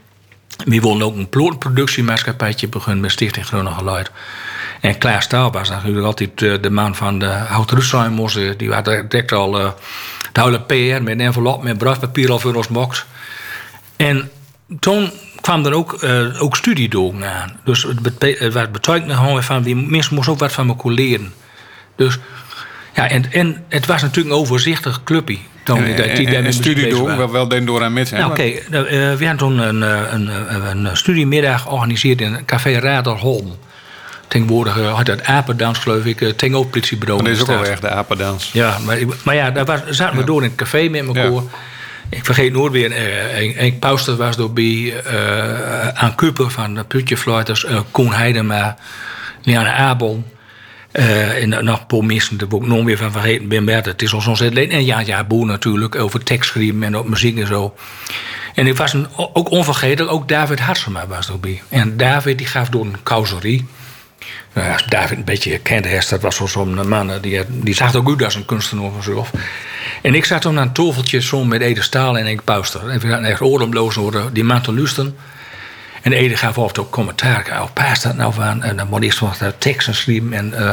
We 0.65 0.81
wilden 0.81 1.07
ook 1.07 1.17
een 1.17 1.29
productiemaatschappijtje 1.29 2.69
beginnen 2.69 3.01
met 3.01 3.11
Stichting 3.11 3.47
Groningen 3.47 3.79
Geluid. 3.79 4.11
En 4.81 4.99
Klaas 4.99 5.25
Staal 5.25 5.53
was 5.53 5.69
natuurlijk 5.69 6.07
altijd 6.07 6.39
de 6.39 6.71
man 6.71 6.95
van 6.95 7.19
de 7.19 7.27
Hout-Russheimers. 7.27 8.39
Die 8.57 8.73
had 8.73 8.85
direct 8.85 9.33
al 9.33 9.61
uh, 9.61 9.71
de 10.33 10.43
hele 10.43 10.61
PR 10.61 11.03
met 11.03 11.09
een 11.09 11.21
envelop 11.21 11.63
met 11.63 11.79
bruispapier 11.79 12.31
al 12.31 12.39
voor 12.39 12.55
ons 12.55 12.69
mocht. 12.69 13.07
En 13.97 14.31
toen 14.81 15.11
kwam 15.43 15.67
er 15.67 15.73
ook, 15.73 16.03
uh, 16.03 16.43
ook 16.43 16.57
studiedogen 16.57 17.25
aan. 17.25 17.57
Dus 17.65 17.83
het 17.83 18.73
betekende 18.73 19.15
gewoon 19.15 19.43
van 19.43 19.63
die 19.63 19.77
mensen 19.77 20.15
moesten 20.15 20.33
ook 20.33 20.39
wat 20.39 20.53
van 20.53 20.69
elkaar 20.69 20.93
leren. 20.93 21.33
Dus 21.97 22.19
ja, 22.95 23.09
en, 23.09 23.33
en 23.33 23.65
het 23.69 23.87
was 23.87 24.03
natuurlijk 24.03 24.35
een 24.35 24.41
overzichtig 24.41 25.05
clubje. 25.05 25.39
Toen 25.65 25.77
en, 25.79 25.85
die, 25.85 25.95
die, 25.95 26.15
die 26.15 26.37
en, 26.37 26.45
en 26.45 26.53
studiedogen, 26.53 27.17
wel, 27.17 27.31
wel 27.31 27.49
den 27.49 27.65
door 27.65 27.83
aan 27.83 27.93
met 27.93 28.11
Nou, 28.11 28.31
Oké, 28.31 28.33
okay, 28.41 28.53
uh, 28.53 29.17
we 29.17 29.27
hadden 29.27 29.37
toen 29.37 29.59
een, 29.59 29.83
een, 29.83 30.29
een, 30.55 30.87
een, 30.87 30.97
studiemiddag 30.97 31.63
georganiseerd 31.63 32.21
in 32.21 32.45
Café 32.45 32.79
Raderholm. 32.79 33.57
Tegenwoordig 34.29 34.75
had 34.75 35.07
dat 35.07 35.25
Apendans, 35.25 35.79
geloof 35.79 36.05
ik, 36.05 36.19
tegen 36.19 36.57
ook 36.57 36.71
politiebureau. 36.71 37.23
Dat 37.23 37.33
is 37.33 37.41
ook 37.41 37.47
wel 37.47 37.65
echt 37.65 37.81
de 37.81 37.89
Apendans. 37.89 38.51
Ja, 38.53 38.79
maar, 38.79 38.99
maar 39.25 39.35
ja, 39.35 39.51
daar 39.51 39.65
was, 39.65 39.81
zaten 39.89 40.15
we 40.15 40.21
ja. 40.21 40.27
door 40.27 40.43
in 40.43 40.49
het 40.49 40.57
café 40.57 40.89
met 40.89 41.07
elkaar. 41.07 41.33
Ja. 41.33 41.41
Ik 42.13 42.25
vergeet 42.25 42.53
nooit 42.53 42.73
weer, 42.73 42.91
uh, 42.91 43.57
Henk 43.57 43.79
Pauster 43.79 44.17
was 44.17 44.37
door 44.37 44.53
bij 44.53 44.63
uh, 44.63 45.89
aan 45.89 46.15
Kuper 46.15 46.51
van 46.51 46.75
de 46.75 46.85
Putjefluiters, 46.85 47.65
uh, 47.65 47.81
Koen 47.91 48.13
Heidema, 48.13 48.77
Liane 49.43 49.73
Abel. 49.73 50.25
En 50.93 51.49
nog 51.49 51.81
een 51.81 51.87
paar 51.87 52.05
mensen, 52.05 52.39
daar 52.39 52.49
ik 52.51 52.67
nog 52.67 52.85
meer 52.85 52.97
van 52.97 53.13
vergeten 53.13 53.49
ben. 53.49 53.65
Maar 53.65 53.83
het 53.85 54.03
is 54.03 54.11
zo'n 54.11 54.37
zet 54.37 54.55
En 54.55 54.85
ja, 54.85 55.01
ja, 55.01 55.25
boer 55.25 55.47
natuurlijk, 55.47 55.97
over 55.97 56.23
tekst 56.23 56.51
schrijven 56.51 56.83
en 56.83 56.97
op 56.97 57.09
muziek 57.09 57.39
en 57.39 57.47
zo. 57.47 57.75
En 58.55 58.67
ik 58.67 58.77
was 58.77 58.93
een, 58.93 59.07
ook 59.17 59.51
onvergetelijk, 59.51 60.13
ook 60.13 60.29
David 60.29 60.61
Hartsema 60.61 61.07
was 61.07 61.29
er 61.29 61.41
bij. 61.41 61.63
En 61.69 61.97
David 61.97 62.39
die 62.39 62.47
gaf 62.47 62.69
door 62.69 62.85
een 62.85 63.03
causerie. 63.03 63.67
Nou, 64.53 64.73
als 64.73 64.85
David 64.85 65.19
een 65.19 65.25
beetje 65.25 65.59
kende 65.59 65.89
heeft, 65.89 66.11
dat 66.11 66.23
was 66.23 66.41
zo'n 66.45 66.89
man, 66.89 67.11
die, 67.21 67.41
die 67.49 67.75
zag 67.75 67.95
ook 67.95 68.09
goed 68.09 68.25
als 68.25 68.35
een 68.35 68.45
kunstenaar 68.45 68.91
vanzelf. 68.91 69.31
En 70.03 70.15
ik 70.15 70.25
zat 70.25 70.43
toen 70.43 70.59
aan 70.59 70.67
een 70.67 70.73
toveltje 70.73 71.23
zo 71.23 71.45
met 71.45 71.61
Ede 71.61 71.83
Staal 71.83 72.19
en 72.19 72.27
ik 72.27 72.45
Pauster. 72.45 72.89
En 72.89 73.01
we 73.01 73.09
hadden 73.09 73.31
echt 73.31 73.41
oorloomloos 73.41 73.95
worden 73.95 74.33
die 74.33 74.45
man 74.45 74.63
te 74.63 74.75
luisteren. 74.75 75.17
En 76.03 76.13
Ede 76.13 76.37
gaf 76.37 76.59
altijd 76.59 76.79
ook 76.79 76.91
commentaar. 76.91 77.47
Oh, 77.51 77.65
paast 77.73 78.03
dat 78.03 78.17
nou 78.17 78.33
van? 78.33 78.63
En 78.63 78.77
dan 78.77 78.87
moet 78.89 79.03
eerst 79.03 79.19
wat 79.19 79.43
teksten 79.59 79.95
schrijven. 79.95 80.33
En, 80.33 80.55
uh, 80.59 80.71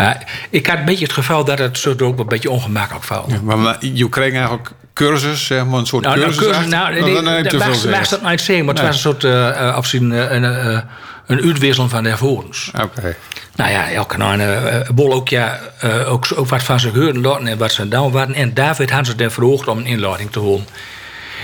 uh, 0.00 0.10
ik 0.50 0.66
had 0.66 0.78
een 0.78 0.84
beetje 0.84 1.04
het 1.04 1.12
gevoel 1.12 1.44
dat 1.44 1.58
het 1.58 1.78
zo 1.78 1.94
ook 1.98 2.18
een 2.18 2.26
beetje 2.26 2.50
ongemakkelijk 2.50 3.04
valt. 3.04 3.32
Ja, 3.46 3.56
maar 3.56 3.76
je 3.80 4.08
kreeg 4.08 4.32
eigenlijk 4.32 4.70
cursus, 4.92 5.46
zeg 5.46 5.66
maar, 5.66 5.78
een 5.78 5.86
soort 5.86 6.04
nou, 6.04 6.20
cursus. 6.20 6.36
Nou, 6.36 6.52
cursus 6.52 6.70
nou, 6.70 7.00
nee, 7.00 7.20
nee, 7.22 7.42
dat 7.42 7.66
was, 7.66 7.84
was 7.84 8.08
dat 8.08 8.22
nooit 8.22 8.40
zeggen, 8.40 8.64
maar 8.64 8.74
het 8.74 8.84
was 8.84 8.94
een 8.94 9.00
soort 9.00 9.24
uh, 9.24 9.74
afzien, 9.74 10.12
een, 11.32 11.44
uitwisseling 11.44 11.90
van 11.90 12.04
ervorens. 12.04 12.70
Oké. 12.74 12.98
Okay. 12.98 13.16
Nou 13.56 13.70
ja, 13.70 13.90
elke 13.90 14.16
nou 14.16 14.40
een 14.40 14.94
bol 14.94 15.12
ook, 15.12 15.28
ja, 15.28 15.60
ook, 16.06 16.26
ook 16.34 16.48
wat 16.48 16.62
van 16.62 16.80
horen 16.80 17.20
laten 17.20 17.46
en 17.46 17.58
wat 17.58 17.72
ze 17.72 17.88
dan 17.88 18.10
waren. 18.10 18.34
En 18.34 18.54
David 18.54 18.90
had 18.90 19.06
ze 19.06 19.14
dan 19.14 19.30
verhoogd 19.30 19.68
om 19.68 19.78
een 19.78 19.86
inleiding 19.86 20.30
te 20.30 20.38
holen. 20.38 20.66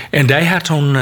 En 0.09 0.29
hij 0.29 0.45
had 0.45 0.63
toen 0.63 0.95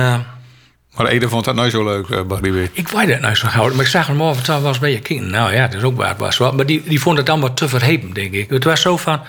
maar 0.97 1.07
Ede 1.07 1.29
vond 1.29 1.45
dat 1.45 1.55
nooit 1.55 1.71
zo 1.71 1.83
leuk, 1.83 2.07
uh, 2.07 2.21
Barry 2.21 2.69
Ik 2.73 2.87
weet 2.87 3.07
het 3.07 3.21
nooit 3.21 3.37
zo 3.37 3.47
gauw. 3.47 3.69
Maar 3.73 3.85
ik 3.85 3.91
zag 3.91 4.07
hem 4.07 4.33
toe 4.43 4.61
was 4.61 4.79
bij 4.79 4.91
je 4.91 4.99
kind. 4.99 5.29
Nou 5.29 5.53
ja, 5.53 5.67
dat 5.67 5.77
is 5.77 5.83
ook 5.83 5.97
waar 5.97 6.09
het 6.09 6.17
was. 6.17 6.39
Maar 6.39 6.65
die, 6.65 6.83
die 6.83 7.01
vond 7.01 7.17
het 7.17 7.29
allemaal 7.29 7.53
te 7.53 7.67
verheven, 7.67 8.13
denk 8.13 8.33
ik. 8.33 8.49
Het 8.49 8.63
was 8.63 8.81
zo 8.81 8.97
van... 8.97 9.21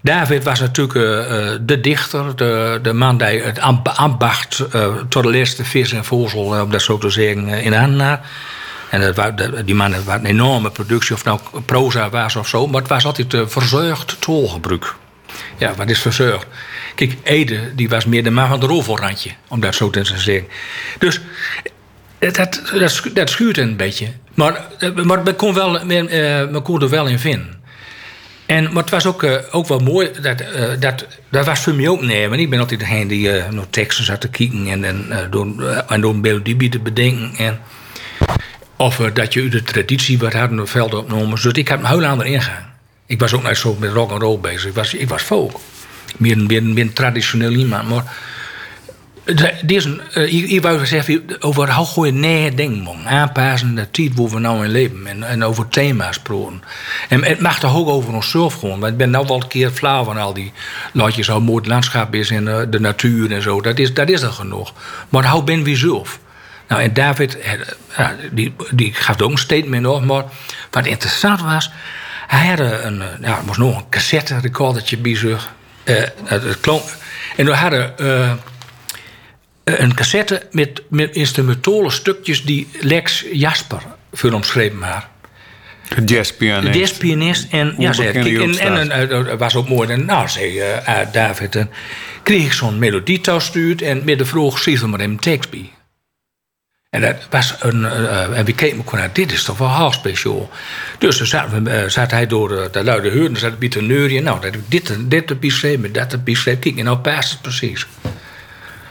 David 0.00 0.44
was 0.44 0.60
natuurlijk 0.60 0.94
uh, 0.94 1.04
de 1.60 1.80
dichter, 1.80 2.36
de, 2.36 2.78
de 2.82 2.92
man 2.92 3.18
die 3.18 3.26
het 3.26 3.60
ambacht 3.96 4.64
uh, 4.74 4.86
tot 5.08 5.22
de 5.22 5.32
laatste 5.32 5.64
vis 5.64 5.92
en 5.92 6.04
voedsel, 6.04 6.40
om 6.40 6.70
dat 6.70 6.82
zo 6.82 6.98
te 6.98 7.10
zeggen, 7.10 7.48
in 7.48 7.72
handen 7.72 8.20
En 8.90 9.14
dat, 9.14 9.52
die 9.64 9.74
man 9.74 9.92
had 9.92 10.06
een 10.06 10.26
enorme 10.26 10.70
productie, 10.70 11.14
of 11.14 11.24
nou 11.24 11.40
proza 11.64 12.10
was 12.10 12.36
of 12.36 12.48
zo, 12.48 12.66
maar 12.66 12.80
het 12.80 12.90
was 12.90 13.04
altijd 13.04 13.36
verzorgd 13.46 14.16
tolgebruik. 14.20 14.94
Ja, 15.58 15.74
wat 15.74 15.90
is 15.90 16.00
verzorgd? 16.00 16.46
Kijk, 16.94 17.16
Ede 17.22 17.74
die 17.74 17.88
was 17.88 18.04
meer 18.04 18.24
de 18.24 18.30
man 18.30 18.48
van 18.48 18.60
de 18.60 18.66
rovelrandje, 18.66 19.30
om 19.48 19.60
dat 19.60 19.74
zo 19.74 19.90
te 19.90 20.04
zeggen. 20.04 20.46
Dus 20.98 21.20
dat, 22.18 22.34
dat, 22.72 23.02
dat 23.12 23.30
schuurt 23.30 23.58
een 23.58 23.76
beetje. 23.76 24.06
Maar, 24.34 24.64
maar 25.04 25.22
men, 25.22 25.36
kon 25.36 25.54
wel, 25.54 25.84
men, 25.84 26.16
uh, 26.52 26.62
kon 26.62 26.82
er 26.82 26.88
wel 26.88 27.06
in 27.06 27.18
vinden. 27.18 27.56
En, 28.46 28.64
maar 28.72 28.82
het 28.82 28.90
was 28.90 29.06
ook, 29.06 29.22
uh, 29.22 29.36
ook 29.50 29.68
wel 29.68 29.78
mooi, 29.78 30.10
dat, 30.22 30.40
uh, 30.40 30.68
dat, 30.78 31.06
dat 31.30 31.46
was 31.46 31.60
voor 31.60 31.74
mij 31.74 31.88
ook 31.88 32.02
nemen. 32.02 32.38
Ik 32.38 32.50
ben 32.50 32.58
altijd 32.58 32.80
degene 32.80 33.06
die 33.06 33.28
uh, 33.28 33.48
nog 33.48 33.66
teksten 33.70 34.04
zat 34.04 34.20
te 34.20 34.28
kijken 34.28 34.66
en, 34.66 34.84
en, 34.84 35.28
door, 35.30 35.62
en 35.88 36.00
door 36.00 36.14
een 36.14 36.20
melodie 36.20 36.68
te 36.68 36.78
bedenken. 36.78 37.34
En, 37.36 37.60
of 38.78 38.96
dat 38.96 39.32
je 39.32 39.48
de 39.48 39.62
traditie 39.62 40.18
wat 40.18 40.32
hadden 40.32 40.60
op 40.60 40.68
veld 40.68 40.94
opgenomen. 40.94 41.30
Dus 41.42 41.44
ik 41.44 41.68
had 41.68 41.78
een 41.78 41.86
heel 41.86 42.04
ander 42.04 42.26
ingaan. 42.26 42.66
Ik 43.06 43.20
was 43.20 43.34
ook 43.34 43.48
niet 43.48 43.56
zo 43.56 43.76
met 43.78 43.92
rock 43.92 44.10
and 44.10 44.22
roll 44.22 44.38
bezig. 44.38 44.64
Ik 44.64 44.74
was, 44.74 44.94
ik 44.94 45.08
was 45.08 45.22
folk 45.22 45.60
meer, 46.16 46.38
meer, 46.38 46.62
meer 46.62 46.92
traditioneel 46.92 47.52
iemand. 47.52 47.88
Maar 47.88 48.16
deze, 49.62 50.00
uh, 50.14 50.34
ik, 50.34 50.50
ik 50.50 50.62
wou 50.62 50.86
zeggen 50.86 51.22
over 51.40 51.72
hoe 51.74 51.86
goede 51.86 52.10
nee 52.10 52.54
dingen 52.54 53.06
aanpassen 53.06 53.74
de 53.74 53.90
tijd 53.90 54.14
waar 54.14 54.28
we 54.28 54.38
nou 54.38 54.64
in 54.64 54.70
leven 54.70 55.06
en, 55.06 55.22
en 55.22 55.44
over 55.44 55.68
thema's 55.68 56.18
praten. 56.18 56.62
En 57.08 57.24
het 57.24 57.40
mag 57.40 57.58
toch 57.58 57.76
ook 57.76 57.88
over 57.88 58.14
onszelf 58.14 58.54
gewoon. 58.54 58.80
Want 58.80 58.92
ik 58.92 58.98
ben 58.98 59.10
nou 59.10 59.26
wel 59.26 59.42
een 59.42 59.48
keer 59.48 59.70
flauw 59.70 60.04
van 60.04 60.16
al 60.16 60.34
die 60.34 60.52
laatjes 60.92 61.28
hoe 61.28 61.40
mooi 61.40 61.58
het 61.58 61.66
landschap 61.66 62.14
is 62.14 62.30
en 62.30 62.46
uh, 62.46 62.60
de 62.70 62.80
natuur 62.80 63.32
en 63.32 63.42
zo. 63.42 63.60
Dat 63.60 63.78
is, 63.78 63.94
dat 63.94 64.08
is 64.08 64.22
er 64.22 64.32
genoeg. 64.32 64.72
Maar 65.08 65.30
hoe 65.30 65.44
ben 65.44 65.62
we 65.62 65.76
zelf? 65.76 66.18
Nou, 66.68 66.82
en 66.82 66.92
David, 66.92 67.38
uh, 67.98 68.08
die, 68.30 68.54
die 68.70 68.94
gaf 68.94 69.20
ook 69.20 69.30
een 69.30 69.38
statement 69.38 69.86
op, 69.86 70.04
maar 70.04 70.24
wat 70.70 70.86
interessant 70.86 71.40
was, 71.40 71.70
hij 72.26 72.46
had 72.46 72.58
een, 72.58 73.02
ja, 73.20 73.42
moest 73.46 73.58
nog 73.58 73.76
een 73.76 73.88
cassette 73.88 74.38
recordertje 74.40 74.96
bij 74.96 75.16
zich. 75.16 75.52
Uh, 75.84 76.02
het 76.24 76.60
klonk. 76.60 76.82
En 77.36 77.46
we 77.46 77.54
hadden 77.54 77.94
uh, 78.00 78.32
een 79.64 79.94
cassette 79.94 80.46
met, 80.50 80.82
met 80.88 81.14
instrumentale 81.14 81.90
stukjes 81.90 82.44
die 82.44 82.68
Lex 82.80 83.24
Jasper 83.32 83.82
voor 84.12 84.32
omschreven 84.32 84.78
maar. 84.78 85.08
De 85.94 86.04
jazzpianist. 86.04 86.72
De 86.72 86.78
jazzpianist. 86.78 87.46
En, 87.50 87.74
ja, 87.78 87.92
zei, 87.92 88.08
en, 88.58 88.58
en, 88.58 88.90
en 88.90 89.38
was 89.38 89.54
ook 89.54 89.68
mooi. 89.68 89.88
En, 89.88 90.04
nou, 90.04 90.28
zei 90.28 90.62
David, 91.12 91.56
en 91.56 91.70
kreeg 92.22 92.44
ik 92.44 92.52
zo'n 92.52 92.78
melodie 92.78 93.20
toestuurd 93.20 93.82
en 93.82 94.02
met 94.04 94.18
de 94.18 94.24
vroeg 94.24 94.58
zie 94.58 94.86
maar 94.86 95.00
een 95.00 95.18
tekst 95.18 95.50
bij. 95.50 95.70
En 96.90 97.00
dat 97.00 97.16
was 97.30 97.54
een. 97.58 97.80
Uh, 97.80 98.38
en 98.38 98.44
we 98.44 98.54
keken 98.54 98.76
elkaar 98.76 99.00
naar, 99.00 99.12
dit 99.12 99.32
is 99.32 99.42
toch 99.42 99.58
wel 99.58 99.76
heel 99.76 99.92
speciaal. 99.92 100.50
Dus 100.98 101.18
dan 101.18 101.26
zat, 101.26 101.48
uh, 101.66 101.84
zat 101.86 102.10
hij 102.10 102.26
door 102.26 102.48
de, 102.48 102.68
de 102.72 102.84
luide 102.84 103.10
huur, 103.10 103.26
en 103.26 103.36
zat 103.36 103.52
hij 103.58 103.68
te 103.68 103.82
neurien. 103.82 104.22
Nou, 104.22 104.40
dat 104.40 104.44
heb 104.44 104.54
ik 104.54 104.70
dit, 104.70 105.10
dit 105.10 105.30
erbij 105.30 105.50
geschreven, 105.50 105.92
dat 105.92 106.16
geschreven. 106.24 106.60
Kijk, 106.60 106.76
en 106.76 106.84
nou 106.84 106.98
past 106.98 107.30
het 107.30 107.42
precies. 107.42 107.86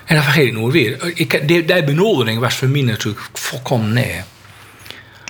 En 0.05 0.15
dan 0.15 0.23
vergeet 0.23 0.47
ik 0.47 0.53
nooit 0.53 0.73
weer. 0.73 1.12
Ik, 1.13 1.47
die, 1.47 1.65
die 1.65 1.83
benodering 1.83 2.39
was 2.39 2.55
voor 2.55 2.67
mij 2.67 2.81
natuurlijk 2.81 3.21
volkomen 3.33 3.93
nee. 3.93 4.21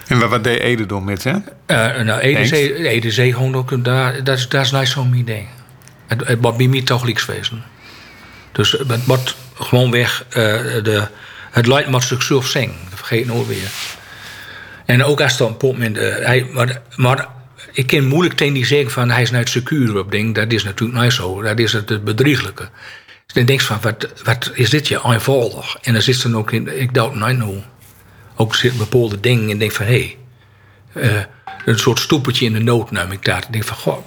En 0.07 0.29
wat, 0.29 0.43
deed 0.43 0.59
Ede 0.59 0.85
dan 0.85 1.03
met, 1.03 1.23
hè? 1.23 1.33
Uh, 1.33 2.03
nou, 2.03 2.19
Ede 2.19 3.11
zei 3.11 3.33
gewoon 3.33 3.55
ook, 3.55 3.83
daar, 3.83 4.23
dat, 4.23 4.37
is, 4.37 4.49
dat 4.49 4.65
is 4.65 4.71
niet 4.71 4.87
zo'n 4.87 5.13
idee. 5.13 5.47
Het, 6.07 6.27
het 6.27 6.37
wordt 6.41 6.57
bij 6.57 6.67
mij 6.67 6.81
toch 6.81 7.05
niks 7.05 7.25
wezen. 7.25 7.63
Dus 8.51 8.71
het 8.71 9.05
wordt 9.05 9.35
gewoon 9.53 9.91
weg 9.91 10.25
de 10.29 11.07
het 11.51 11.67
leidt 11.67 11.89
maar 11.89 12.03
zichzelf 12.03 12.47
zingen. 12.47 12.75
Dat 12.89 12.97
vergeet 12.99 13.19
ik 13.19 13.25
nooit 13.25 13.47
weer. 13.47 13.71
En 14.85 15.03
ook 15.03 15.21
als 15.21 15.37
dan 15.37 15.57
moment... 15.61 15.97
Uh, 15.97 16.15
hij, 16.15 16.49
maar, 16.51 16.81
maar 16.95 17.27
ik 17.71 17.87
kan 17.87 18.05
moeilijk 18.05 18.35
tegen 18.35 18.53
die 18.53 18.65
zeggen 18.65 18.91
van 18.91 19.09
hij 19.09 19.21
is 19.21 19.31
net 19.31 19.49
secuur 19.49 19.97
op 19.97 20.11
ding. 20.11 20.35
Dat 20.35 20.51
is 20.51 20.63
natuurlijk 20.63 21.01
niet 21.01 21.13
zo. 21.13 21.41
Dat 21.41 21.59
is 21.59 21.73
het 21.73 22.03
bedrieglijke. 22.03 22.69
Dus 23.25 23.35
dan 23.35 23.45
denk 23.45 23.59
je 23.59 23.65
van, 23.65 23.77
wat, 23.81 24.09
wat 24.23 24.51
is 24.53 24.69
dit 24.69 24.87
je 24.87 25.01
eenvoudig? 25.05 25.77
En 25.81 25.93
dan 25.93 26.01
zit 26.01 26.23
er 26.23 26.37
ook 26.37 26.51
in, 26.51 26.81
ik 26.81 26.93
dacht, 26.93 27.15
nee, 27.15 27.33
nou. 27.33 27.61
Ook 28.35 28.55
zit 28.55 28.77
bepaalde 28.77 29.19
dingen 29.19 29.49
en 29.49 29.57
denk 29.57 29.71
van, 29.71 29.85
hé. 29.85 30.15
Hey, 30.93 31.09
uh, 31.11 31.23
een 31.65 31.79
soort 31.79 31.99
stoepertje 31.99 32.45
in 32.45 32.53
de 32.53 32.59
nood 32.59 32.91
neem 32.91 33.11
ik 33.11 33.25
daar. 33.25 33.37
Ik 33.37 33.51
denk 33.51 33.63
van, 33.63 33.77
goh, 33.77 33.97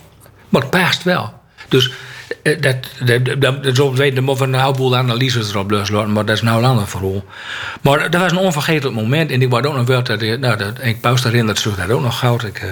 maar 0.49 0.63
het 0.63 0.71
past 0.71 1.03
wel. 1.03 1.41
Dus 1.69 1.89
eh, 1.89 1.95
dat, 2.43 2.89
dat, 3.05 3.41
dat, 3.41 3.65
dat 3.65 3.77
zo 3.77 3.93
weten 3.93 4.25
we 4.25 4.45
een 4.45 4.55
heleboel 4.55 4.97
analyses 4.97 5.51
erop 5.51 5.71
loslaten, 5.71 6.13
maar 6.13 6.25
dat 6.25 6.37
is 6.37 6.43
nou 6.43 6.59
een 6.59 6.69
ander 6.69 6.89
verhaal. 6.89 7.25
Maar 7.81 8.11
dat 8.11 8.21
was 8.21 8.31
een 8.31 8.39
onvergetelijk 8.39 8.97
moment 8.97 9.31
en 9.31 9.43
ik 9.43 9.51
wou 9.51 9.67
ook 9.67 9.75
nog 9.77 9.87
wel 9.87 10.03
dat, 10.03 10.21
nou, 10.21 10.57
dat 10.57 10.79
ik 10.83 11.01
pauze 11.01 11.29
herinnert 11.29 11.59
zich 11.59 11.77
dat 11.77 11.91
ook 11.91 12.03
nog 12.03 12.19
goud. 12.19 12.43
Ik, 12.43 12.63
uh, 12.63 12.71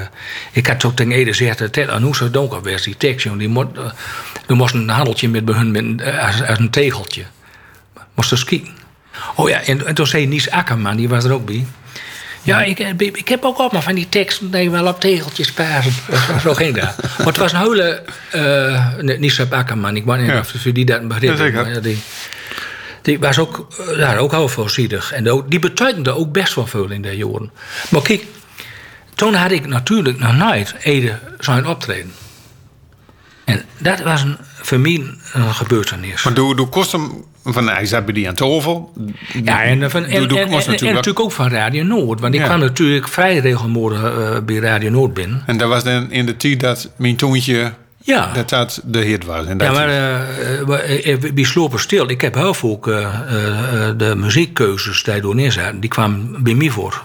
ik 0.53 0.67
had 0.67 0.85
ook 0.85 0.97
tegen 0.97 1.13
Ede 1.13 1.33
gezegd, 1.35 1.59
dat 1.59 2.17
zo 2.17 2.31
donker 2.31 2.63
was 2.63 2.83
die 2.83 2.97
tekst, 2.97 3.39
die 3.39 3.49
moet, 3.49 3.77
uh, 3.77 3.85
er 4.47 4.57
moest 4.57 4.75
een 4.75 4.89
handeltje 4.89 5.29
met 5.29 5.49
hun 5.49 5.71
met, 5.71 5.85
een 6.59 6.71
tegeltje. 6.71 7.25
Moest 8.15 8.31
er 8.31 8.39
skiën. 8.39 8.77
Oh 9.35 9.49
ja, 9.49 9.61
en, 9.61 9.87
en 9.87 9.95
toen 9.95 10.07
zei 10.07 10.27
Nies 10.27 10.51
Akkerman, 10.51 10.97
die 10.97 11.09
was 11.09 11.25
er 11.25 11.33
ook 11.33 11.47
bij. 11.47 11.67
Ja, 12.49 12.63
ik, 12.63 12.79
eh, 12.79 12.91
ik 12.99 13.29
heb 13.29 13.45
ook 13.45 13.59
allemaal 13.59 13.83
van 13.83 13.95
die 13.95 14.09
teksten 14.09 14.71
wel 14.71 14.87
op 14.87 15.01
tegeltjes 15.01 15.53
paren. 15.53 15.93
Zo 16.41 16.55
ging 16.55 16.75
dat. 16.75 16.95
Maar 17.19 17.27
het 17.27 17.37
was 17.37 17.53
een 17.53 17.59
hele... 17.59 18.03
Uh, 18.35 19.19
niet 19.19 19.33
Sepp 19.33 19.53
Akkerman, 19.53 19.97
ik 19.97 20.05
weet 20.05 20.21
niet 20.21 20.31
ja. 20.31 20.39
of 20.39 20.53
die 20.53 20.85
dat 20.85 21.09
begrip 21.09 21.39
ja, 21.39 21.81
die, 21.81 22.03
die 23.03 23.19
was 23.19 23.39
ook, 23.39 23.67
eh, 23.79 23.99
ja, 23.99 24.17
ook 24.17 24.31
heel 24.31 24.49
voorzichtig. 24.49 25.13
En 25.13 25.45
die 25.49 25.59
betekende 25.59 26.11
ook 26.17 26.33
best 26.33 26.55
wel 26.55 26.67
veel 26.67 26.91
in 26.91 27.03
de 27.03 27.17
jaren. 27.17 27.51
Maar 27.91 28.03
kijk, 28.03 28.25
toen 29.15 29.35
had 29.35 29.51
ik 29.51 29.67
natuurlijk 29.67 30.19
nog 30.19 30.37
nooit 30.37 30.75
Ede 30.83 31.19
zijn 31.39 31.67
optreden. 31.67 32.13
En 33.45 33.65
dat 33.79 34.01
was 34.01 34.23
een, 34.23 34.37
voor 34.41 34.81
mij 34.81 35.05
een 35.33 35.55
gebeurtenis. 35.55 36.23
Maar 36.23 36.35
doe, 36.35 36.57
doe 36.57 36.69
kost 36.69 36.93
hem 36.93 37.25
van 37.44 37.70
die 38.12 38.29
aan 38.29 38.35
tafel. 38.35 38.92
Ja, 39.44 39.62
en, 39.62 39.90
van, 39.90 40.05
en, 40.05 40.29
en, 40.29 40.46
natuurlijk, 40.46 41.20
ook 41.20 41.33
van 41.33 41.48
Radio 41.48 41.83
Noord. 41.83 42.20
Want 42.20 42.35
ik 42.35 42.40
kwam 42.40 42.61
natuurlijk 42.61 43.09
vrij 43.09 43.38
regelmatig 43.38 44.03
uh, 44.03 44.38
bij 44.44 44.57
Radio 44.57 44.90
Noord 44.90 45.14
binnen. 45.14 45.42
En 45.46 45.59
dat 45.59 45.68
was 45.68 45.85
dan 45.85 46.12
in 46.12 46.27
de 46.27 46.37
tijd 46.37 46.61
dat 46.61 46.90
mijn 46.96 47.16
toontje... 47.16 47.72
Ja. 48.03 48.33
Dat 48.33 48.48
dat 48.48 48.81
de 48.85 48.98
hit 48.98 49.24
was. 49.24 49.46
En 49.46 49.59
ja, 49.59 49.72
maar 49.72 49.88
uh, 49.88 51.07
uh, 51.07 51.16
wie 51.35 51.46
slopen 51.46 51.81
stil. 51.81 52.11
Ik 52.11 52.20
heb 52.20 52.35
heel 52.35 52.55
veel 52.55 52.81
de 53.96 54.14
muziekkeuzes 54.16 55.03
die 55.03 55.20
door 55.20 55.35
neerzaten. 55.35 55.81
Die 55.81 55.90
kwamen 55.90 56.42
bij 56.42 56.55
mij 56.55 56.68
voor. 56.70 57.03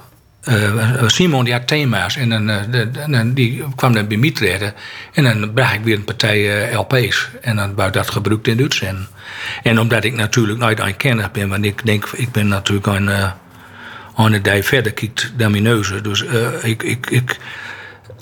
Uh, 0.50 1.08
Simon 1.08 1.44
die 1.44 1.54
had 1.54 1.68
thema's 1.68 2.16
en 2.16 2.30
dan, 2.30 2.50
uh, 2.50 3.20
die 3.26 3.64
kwam 3.76 3.94
dan 3.94 4.08
bij 4.08 4.18
mij. 4.18 4.74
En 5.14 5.24
dan 5.24 5.54
bracht 5.54 5.74
ik 5.74 5.84
weer 5.84 5.96
een 5.96 6.04
partij 6.04 6.74
LP's. 6.76 7.30
En 7.42 7.56
dan 7.56 7.76
werd 7.76 7.94
dat 7.94 8.10
gebruikt 8.10 8.48
in 8.48 8.58
Duits. 8.58 8.82
En, 8.82 9.08
en 9.64 9.80
omdat 9.80 10.04
ik 10.04 10.14
natuurlijk 10.14 10.60
nooit 10.60 10.80
een 10.80 10.98
kenner 10.98 11.30
ben, 11.32 11.50
want 11.50 11.66
ik 11.66 11.86
denk, 11.86 12.06
ik 12.06 12.32
ben 12.32 12.48
natuurlijk 12.48 12.88
een, 12.88 13.08
uh, 13.08 13.32
een 14.16 14.42
die 14.42 14.64
verder 14.64 14.94
kijkt 14.94 15.34
dan 15.38 15.52
mijn 15.52 15.64
neuzen. 15.64 16.04
Dus 16.04 16.24
ik, 16.62 16.84
ik, 16.84 17.10
ik, 17.10 17.40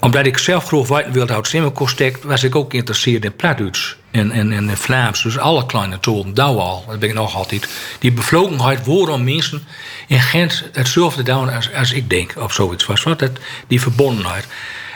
omdat 0.01 0.25
ik 0.25 0.37
zelf 0.37 0.69
weten 0.69 1.11
wilde 1.11 1.39
Simmerkostek, 1.41 2.23
was 2.23 2.43
ik 2.43 2.55
ook 2.55 2.71
geïnteresseerd 2.71 3.25
in 3.25 3.35
Plaatduits 3.35 3.95
en, 4.11 4.31
en, 4.31 4.51
en 4.51 4.69
in 4.69 4.77
Vlaams. 4.77 5.23
Dus 5.23 5.37
alle 5.37 5.65
kleine 5.65 5.99
talen, 5.99 6.33
daar 6.33 6.45
al, 6.45 6.83
dat 6.87 6.99
ben 6.99 7.09
ik 7.09 7.15
nog 7.15 7.35
altijd. 7.35 7.67
Die 7.99 8.11
bevlogenheid 8.11 8.85
waarom 8.85 9.23
mensen 9.23 9.63
in 10.07 10.19
Gent 10.19 10.63
hetzelfde 10.71 11.23
doen 11.23 11.53
als, 11.53 11.73
als 11.73 11.91
ik 11.91 12.09
denk, 12.09 12.33
of 12.37 12.53
zoiets 12.53 12.85
was. 12.85 13.03
Wat 13.03 13.19
dat, 13.19 13.31
die 13.67 13.81
verbondenheid. 13.81 14.47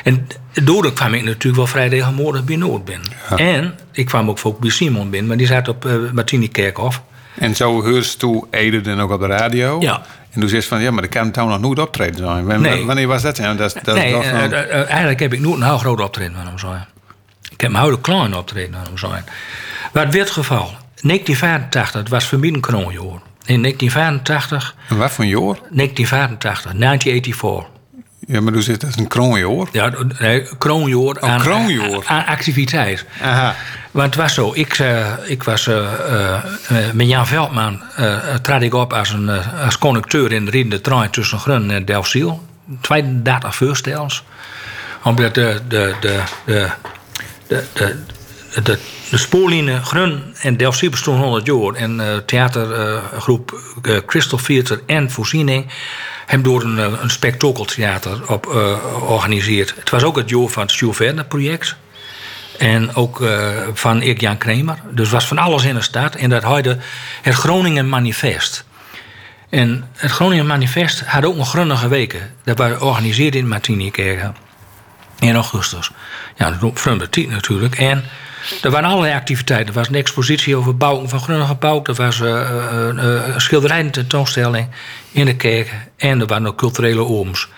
En 0.03 0.27
daardoor 0.53 0.93
kwam 0.93 1.13
ik 1.13 1.23
natuurlijk 1.23 1.55
wel 1.55 1.67
vrij 1.67 1.87
regelmatig 1.87 2.43
bij 2.43 2.55
Noord 2.55 2.85
binnen. 2.85 3.11
En 3.35 3.79
ik 3.91 4.05
kwam 4.05 4.29
ook 4.29 4.37
voor 4.37 4.55
bij 4.59 4.69
Simon 4.69 5.09
binnen, 5.09 5.27
maar 5.27 5.37
die 5.37 5.47
zat 5.47 5.67
op 5.67 5.85
uh, 5.85 6.11
Martini 6.11 6.49
Kerkhof. 6.49 7.01
En 7.35 7.55
zo 7.55 7.83
hoorst 7.83 8.19
toen 8.19 8.45
Ede 8.51 8.81
dan 8.81 9.01
ook 9.01 9.11
op 9.11 9.19
de 9.19 9.27
radio? 9.27 9.81
Ja. 9.81 10.05
En 10.35 10.41
toen 10.41 10.49
zei 10.49 10.61
van, 10.61 10.81
ja, 10.81 10.91
maar 10.91 11.01
de 11.01 11.07
kan 11.07 11.31
toen 11.31 11.47
nog 11.47 11.59
nooit 11.59 11.79
optreden 11.79 12.15
zijn. 12.17 12.45
Wanneer, 12.45 12.71
Nee. 12.71 12.85
wanneer 12.85 13.07
was 13.07 13.21
dat? 13.21 13.37
Ja, 13.37 13.53
dat, 13.53 13.75
dat 13.83 13.95
nee, 13.95 14.13
was 14.13 14.25
eh, 14.25 14.43
eh, 14.43 14.51
eh, 14.53 14.89
eigenlijk 14.89 15.19
heb 15.19 15.33
ik 15.33 15.39
nooit 15.39 15.55
een 15.55 15.63
heel 15.63 15.77
groot 15.77 16.01
optreden 16.01 16.35
van 16.35 16.45
hem 16.45 16.59
zijn. 16.59 16.85
Ik 17.51 17.61
heb 17.61 17.73
een 17.73 17.79
hele 17.81 18.01
klein 18.01 18.35
optreden 18.35 18.73
van 18.73 18.83
hem 18.83 18.97
zijn. 18.97 19.23
Wat 19.91 20.03
werd 20.03 20.13
het 20.13 20.29
geval? 20.29 20.71
1985, 21.01 21.99
het 22.01 22.09
was 22.09 22.25
familie 22.25 22.59
kroonjaar. 22.59 23.21
In 23.45 23.61
1985, 23.61 24.75
En 24.89 24.97
wat 24.97 25.11
voor 25.11 25.23
een 25.23 25.29
jaar? 25.29 25.39
1985, 25.69 26.71
1984. 26.73 27.73
Ja, 28.27 28.41
maar 28.41 28.53
toen 28.53 28.61
zit 28.61 28.81
het 28.81 28.97
een 28.97 29.07
kroonjaar. 29.07 29.67
Ja, 29.71 29.91
nee, 30.19 30.47
kroonjaar 30.57 31.21
aan, 31.21 31.39
kroonjaar. 31.39 32.05
aan 32.05 32.25
activiteit. 32.25 33.05
Aha. 33.21 33.55
Want 33.95 34.07
het 34.07 34.15
was 34.15 34.33
zo, 34.33 34.51
ik, 34.53 34.73
eh, 34.79 35.11
ik 35.25 35.43
was 35.43 35.67
eh, 35.67 35.93
eh, 36.13 36.93
met 36.93 37.07
Jan 37.07 37.27
Veldman 37.27 37.81
trad 38.41 38.61
ik 38.61 38.73
op 38.73 38.93
als, 38.93 39.09
een, 39.09 39.29
als 39.65 39.77
conducteur 39.77 40.31
in 40.31 40.45
de 40.45 40.51
riedende 40.51 40.81
trein 40.81 41.09
tussen 41.09 41.39
Grun 41.39 41.71
en 41.71 41.85
Delfziel. 41.85 42.45
32 42.81 43.55
voorstels. 43.55 44.23
Omdat 45.03 45.33
de, 45.33 45.61
de, 45.67 45.95
de, 45.99 46.21
de, 46.45 46.69
de, 47.47 47.63
de, 47.73 47.95
de, 48.63 48.79
de 49.09 49.17
spoorlijnen 49.17 49.85
Grun 49.85 50.23
en 50.41 50.57
Delfziel 50.57 50.89
bestonden 50.89 51.23
100 51.23 51.45
jaar. 51.45 51.73
En 51.73 52.23
theatergroep 52.25 53.59
Crystal 54.05 54.39
Theater 54.39 54.81
en 54.85 55.11
Voorziening 55.11 55.65
hebben 56.25 56.51
door 56.51 56.63
een, 56.63 56.79
eh, 56.79 57.01
een 57.01 57.09
spektakeltheater 57.09 58.31
op 58.31 58.47
eh, 58.47 58.53
georganiseerd. 58.97 59.73
Het 59.77 59.89
was 59.89 60.03
ook 60.03 60.15
het 60.15 60.29
jaar 60.29 60.47
van 60.47 60.61
het 60.61 60.75
Jules 60.75 61.23
project. 61.27 61.75
En 62.57 62.95
ook 62.95 63.21
eh, 63.21 63.49
van 63.73 63.99
Erik 63.99 64.21
Jan 64.21 64.37
Kremer. 64.37 64.77
Dus 64.91 65.09
was 65.09 65.27
van 65.27 65.37
alles 65.37 65.63
in 65.63 65.75
de 65.75 65.81
stad. 65.81 66.15
En 66.15 66.29
dat 66.29 66.43
heette 66.43 66.77
het 67.21 67.33
Groningen 67.33 67.89
Manifest. 67.89 68.65
En 69.49 69.89
het 69.95 70.11
Groningen 70.11 70.45
Manifest 70.45 70.99
had 70.99 71.25
ook 71.25 71.35
nog 71.35 71.49
grunnige 71.49 71.87
weken. 71.87 72.33
Dat 72.43 72.57
waren 72.57 72.77
georganiseerd 72.77 73.35
in 73.35 73.41
het 73.41 73.49
Martinikerk. 73.49 74.31
In 75.19 75.35
augustus. 75.35 75.91
Ja, 76.35 76.49
dat 76.49 76.59
natuurlijk. 77.29 77.75
En 77.75 78.03
er 78.61 78.71
waren 78.71 78.89
allerlei 78.89 79.13
activiteiten. 79.13 79.67
Er 79.67 79.79
was 79.79 79.87
een 79.87 79.95
expositie 79.95 80.55
over 80.55 80.77
bouwen 80.77 81.09
van 81.09 81.19
grunnige 81.19 81.55
bouw. 81.55 81.83
Er 81.83 81.93
was 81.93 82.21
eh, 82.21 82.41
eh, 82.41 82.89
eh, 82.89 83.33
een 83.33 83.41
schilderij 83.41 83.89
tentoonstelling 83.89 84.67
in 85.11 85.25
de 85.25 85.35
kerk. 85.35 85.73
En 85.97 86.19
er 86.19 86.27
waren 86.27 86.47
ook 86.47 86.57
culturele 86.57 87.01
ooms. 87.01 87.49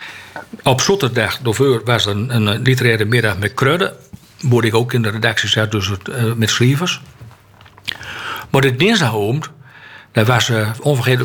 Op 0.64 0.82
zaterdag 0.82 1.40
was 1.84 2.06
er 2.06 2.12
een, 2.12 2.36
een 2.36 2.62
literaire 2.62 3.06
middag 3.06 3.38
met 3.38 3.54
Krudde. 3.54 3.96
Waar 4.42 4.64
ik 4.64 4.76
ook 4.76 4.94
in 4.94 5.02
de 5.02 5.10
redactie 5.10 5.50
zat, 5.50 5.72
dus 5.72 5.90
met 6.36 6.50
schrijvers. 6.50 7.02
Maar 8.50 8.62
de 8.62 8.76
dinsdagavond, 8.76 9.50
dat 10.12 10.28
was 10.28 10.50
uh, 10.50 10.70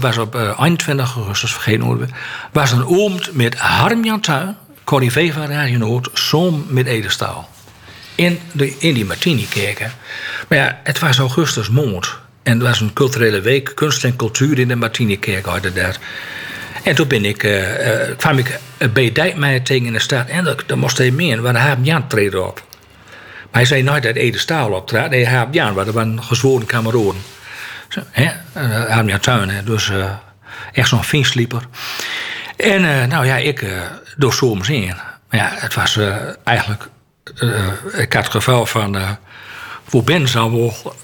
was 0.01 0.18
op 0.18 0.35
eh, 0.35 0.59
21 0.61 1.16
augustus, 1.16 1.53
vergeten 1.53 1.85
worden 1.85 2.11
was 2.53 2.72
een 2.72 2.87
oomd 2.87 3.35
met 3.35 3.59
Harm 3.59 4.05
Jan 4.05 4.20
Tuin, 4.20 4.57
Corrivé 4.85 5.33
van 5.33 5.46
Radio 5.46 5.79
Noord, 5.79 6.09
som 6.12 6.66
met 6.68 6.87
Edestaal. 6.87 7.48
In, 8.24 8.38
in 8.78 8.94
die 8.94 9.04
Martini-kerken. 9.04 9.92
Maar 10.48 10.58
ja, 10.58 10.80
het 10.85 10.98
was 10.98 11.18
augustus 11.18 11.70
maand. 11.70 12.18
En 12.42 12.52
het 12.52 12.62
was 12.68 12.80
een 12.80 12.92
culturele 12.92 13.40
week, 13.40 13.72
kunst 13.74 14.04
en 14.04 14.16
cultuur 14.16 14.58
in 14.58 14.68
de 14.68 14.76
Martini-kerk 14.76 15.74
daar. 15.74 15.96
En 16.82 16.94
toen 16.94 17.08
ben 17.08 17.24
ik, 17.24 17.42
eh, 17.42 18.11
eh, 18.11 18.16
kwam 18.16 18.38
ik 18.38 18.58
bij 18.92 19.12
Dijkmeijer 19.12 19.62
tegen 19.62 19.87
in 19.87 19.92
de 19.92 19.98
stad. 19.98 20.28
En 20.28 20.44
dat 20.44 20.76
moest 20.76 20.98
hij 20.98 21.11
meer, 21.11 21.42
want 21.42 21.56
Harm 21.56 21.85
Jan 21.85 22.08
treden 22.08 22.46
op. 22.46 22.62
Maar 23.52 23.61
hij 23.61 23.64
zei 23.64 23.82
nooit 23.82 24.02
dat 24.02 24.14
Ede 24.14 24.38
Staal 24.38 24.72
optrad. 24.72 25.11
Nee, 25.11 25.28
Harm 25.28 25.52
Jan, 25.52 25.74
want 25.74 25.87
dat 25.87 25.94
waren 25.94 26.22
gezworen 26.22 26.66
hè? 28.11 28.30
Uh, 28.56 28.90
Harm 28.90 29.08
Jan 29.08 29.20
Tuin, 29.20 29.64
dus 29.64 29.90
eh, 29.90 30.11
echt 30.72 30.88
zo'n 30.88 31.04
vinslieper. 31.04 31.62
En 32.56 32.85
eh, 32.85 33.06
nou 33.06 33.26
ja, 33.26 33.37
ik 33.37 33.64
door 34.16 34.35
zomers 34.35 34.68
in. 34.68 34.94
Maar 35.28 35.40
ja, 35.40 35.50
het 35.54 35.74
was 35.74 35.98
eigenlijk... 36.44 36.88
Uh, 37.42 37.66
ik 37.96 38.12
had 38.12 38.22
het 38.22 38.32
geval 38.32 38.66
van... 38.66 38.96
Uh, 38.96 39.11
voor 39.87 40.04
Ben 40.04 40.28
zou 40.28 40.52
wel... 40.52 40.94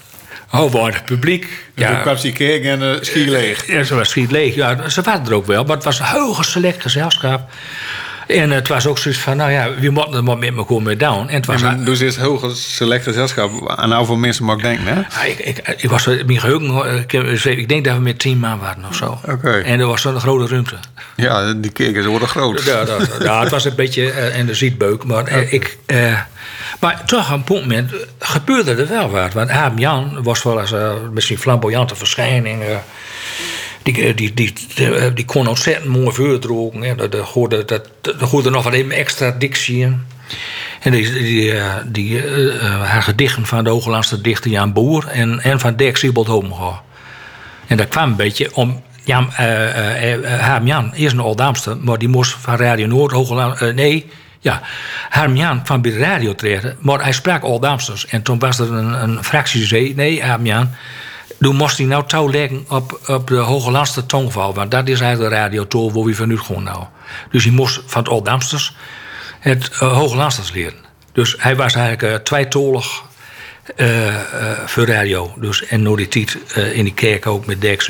Oh, 0.51 0.71
waar 0.71 0.93
het 0.93 1.05
publiek. 1.05 1.47
Ja, 1.75 1.91
toen 1.91 2.01
kwam 2.01 2.15
die 2.15 2.33
kerk 2.33 2.63
en 2.63 2.81
uh, 2.81 2.95
schiet 3.01 3.27
leeg. 3.27 3.67
Ja, 3.67 3.83
ze 3.83 3.95
was 3.95 4.09
schiet 4.09 4.31
leeg. 4.31 4.55
Ja, 4.55 4.89
ze 4.89 5.01
waren 5.01 5.25
er 5.25 5.33
ook 5.33 5.45
wel. 5.45 5.63
Maar 5.63 5.75
het 5.75 5.85
was 5.85 5.99
een 5.99 6.05
heel 6.05 6.43
select 6.43 6.81
gezelschap. 6.81 7.49
En 8.29 8.51
het 8.51 8.67
was 8.67 8.87
ook 8.87 8.97
zoiets 8.97 9.21
van, 9.21 9.37
nou 9.37 9.51
ja, 9.51 9.73
wie 9.79 9.89
moet 9.89 10.13
er 10.13 10.23
maar 10.23 10.37
met 10.37 10.53
me 10.53 10.63
komen 10.63 10.97
down. 10.97 11.27
En 11.27 11.35
het 11.35 11.45
was 11.45 11.61
ja, 11.61 11.73
dus 11.73 12.01
is 12.01 12.15
heel 12.15 12.51
select 12.53 13.03
gezelschap. 13.03 13.69
Aan 13.69 13.89
nou 13.89 14.05
voor 14.05 14.19
mensen 14.19 14.45
mag 14.45 14.55
ik 14.55 14.61
denken, 14.61 14.85
hè? 14.85 14.93
Ja, 14.93 15.23
ik, 15.23 15.39
ik, 15.39 15.75
ik, 15.77 15.89
was 15.89 16.05
mijn 16.05 16.39
geheugen, 16.39 16.99
ik, 17.07 17.13
ik, 17.43 17.69
denk 17.69 17.85
dat 17.85 17.95
we 17.95 18.01
met 18.01 18.19
tien 18.19 18.39
man 18.39 18.59
waren 18.59 18.85
of 18.89 18.95
zo. 18.95 19.19
Okay. 19.29 19.61
En 19.61 19.79
er 19.79 19.85
was 19.85 20.01
zo'n 20.01 20.19
grote 20.19 20.47
ruimte. 20.47 20.75
Ja, 21.15 21.53
die 21.53 21.71
kerken 21.71 22.07
worden 22.07 22.27
groot. 22.27 22.63
Ja, 22.63 22.83
dat, 22.83 23.17
ja, 23.19 23.41
het 23.41 23.51
was 23.51 23.65
een 23.65 23.75
beetje 23.75 24.13
uh, 24.13 24.37
in 24.37 24.45
de 24.45 24.53
zietbeuk. 24.53 25.03
Maar, 25.03 25.21
okay. 25.21 25.43
uh, 25.43 25.53
ik, 25.53 25.77
uh, 25.87 26.19
maar 26.79 27.05
toch, 27.05 27.33
op 27.33 27.49
een 27.49 27.59
moment 27.59 27.91
gebeurde 28.19 28.75
er 28.75 28.87
wel 28.87 29.09
wat. 29.09 29.33
Want 29.33 29.49
Aam 29.49 29.77
Jan 29.77 30.23
was 30.23 30.43
wel 30.43 30.59
eens 30.59 30.73
misschien 31.13 31.37
flamboyante 31.37 31.95
verschijning. 31.95 32.63
Die, 33.83 34.13
die, 34.13 34.33
die, 34.33 34.53
die, 35.13 35.25
kon 35.25 35.47
ontzettend 35.47 35.85
mooi 35.85 36.11
voordrogen. 36.11 36.81
Ja, 36.81 36.93
dat, 36.93 37.11
dat, 37.11 37.25
hoorde, 37.27 37.65
dat, 37.65 37.89
hoorde 38.19 38.49
nog 38.49 38.63
wat 38.63 38.73
even 38.73 38.91
extra 38.91 39.31
dictie 39.31 39.79
in. 39.79 40.05
En 40.79 40.91
die, 40.91 41.11
die, 41.11 41.53
die, 41.85 42.25
uh, 42.25 42.81
haar 42.83 43.03
gedichten 43.03 43.45
van 43.45 43.63
de 43.63 43.69
Hooglandse 43.69 44.21
dichter 44.21 44.51
Jan 44.51 44.73
Boer 44.73 45.07
en, 45.07 45.39
en 45.39 45.59
van 45.59 45.75
Dirk 45.75 45.97
Siebold 45.97 46.27
Homega. 46.27 46.81
En 47.67 47.77
dat 47.77 47.87
kwam 47.87 48.09
een 48.09 48.15
beetje 48.15 48.55
om. 48.55 48.81
Jan, 49.03 49.29
uh, 49.39 50.21
uh, 50.23 50.57
Jan 50.63 50.95
is 50.95 51.11
een 51.11 51.19
Oldamster, 51.19 51.77
maar 51.77 51.97
die 51.97 52.07
moest 52.07 52.35
van 52.39 52.55
Radio 52.55 52.87
Noord, 52.87 53.11
Hoogland. 53.11 53.75
nee, 53.75 54.05
ja. 54.39 54.61
Harm 55.09 55.35
Jan 55.35 55.63
kwam 55.63 55.81
bij 55.81 55.91
de 55.91 55.97
radio 55.97 56.35
treden, 56.35 56.77
maar 56.79 57.03
hij 57.03 57.11
sprak 57.11 57.43
Oldamsters. 57.43 58.05
En 58.05 58.21
toen 58.21 58.39
was 58.39 58.59
er 58.59 58.73
een, 58.73 59.03
een 59.03 59.23
fractie 59.23 59.59
die 59.59 59.67
zei: 59.67 59.93
nee, 59.95 60.23
Harm 60.23 60.45
Jan. 60.45 60.69
Toen 61.39 61.55
moest 61.55 61.77
hij 61.77 61.85
nou 61.85 62.03
touw 62.07 62.29
leggen 62.29 62.65
op, 62.67 62.99
op 63.07 63.27
de 63.27 63.35
Hooglandse 63.35 64.05
tongval. 64.05 64.53
Want 64.53 64.71
dat 64.71 64.87
is 64.87 64.99
eigenlijk 65.01 65.31
de 65.31 65.39
radiotool 65.39 65.93
waar 65.93 66.03
we 66.03 66.15
van 66.15 66.27
nu 66.27 66.37
gewoon 66.37 66.63
nou. 66.63 66.83
Dus 67.31 67.43
hij 67.43 67.53
moest 67.53 67.81
van 67.85 68.03
het 68.03 68.11
Oldamsters 68.11 68.75
het 69.39 69.69
uh, 69.73 69.79
Hooglandsters 69.93 70.51
leren. 70.51 70.87
Dus 71.11 71.35
hij 71.37 71.55
was 71.55 71.73
eigenlijk 71.73 72.13
uh, 72.13 72.23
tweetolig 72.23 73.03
uh, 73.75 74.15
voor 74.65 74.85
radio. 74.85 75.33
Dus, 75.35 75.65
en 75.65 75.83
door 75.83 75.97
die 75.97 76.27
in 76.73 76.83
die 76.83 76.93
kerk 76.93 77.27
ook 77.27 77.45
met 77.45 77.61
Dirk. 77.61 77.87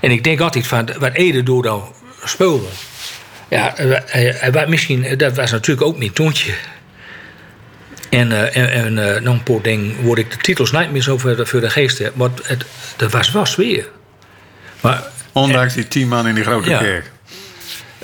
En 0.00 0.10
ik 0.10 0.24
denk 0.24 0.40
altijd 0.40 0.66
van, 0.66 0.88
wat 0.98 1.12
Ede 1.12 1.42
door 1.42 1.64
nou 1.64 1.82
speelde. 2.24 2.66
Ja, 3.48 3.74
hij, 4.06 4.66
misschien, 4.68 5.18
dat 5.18 5.36
was 5.36 5.50
natuurlijk 5.50 5.86
ook 5.86 5.98
mijn 5.98 6.12
toontje. 6.12 6.54
En, 8.10 8.30
uh, 8.30 8.56
en, 8.56 8.70
en 8.70 8.96
uh, 8.96 9.20
nog 9.20 9.34
een 9.34 9.42
paar 9.42 9.62
dingen 9.62 10.02
word 10.02 10.18
ik 10.18 10.30
de 10.30 10.36
titels 10.36 10.72
niet 10.72 10.90
meer 10.90 11.02
zo 11.02 11.18
voor 11.18 11.36
de, 11.36 11.46
voor 11.46 11.60
de 11.60 11.70
geest 11.70 11.98
heb. 11.98 12.14
Maar 12.14 12.28
het, 12.42 12.64
het 12.96 13.12
was 13.12 13.32
wel 13.32 13.46
sfeer. 13.46 13.88
Maar, 14.80 15.02
Ondanks 15.32 15.74
en, 15.74 15.80
die 15.80 15.88
tien 15.88 16.08
man 16.08 16.26
in 16.26 16.34
die 16.34 16.44
grote 16.44 16.70
ja. 16.70 16.78
kerk. 16.78 17.10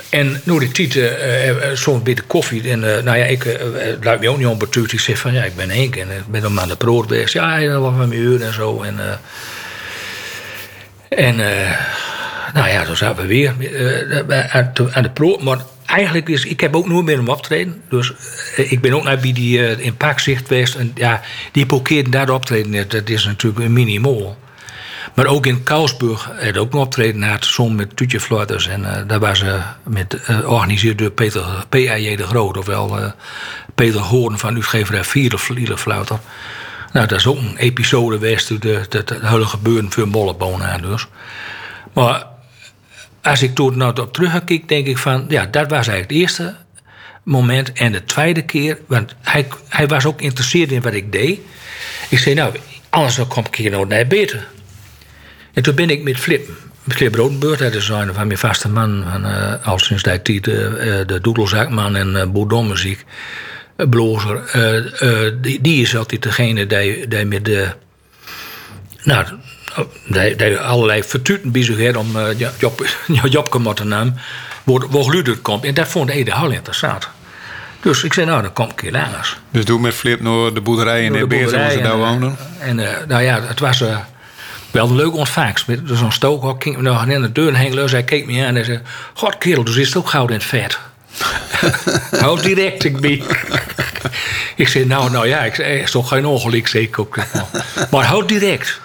En 0.09 0.41
door 0.45 0.61
die 0.61 0.71
tijd, 0.71 0.95
uh, 0.95 1.73
zo'n 1.75 2.03
beetje 2.03 2.23
koffie. 2.23 2.71
En 2.71 2.81
nou 2.81 3.17
ja, 3.17 3.25
ik 3.25 3.45
uh, 3.45 3.55
luid 4.01 4.21
me 4.21 4.29
ook 4.29 4.39
niet 4.39 4.47
onbetuurd. 4.47 4.93
Ik 4.93 5.01
zeg 5.01 5.19
van 5.19 5.33
ja, 5.33 5.45
ik 5.45 5.57
ben 5.57 5.71
Henk 5.71 5.97
en 5.97 6.11
ik 6.11 6.27
ben 6.27 6.43
dan 6.43 6.61
aan 6.61 6.69
de 6.69 6.77
brood 6.77 7.09
geweest. 7.09 7.33
Ja, 7.33 7.61
dat 7.61 7.81
was 7.81 7.95
met 7.95 8.09
mijn 8.09 8.21
uur 8.21 8.43
en 8.43 8.55
zo. 8.55 8.83
En, 8.83 8.99
en 11.09 11.37
nou 12.55 12.69
ja, 12.69 12.85
toen 12.85 12.97
zaten 12.97 13.23
we 13.23 13.29
weer 13.29 13.55
aan, 14.51 14.73
aan 14.93 15.03
de 15.03 15.11
proot. 15.11 15.43
Maar 15.43 15.59
eigenlijk 15.87 16.29
is, 16.29 16.45
ik 16.45 16.61
heb 16.61 16.77
ook 16.77 16.89
nooit 16.89 17.05
meer 17.05 17.17
hem 17.17 17.29
optreden. 17.29 17.83
Dus 17.89 18.13
uh, 18.59 18.73
ik 18.73 18.81
ben 18.81 18.93
ook 18.93 19.05
naar 19.05 19.19
bij 19.19 19.33
die 19.33 19.59
uh, 19.59 19.79
in 19.79 19.97
Parkzicht 19.97 20.47
geweest. 20.47 20.75
En 20.75 20.93
ja, 20.95 21.23
die 21.53 21.67
parkeerden 21.67 22.11
daar 22.11 22.31
optreden. 22.31 22.89
Dat 22.89 23.09
is 23.09 23.25
natuurlijk 23.25 23.65
een 23.65 23.73
minimaal. 23.73 24.37
Maar 25.15 25.27
ook 25.27 25.47
in 25.47 25.63
Kousburg 25.63 26.31
had 26.41 26.57
ook 26.57 26.73
een 26.73 26.79
optreden 26.79 27.21
na 27.21 27.33
het 27.33 27.45
zon 27.45 27.75
met 27.75 27.97
Tutje. 27.97 28.21
En 28.69 28.81
uh, 28.81 28.93
daar 29.07 29.19
was 29.19 29.39
ze 29.39 29.61
met 29.83 30.19
georganiseerd 30.21 30.99
door 30.99 31.11
Peter 31.11 31.45
P.A.J. 31.69 32.17
de 32.17 32.27
Groot. 32.27 32.57
Ofwel 32.57 33.13
Peter 33.75 34.01
Hoorn 34.01 34.39
van 34.39 34.55
uitgeverij 34.55 35.05
Vierde 35.05 35.39
Fluiter. 35.79 36.19
Nou, 36.93 37.07
dat 37.07 37.19
is 37.19 37.27
ook 37.27 37.39
een 37.39 37.57
episode 37.57 38.17
geweest. 38.17 38.49
De, 38.49 38.59
de, 38.89 39.05
de 39.05 39.19
hele 39.21 39.47
gebeuren 39.47 39.93
voor 39.93 40.09
Mollebonen 40.09 40.69
aan 40.69 40.81
dus. 40.81 41.07
Maar 41.93 42.27
als 43.27 43.43
ik 43.43 43.55
toen 43.55 43.77
nou 43.77 44.01
op 44.01 44.13
terugkijk, 44.13 44.69
denk 44.69 44.87
ik 44.87 44.99
van... 44.99 45.25
ja, 45.29 45.47
dat 45.47 45.71
was 45.71 45.89
eigenlijk 45.89 46.11
het 46.11 46.19
eerste 46.19 46.55
moment. 47.23 47.73
En 47.73 47.93
de 47.93 48.05
tweede 48.05 48.43
keer, 48.43 48.79
want 48.87 49.15
hij, 49.23 49.47
hij 49.69 49.87
was 49.87 50.07
ook 50.07 50.19
geïnteresseerd 50.19 50.73
in 50.73 50.83
wat 50.83 50.95
ik 50.95 51.13
deed. 51.13 51.41
Ik 52.09 52.19
zei, 52.19 52.35
nou, 52.35 52.55
anders 52.91 53.15
dan 53.15 53.27
kom 53.27 53.45
ik 53.47 53.55
hier 53.55 53.71
nog 53.71 53.89
naar 53.89 54.07
beter. 54.07 54.47
En 55.53 55.63
toen 55.63 55.75
ben 55.75 55.91
ik 55.91 56.03
met 56.03 56.17
Flip, 56.17 56.49
Flip 56.89 57.15
Rodenburg, 57.15 57.59
dat 57.59 57.75
is 57.75 57.89
een 57.89 58.15
van 58.15 58.27
mijn 58.27 58.39
vaste 58.39 58.69
man, 58.69 59.05
van, 59.11 59.25
eh, 59.25 59.67
al 59.67 59.79
sinds 59.79 60.03
die 60.03 60.23
tijd, 60.23 60.47
eh, 60.47 61.01
eh, 61.01 61.07
de 61.07 61.21
doedelzakman 61.21 61.97
en 61.97 62.13
uh, 62.13 62.25
bourdommuziek, 62.25 63.05
uh, 63.77 63.89
blozer. 63.89 64.43
die, 65.41 65.61
die 65.61 65.83
is 65.83 65.97
altijd 65.97 66.23
degene 66.23 66.67
die, 66.67 67.09
die 67.09 67.25
met 67.25 67.45
de, 67.45 67.69
nou, 69.03 69.27
die 70.37 70.59
allerlei 70.59 71.03
vertuten 71.03 71.51
bezig 71.51 71.97
om 71.97 72.17
uh, 72.17 72.27
Job, 72.59 72.87
te 73.75 73.85
nemen, 73.85 74.19
waar, 74.65 74.89
waar 74.89 75.05
geluid 75.05 75.43
komt. 75.43 75.65
En 75.65 75.75
dat 75.75 75.89
vond 75.89 76.11
Ede 76.11 76.39
heel 76.39 76.51
interessant. 76.51 77.09
Dus 77.81 78.05
ik 78.05 78.13
zei, 78.13 78.27
nou, 78.27 78.43
dan 78.43 78.53
kom 78.53 78.69
ik 78.71 78.81
hier 78.81 78.93
langs. 78.93 79.37
Dus 79.51 79.65
doe 79.65 79.81
met 79.81 79.95
Flip 79.95 80.21
naar 80.21 80.53
de 80.55 80.61
boerderij 80.61 81.05
in 81.05 81.13
de 81.13 81.19
de 81.19 81.27
Beert, 81.27 81.51
zoals 81.51 81.73
ze 81.73 81.81
daar 81.81 81.93
en, 81.93 81.99
woonden. 81.99 82.37
eh, 82.59 82.69
En 82.69 82.79
eh, 82.79 83.07
nou 83.07 83.23
ja, 83.23 83.41
het 83.43 83.61
was 83.61 83.81
eh, 83.81 83.99
wel 84.71 84.89
een 84.89 84.97
leuk 84.97 85.15
ontvangst. 85.15 85.67
Met 85.67 85.81
zo'n 85.85 86.13
stookhok 86.13 86.63
ging 86.63 86.77
nog 86.77 87.07
in 87.07 87.23
de 87.23 87.33
deur 87.33 87.55
heen. 87.55 87.79
Hij 87.79 88.05
keek 88.05 88.27
me 88.27 88.47
aan 88.47 88.57
en 88.57 88.65
zei... 88.65 88.81
God 89.15 89.39
kerel, 89.39 89.65
dus 89.65 89.77
is 89.77 89.87
het 89.87 89.97
ook 89.97 90.09
goud 90.09 90.29
in 90.29 90.35
het 90.35 90.45
vet. 90.45 90.79
Houd 92.21 92.43
direct, 92.43 92.85
ik 92.85 93.01
ben. 93.01 93.23
ik 94.57 94.69
zei, 94.69 94.85
nou, 94.85 95.11
nou 95.11 95.29
ja, 95.29 95.41
ik 95.41 95.55
zei, 95.55 95.79
is 95.79 95.91
toch 95.91 96.09
geen 96.09 96.27
ongeluk, 96.27 96.69
zei 96.69 96.83
ik 96.85 96.99
ook. 96.99 97.17
Maar 97.91 98.05
houd 98.05 98.29
direct. 98.29 98.81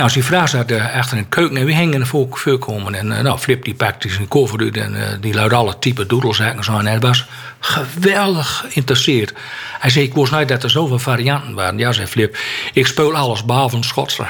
Nou, 0.00 0.12
als 0.12 0.20
die 0.20 0.30
vrouw 0.30 0.46
zat 0.46 0.70
eh, 0.70 0.96
achter 0.96 1.16
in 1.16 1.22
de 1.22 1.28
keuken 1.28 1.56
en 1.56 1.64
we 1.64 1.74
hingen 1.74 1.94
in 1.94 2.00
de 2.00 2.06
voor- 2.06 2.26
voorkomen. 2.30 2.94
En 2.94 3.12
eh, 3.12 3.22
nou, 3.22 3.38
Flip 3.38 3.64
die 3.64 3.74
pakte 3.74 4.08
zijn 4.08 4.28
koffer 4.28 4.60
uit 4.60 4.76
en 4.76 4.94
eh, 4.94 5.16
die 5.20 5.34
luidde 5.34 5.56
alle 5.56 5.78
type 5.78 6.06
doedelzaken 6.06 6.64
zo. 6.64 6.78
En 6.78 6.86
hij 6.86 6.98
was 6.98 7.26
geweldig 7.60 8.64
geïnteresseerd. 8.68 9.32
Hij 9.78 9.90
zei, 9.90 10.04
ik 10.04 10.14
wist 10.14 10.32
niet 10.32 10.48
dat 10.48 10.62
er 10.62 10.70
zoveel 10.70 10.98
varianten 10.98 11.54
waren. 11.54 11.78
Ja, 11.78 11.92
zei 11.92 12.06
Flip, 12.06 12.36
ik 12.72 12.86
speel 12.86 13.14
alles 13.14 13.44
behalve 13.44 13.76
een 13.76 13.84
Schotse. 13.84 14.24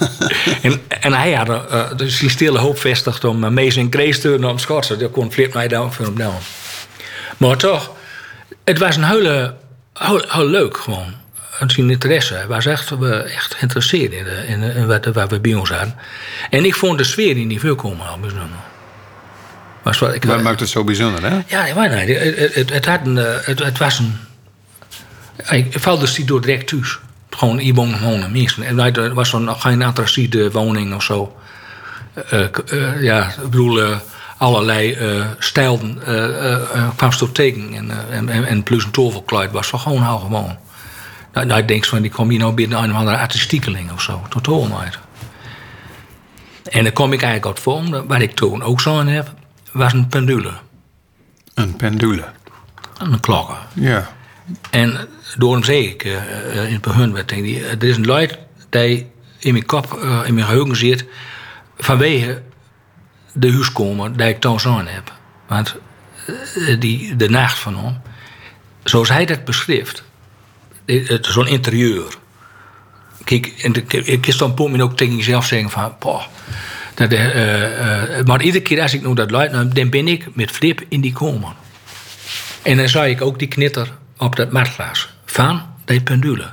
en, 0.62 0.80
en 0.88 1.12
hij 1.12 1.32
had 1.32 1.48
uh, 1.48 1.96
dus 1.96 2.18
die 2.18 2.30
stille 2.30 2.58
hoop 2.58 2.78
vestigd 2.78 3.24
om 3.24 3.44
uh, 3.44 3.50
Mees 3.50 3.76
en 3.76 3.86
Grace 3.90 4.20
te 4.20 4.48
om 4.48 4.58
Schotse. 4.58 4.96
Dat 4.96 5.10
kon 5.10 5.32
Flip 5.32 5.54
mij 5.54 5.68
dan 5.68 5.92
voor 5.92 6.04
hem 6.04 6.14
doen. 6.14 6.32
Maar 7.36 7.56
toch, 7.56 7.90
het 8.64 8.78
was 8.78 8.96
een 8.96 9.04
hele, 9.04 9.54
heel, 9.92 10.24
heel 10.28 10.46
leuk 10.46 10.76
gewoon. 10.76 11.23
En 11.58 11.70
zijn 11.70 11.90
interesse. 11.90 12.34
Hij 12.34 12.46
was 12.46 12.66
echt, 12.66 12.92
echt 13.34 13.54
geïnteresseerd 13.54 14.12
in, 14.12 14.24
de, 14.24 14.44
in, 14.46 14.60
de- 14.60 14.72
in 14.74 14.86
wat, 14.86 15.04
waar 15.04 15.28
we 15.28 15.40
bij 15.40 15.54
ons 15.54 15.70
hadden. 15.70 15.94
En 16.50 16.64
ik 16.64 16.74
vond 16.74 16.98
de 16.98 17.04
sfeer 17.04 17.36
in 17.36 17.48
die 17.48 17.60
voorkomen 17.60 18.06
al 18.08 18.18
bijzonder. 18.18 18.58
Was 19.82 19.98
wat, 19.98 20.14
ik, 20.14 20.24
Wat 20.24 20.42
maakt 20.42 20.60
het 20.60 20.68
zo 20.68 20.84
bijzonder, 20.84 21.22
hè? 21.30 21.38
ja, 21.46 21.66
ik 21.66 21.74
weet 21.74 22.06
niet. 22.06 22.54
Het, 22.54 22.70
het, 22.70 22.86
had 22.86 23.00
een, 23.04 23.18
eh, 23.18 23.34
het, 23.42 23.58
het 23.64 23.78
was 23.78 23.98
een. 23.98 24.16
Ik 25.50 25.78
val 25.78 25.98
dus 25.98 26.14
die 26.14 26.24
door 26.24 26.40
direct 26.40 26.66
thuis. 26.68 26.98
Gewoon 27.30 27.58
hier 27.58 27.74
wonen 27.74 28.32
mensen. 28.32 28.62
En 28.62 28.76
wij- 28.76 28.92
er 28.92 29.14
was 29.14 29.28
zo'n 29.28 29.48
geen 29.60 29.82
attractieve 29.82 30.50
woning 30.52 30.94
of 30.94 31.02
zo. 31.02 31.36
Eh, 32.30 32.40
eh, 32.42 33.02
ja, 33.02 33.26
ik 33.28 33.42
bedoel, 33.50 33.80
eh, 33.82 33.96
allerlei 34.38 34.92
eh 34.92 35.26
stijlen 35.38 35.98
eh 36.06 36.24
eh, 36.24 36.52
eh, 36.54 36.88
kwam 36.96 37.10
tot 37.10 37.34
teken. 37.34 37.74
En, 37.74 37.90
eh, 37.90 38.16
en, 38.16 38.46
en, 38.46 38.62
plus 38.62 38.84
een 38.84 38.90
toverkleid 38.90 39.50
was 39.52 39.66
van 39.66 39.80
gewoon 39.80 40.02
heel 40.04 40.18
gewoon. 40.18 40.56
Nou, 41.34 41.46
nou, 41.46 41.60
ik 41.60 41.68
denk 41.68 41.84
van, 41.84 42.02
die 42.02 42.10
kom 42.10 42.30
hier 42.30 42.38
nou 42.38 42.54
binnen 42.54 42.82
een 42.82 42.90
of 42.90 42.96
andere 42.96 43.16
artistiekeling 43.16 43.92
of 43.92 44.02
zo. 44.02 44.22
Totaal 44.28 44.66
niet. 44.66 44.98
En 46.70 46.84
dan 46.84 46.92
kom 46.92 47.12
ik 47.12 47.22
eigenlijk 47.22 47.46
uit 47.46 47.60
vorm. 47.60 48.06
Wat 48.06 48.20
ik 48.20 48.34
toen 48.34 48.62
ook 48.62 48.80
zo 48.80 49.04
heb, 49.04 49.34
was 49.72 49.92
een 49.92 50.08
pendule. 50.08 50.52
Een 51.54 51.76
pendule. 51.76 52.24
Een 52.98 53.20
klokken. 53.20 53.56
Ja. 53.72 54.08
En 54.70 55.08
daarom 55.38 55.64
zeg 55.64 55.84
ik 55.84 56.04
eh, 56.04 56.16
eh, 56.16 56.66
in 56.66 56.72
het 56.72 56.82
begin, 56.82 57.12
wat 57.12 57.28
denk 57.28 57.44
ik, 57.44 57.62
er 57.62 57.84
is 57.84 57.96
een 57.96 58.06
luid 58.06 58.38
die 58.68 59.06
in 59.38 59.52
mijn 59.52 59.66
kop, 59.66 59.92
eh, 59.92 60.20
in 60.24 60.34
mijn 60.34 60.46
geheugen 60.46 60.76
zit, 60.76 61.04
vanwege 61.76 62.42
de 63.32 63.52
huiskomer 63.52 64.16
die 64.16 64.28
ik 64.28 64.40
thuis 64.40 64.66
aan 64.66 64.86
heb. 64.86 65.12
Want 65.46 65.76
die, 66.78 67.16
de 67.16 67.28
nacht 67.28 67.58
van 67.58 67.76
hem, 67.76 68.00
zoals 68.84 69.08
hij 69.08 69.24
dat 69.24 69.44
beschrijft, 69.44 70.03
zo'n 71.20 71.46
interieur. 71.46 72.04
Kijk, 73.24 73.46
en 73.62 73.72
de- 73.72 73.84
ik 74.04 74.20
kan 74.20 74.36
dan 74.36 74.50
op 74.50 74.80
ook 74.80 74.96
tegen 74.96 75.16
jezelf 75.16 75.46
zeggen 75.46 75.70
van, 75.70 75.98
poh, 75.98 76.22
dat, 76.94 77.12
eh, 77.12 77.24
eh, 77.24 78.18
eh, 78.18 78.26
maar 78.26 78.42
iedere 78.42 78.62
keer 78.64 78.80
als 78.82 78.94
ik 78.94 79.02
nou 79.02 79.14
dat 79.14 79.30
luid 79.30 79.52
neem, 79.52 79.74
dan 79.74 79.90
ben 79.90 80.08
ik 80.08 80.26
met 80.34 80.50
Flip 80.50 80.84
in 80.88 81.00
die 81.00 81.12
kamer. 81.12 81.52
En 82.62 82.76
dan 82.76 82.88
zag 82.88 83.06
ik 83.06 83.22
ook 83.22 83.38
die 83.38 83.48
knitter 83.48 83.88
op 84.18 84.36
dat 84.36 84.52
matglas 84.52 85.08
van 85.24 85.62
die 85.84 86.02
pendule. 86.02 86.46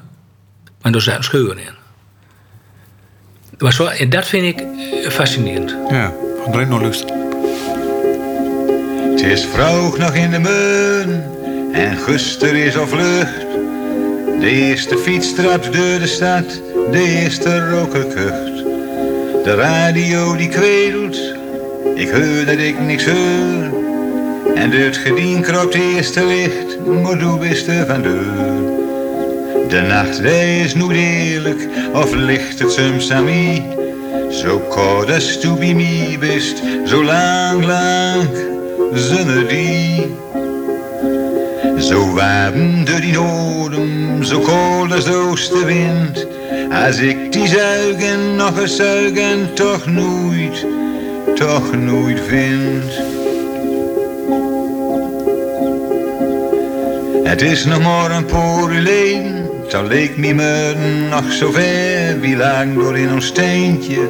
Maar 0.82 0.94
er 0.94 1.02
zat 1.02 1.24
scheuren 1.24 1.58
in. 1.58 1.74
Maar 3.58 3.74
zo, 3.74 3.86
en 3.86 4.10
dat 4.10 4.28
vind 4.28 4.44
ik 4.44 4.60
eh, 4.60 5.10
fascinerend. 5.10 5.76
Ja. 5.90 6.14
Van 6.44 6.54
erin 6.54 6.68
nog 6.68 6.82
lust. 6.82 7.06
Het 9.12 9.22
is 9.22 9.46
vroeg 9.46 9.98
nog 9.98 10.14
in 10.14 10.32
de 10.32 10.40
meun 10.40 11.24
en 11.74 11.98
guster 11.98 12.56
is 12.56 12.78
al 12.78 12.88
vlucht. 12.88 13.46
De 14.42 14.50
eerste 14.50 14.98
fiets 14.98 15.34
trapt 15.34 15.66
door 15.74 16.00
de 16.00 16.08
stad, 16.08 16.62
de 16.92 17.22
eerste 17.22 17.70
roker 17.70 18.06
kucht. 18.06 18.64
De 19.44 19.56
radio 19.56 20.36
die 20.36 20.50
kweelt, 20.50 21.18
ik 21.96 22.10
hoor 22.10 22.46
dat 22.46 22.58
ik 22.58 22.80
niks 22.80 23.06
hoor. 23.06 23.80
En 24.56 24.72
door 24.72 24.80
het 24.80 24.98
gedien 24.98 25.42
kropt 25.42 25.74
eerste 25.74 26.26
licht, 26.26 26.80
maar 27.04 27.18
doe 27.18 27.40
bist 27.40 27.68
er 27.68 27.86
van 27.86 28.02
deur. 28.02 28.80
De 29.70 29.82
nacht 29.82 30.22
die 30.22 30.64
is 30.64 30.74
eerlijk, 30.92 31.68
of 31.94 32.14
ligt 32.14 32.60
het 32.60 32.72
soms? 32.72 33.08
Zo 34.30 34.60
koud 34.60 35.12
als 35.12 35.40
tu 35.40 35.54
bij 35.54 35.74
mij 35.74 36.18
zo 36.86 37.04
lang, 37.04 37.66
lang, 37.66 38.30
zonder 38.94 39.48
die. 39.48 40.06
Zo 41.82 42.14
warm 42.14 42.86
door 42.86 43.02
die 43.02 43.14
noorden, 43.14 44.26
zo 44.26 44.40
koud 44.40 44.92
als 44.92 45.04
de 45.06 45.16
oostenwind. 45.16 46.28
Als 46.86 46.98
ik 46.98 47.32
die 47.32 47.48
zuigen 47.48 48.36
nog 48.36 48.60
eens 48.60 48.76
zuigen, 48.76 49.54
toch 49.54 49.86
nooit, 49.86 50.66
toch 51.36 51.76
nooit 51.76 52.20
vind. 52.28 52.84
Het 57.24 57.42
is 57.42 57.66
nog 57.66 57.82
maar 57.82 58.12
een 58.12 58.26
paar 58.26 58.70
geleden, 58.70 59.50
toen 59.68 59.88
leek 59.88 60.18
me 60.18 60.34
me 60.34 60.74
nog 61.10 61.32
zo 61.32 61.52
ver. 61.52 62.20
Wie 62.20 62.36
lagen 62.36 62.74
door 62.74 62.98
in 62.98 63.12
ons 63.14 63.26
steentje, 63.26 64.10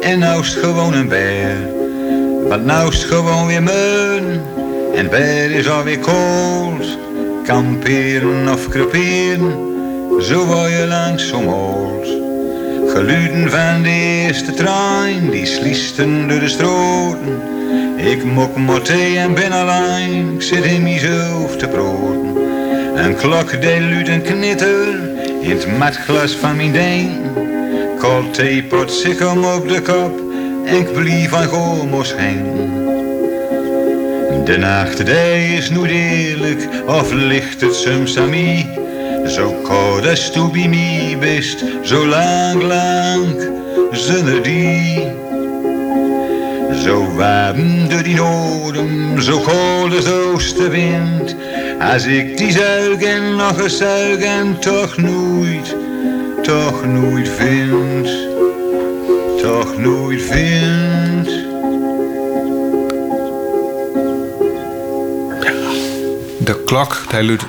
en 0.00 0.18
nou 0.18 0.40
is 0.40 0.48
het 0.48 0.64
gewoon 0.64 0.92
een 0.92 1.08
beer. 1.08 1.56
Want 2.48 2.64
nou 2.64 2.92
is 2.92 2.98
het 2.98 3.12
gewoon 3.12 3.46
weer 3.46 3.62
meun, 3.62 4.40
en 4.94 5.08
beer 5.08 5.50
is 5.50 5.68
alweer 5.68 5.98
koud. 5.98 6.98
Kamperen 7.44 8.48
of 8.52 8.68
creperen, 8.68 9.54
zo 10.20 10.44
word 10.44 10.70
je 10.70 10.86
langzaam 10.88 11.48
oud. 11.48 12.06
Geluiden 12.86 13.50
van 13.50 13.82
de 13.82 13.88
eerste 13.88 14.54
trein, 14.54 15.30
die 15.30 15.46
sliesten 15.46 16.28
door 16.28 16.40
de 16.40 16.48
stroten. 16.48 17.40
Ik 17.96 18.24
mok 18.24 18.84
thee 18.84 19.18
en 19.18 19.34
ben 19.34 19.52
alleen, 19.52 20.34
ik 20.34 20.42
zit 20.42 20.64
in 20.64 20.82
mezelf 20.82 21.56
te 21.56 21.68
broden. 21.68 22.36
Een 22.94 23.16
klok 23.16 23.60
die 23.60 23.80
luidt 23.80 24.08
een 24.08 24.22
knitter, 24.22 24.88
in 25.40 25.50
het 25.50 25.78
matglas 25.78 26.32
van 26.32 26.56
mijn 26.56 26.72
deen. 26.72 27.10
Koud 27.98 28.34
theepot 28.34 28.92
zit 28.92 29.18
hem 29.18 29.44
op 29.44 29.68
de 29.68 29.80
kop, 29.80 30.20
en 30.64 30.76
ik 30.76 30.92
blief 30.92 31.28
van 31.28 31.44
gomos 31.44 32.14
heen. 32.16 32.79
De 34.50 34.56
nacht 34.56 35.06
die 35.06 35.56
is 35.56 35.70
nooit 35.70 35.90
eerlijk, 35.90 36.68
of 36.86 37.12
ligt 37.12 37.60
het 37.60 37.74
soms 37.74 38.18
aan 38.18 38.30
mij? 38.30 38.66
Zo 39.26 39.52
koud 39.62 40.08
als 40.08 40.32
mij 40.68 41.16
bist, 41.20 41.64
zo 41.82 42.06
lang, 42.06 42.62
lang, 42.62 43.50
zonder 43.92 44.42
die. 44.42 45.06
Zo 46.84 47.14
warm 47.14 47.88
door 47.88 48.02
die 48.02 48.20
zo 49.20 49.38
koud 49.38 49.94
als 49.94 50.04
de 50.04 50.30
oostenwind. 50.34 51.36
Als 51.92 52.04
ik 52.04 52.36
die 52.36 52.52
zuigen 52.52 53.36
nog 53.36 53.60
eens 53.60 53.76
zuigen, 53.76 54.58
toch 54.58 54.96
nooit, 54.96 55.76
toch 56.42 56.86
nooit 56.86 57.28
vind. 57.28 58.08
Toch 59.42 59.78
nooit 59.78 60.22
vind. 60.22 61.19
De 66.50 66.62
klok, 66.64 66.96
die 67.10 67.24
luidt... 67.24 67.46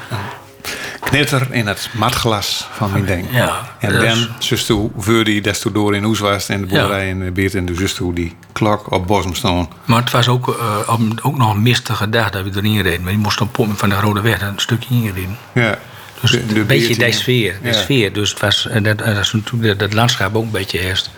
knitter 0.99 1.47
in 1.51 1.67
het 1.67 1.89
matglas 1.91 2.67
van 2.71 2.91
mijn 2.91 3.05
ding. 3.05 3.27
Ja, 3.31 3.75
En 3.79 3.91
dat 3.91 4.01
dan 4.01 4.09
is- 4.17 4.27
zus 4.47 4.65
toe 4.65 4.91
voor 4.97 5.23
die 5.23 5.41
des 5.41 5.59
toe 5.59 5.71
door 5.71 5.95
in 5.95 6.05
Oes 6.05 6.19
was 6.19 6.49
en 6.49 6.61
de 6.61 6.67
boerderij 6.67 7.09
in 7.09 7.19
de 7.19 7.31
buurt 7.31 7.55
en 7.55 7.65
de 7.65 7.75
zus 7.75 7.93
toe 7.93 8.13
die 8.13 8.35
klok 8.51 8.91
op 8.91 9.07
Bosm 9.07 9.33
staan. 9.33 9.69
Maar 9.85 9.99
het 10.01 10.11
was 10.11 10.27
ook, 10.27 10.57
eh, 10.59 10.89
ook 11.21 11.37
nog 11.37 11.53
een 11.53 11.61
mistige 11.61 12.09
dag 12.09 12.29
dat 12.29 12.43
we 12.43 12.49
erin 12.55 12.81
reden. 12.81 13.01
Maar 13.01 13.11
die 13.11 13.21
moest 13.21 13.41
op 13.41 13.51
pompen 13.51 13.77
van 13.77 13.89
de 13.89 13.95
Rode 13.95 14.21
Weg 14.21 14.41
een 14.41 14.53
stukje 14.55 14.95
ingereden. 14.95 15.37
Ja. 15.53 15.77
Dus 16.21 16.31
De- 16.31 16.39
een 16.39 16.47
de 16.47 16.63
beetje 16.63 16.97
die 16.97 17.11
sfeer. 17.11 17.55
Die 17.61 17.71
Ja. 17.71 17.77
sfeer. 17.77 18.13
Dus 18.13 18.29
het 18.29 18.39
was, 18.39 18.67
en 18.67 18.83
dat, 18.83 19.01
en 19.01 19.13
dat 19.15 19.23
is 19.23 19.33
natuurlijk 19.33 19.79
dat, 19.79 19.93
landschap 19.93 20.35
ook 20.35 20.43
een 20.43 20.51
beetje 20.51 20.79
herst. 20.79 21.09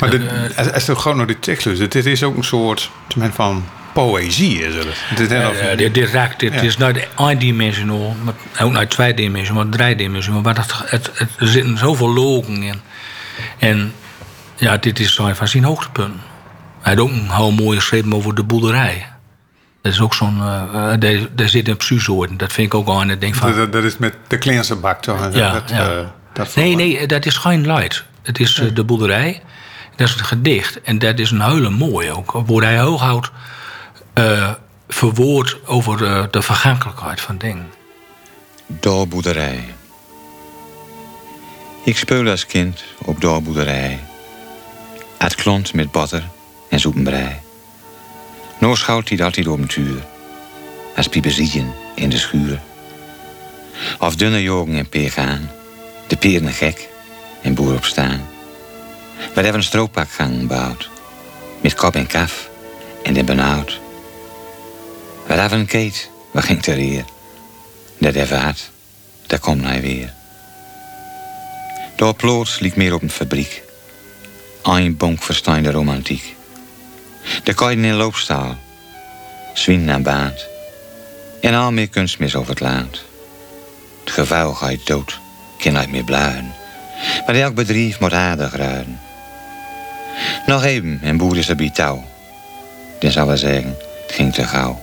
Maar 0.00 0.20
als, 0.56 0.72
als 0.72 0.86
je 0.86 0.96
gewoon 0.96 1.16
naar 1.16 1.26
die 1.26 1.38
tekst 1.38 1.90
dit 1.90 2.06
is 2.06 2.22
ook 2.22 2.36
een 2.36 2.44
soort 2.44 2.90
van 3.32 3.64
poëzie 3.92 4.62
is 4.62 4.74
het. 4.74 4.86
Dit 5.16 5.30
Eh, 5.30 5.76
dit, 5.76 5.94
dit 5.94 6.10
raakt, 6.10 6.40
dit 6.40 6.54
Ja. 6.54 6.60
is 6.60 6.76
nooit 6.76 7.08
eendimensionaal, 7.18 8.16
maar 8.24 8.34
ook 8.66 8.72
nooit 8.72 8.90
tweedimensionaal, 8.90 9.64
maar 9.64 9.72
driedimensionaal. 9.72 10.42
Maar 10.42 10.56
het, 10.56 10.72
het, 10.90 11.10
het, 11.14 11.30
er 11.38 11.46
zitten 11.48 11.78
zoveel 11.78 12.12
logen 12.14 12.62
in. 12.62 12.80
En 13.58 13.92
ja, 14.56 14.76
dit 14.76 15.00
is 15.00 15.14
zo 15.14 15.30
van 15.32 15.48
zijn 15.48 15.64
hoogtepunt. 15.64 16.14
Hij 16.80 16.92
had 16.94 17.02
ook 17.02 17.10
een 17.10 17.30
heel 17.30 17.52
mooi 17.52 17.78
geschreven 17.78 18.14
over 18.14 18.34
de 18.34 18.42
boerderij. 18.42 19.06
Dat 19.82 19.92
is 19.92 20.00
ook 20.00 20.14
zo'n. 20.14 20.40
eh, 20.40 20.62
eh, 20.92 21.00
daar, 21.00 21.18
daar 21.34 21.48
zit 21.48 21.68
een 21.68 21.76
psuzoorden. 21.76 22.36
Dat 22.36 22.52
vind 22.52 22.66
ik 22.66 22.74
ook 22.74 22.86
al 22.86 23.00
aan 23.00 23.08
het 23.08 23.20
denk 23.20 23.34
van. 23.34 23.54
dat, 23.56 23.72
dat 23.72 23.84
is 23.84 23.98
met 23.98 24.14
de 24.28 24.38
kleinste 24.38 24.76
bak 24.76 25.02
toch? 25.02 25.28
Ja, 25.34 25.52
dat, 25.52 25.70
ja. 25.70 25.90
eh, 25.90 26.06
dat 26.32 26.54
Nee, 26.54 26.74
nee, 26.76 27.06
dat 27.06 27.26
is 27.26 27.36
geen 27.36 27.66
light. 27.66 28.04
Het 28.22 28.40
is 28.40 28.62
de 28.74 28.84
boerderij. 28.84 29.42
Dat 29.96 30.08
is 30.08 30.12
het 30.14 30.22
gedicht. 30.22 30.80
En 30.80 30.98
dat 30.98 31.18
is 31.18 31.30
een 31.30 31.42
hele 31.42 31.70
mooi 31.70 32.10
ook. 32.10 32.32
Waar 32.46 32.62
hij 32.62 32.80
eh 34.12 34.52
verwoord 34.88 35.58
over 35.66 36.04
eh, 36.04 36.24
de 36.30 36.42
vergankelijkheid 36.42 37.20
van 37.20 37.38
dingen. 37.38 37.70
Doorboerderij. 38.66 39.74
Ik 41.84 41.98
speelde 41.98 42.30
als 42.30 42.46
kind 42.46 42.84
op 43.04 43.20
doorboerderij. 43.20 43.98
Het 45.18 45.34
klont 45.34 45.74
met 45.74 45.90
botter 45.90 46.28
en 46.68 46.80
zoetenbrei. 46.80 47.40
Nou 48.58 48.76
schouwt 48.76 49.08
hij 49.08 49.22
altijd 49.22 49.46
op 49.46 49.58
een 49.58 49.66
tuur. 49.66 50.02
Als 50.96 51.08
pieperzien 51.08 51.72
in 51.94 52.10
de 52.10 52.18
schuur. 52.18 52.60
Of 53.98 54.16
dunne 54.16 54.42
jogen 54.42 54.74
en 54.74 54.88
peergaan. 54.88 55.50
De 56.06 56.16
peren 56.16 56.52
gek 56.52 56.88
en 57.42 57.54
boer 57.54 57.74
op 57.74 57.84
staan. 57.84 58.26
We 59.16 59.40
hebben 59.40 59.54
een 59.54 59.62
stroopakgang 59.62 60.40
gebouwd. 60.40 60.90
Met 61.60 61.74
kop 61.74 61.94
en 61.94 62.06
kaf 62.06 62.48
en 63.02 63.14
den 63.14 63.24
benauwd. 63.24 63.81
Hebben 65.38 65.58
een 65.58 65.66
keet, 65.66 66.10
waar 66.30 66.42
ging 66.42 66.62
ter 66.62 66.78
eer. 66.78 67.04
Dat 67.98 68.14
even 68.14 68.40
hard, 68.40 68.70
daar 69.26 69.38
komt 69.38 69.64
hij 69.64 69.80
weer. 69.80 70.12
Door 71.96 72.14
plots 72.14 72.58
liep 72.58 72.76
meer 72.76 72.94
op 72.94 73.02
een 73.02 73.10
fabriek. 73.10 73.62
Een 74.62 74.96
bonk 74.96 75.22
verstaande 75.22 75.70
romantiek. 75.70 76.34
De 77.44 77.54
kooien 77.54 77.84
in 77.84 77.94
loopstaal. 77.94 78.56
Zwien 79.54 79.84
naar 79.84 80.02
baat. 80.02 80.46
En 81.40 81.54
al 81.54 81.72
meer 81.72 81.88
kunstmis 81.88 82.34
over 82.34 82.50
het 82.50 82.60
land. 82.60 83.04
Het 84.04 84.12
gevuil 84.12 84.54
gaat 84.54 84.86
dood, 84.86 85.20
kan 85.58 85.72
niet 85.72 85.90
meer 85.90 86.04
bluien. 86.04 86.52
Maar 87.26 87.34
elk 87.34 87.54
bedrijf 87.54 88.00
moet 88.00 88.12
aardig 88.12 88.56
ruiden. 88.56 89.00
Nog 90.46 90.64
even 90.64 90.98
en 91.02 91.16
boer 91.16 91.36
is 91.36 91.48
er 91.48 91.56
bij 91.56 91.70
touw. 91.70 92.04
Dan 92.98 93.10
zal 93.10 93.26
we 93.26 93.36
zeggen, 93.36 93.76
het 94.06 94.14
ging 94.14 94.34
te 94.34 94.44
gauw. 94.44 94.81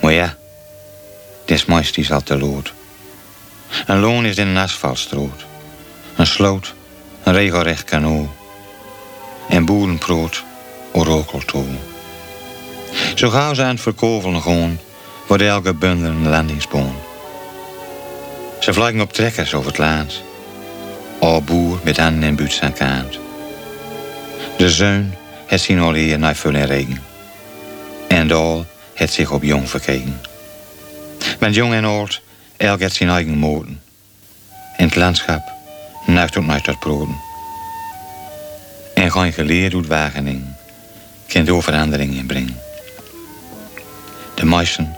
Maar 0.00 0.12
ja, 0.12 0.36
des 1.44 1.64
meest 1.64 1.98
is 1.98 2.12
al 2.12 2.22
te 2.22 2.38
lood. 2.38 2.72
Een 3.86 4.00
loon 4.00 4.24
is 4.24 4.36
in 4.36 4.46
een 4.46 4.56
asfaltstroot. 4.56 5.46
Een 6.16 6.26
sloot, 6.26 6.74
een 7.22 7.32
regelrecht 7.32 7.84
kanoe. 7.84 8.26
En 9.48 9.64
boerenproot, 9.64 10.44
orokeltoe. 10.92 11.66
Zo 13.14 13.30
gauw 13.30 13.54
ze 13.54 13.62
aan 13.62 13.68
het 13.68 13.80
verkovelen 13.80 14.42
gaan, 14.42 14.80
wordt 15.26 15.42
elke 15.42 15.74
bundel 15.74 16.10
een 16.10 16.28
landingsboom. 16.28 16.96
Ze 18.60 18.72
vliegen 18.72 19.00
op 19.00 19.12
trekkers 19.12 19.54
over 19.54 19.68
het 19.68 19.78
land. 19.78 20.22
Al 21.20 21.42
boer 21.42 21.78
met 21.82 21.96
handen 21.96 22.22
en 22.22 22.36
buits 22.36 22.60
aan 22.60 22.72
kaart. 22.72 23.18
De 24.56 24.70
zeun 24.70 25.14
het 25.46 25.60
zien 25.60 25.80
al 25.80 25.92
hier 25.92 26.18
naar 26.18 26.36
vul 26.36 26.54
en 26.54 26.66
regen. 26.66 27.02
En 28.08 28.28
Dal 28.28 28.66
het 28.98 29.12
zich 29.12 29.30
op 29.30 29.42
jong 29.42 29.70
verkeken. 29.70 30.20
Want 31.38 31.54
jong 31.54 31.74
en 31.74 31.84
oud, 31.84 32.22
elk 32.56 32.80
heeft 32.80 32.94
zijn 32.94 33.08
eigen 33.08 33.38
moten. 33.38 33.82
En 34.76 34.84
het 34.84 34.96
landschap 34.96 35.52
nuigt 36.06 36.36
ook 36.36 36.44
nooit 36.44 36.64
tot 36.64 36.78
proden. 36.78 37.20
En 38.94 39.12
geen 39.12 39.32
geleerd 39.32 39.70
doet 39.70 39.86
Wageningen, 39.86 40.56
kan 41.26 41.44
door 41.44 41.62
verandering 41.62 42.14
inbrengen. 42.14 42.60
De 44.34 44.44
meisten 44.44 44.96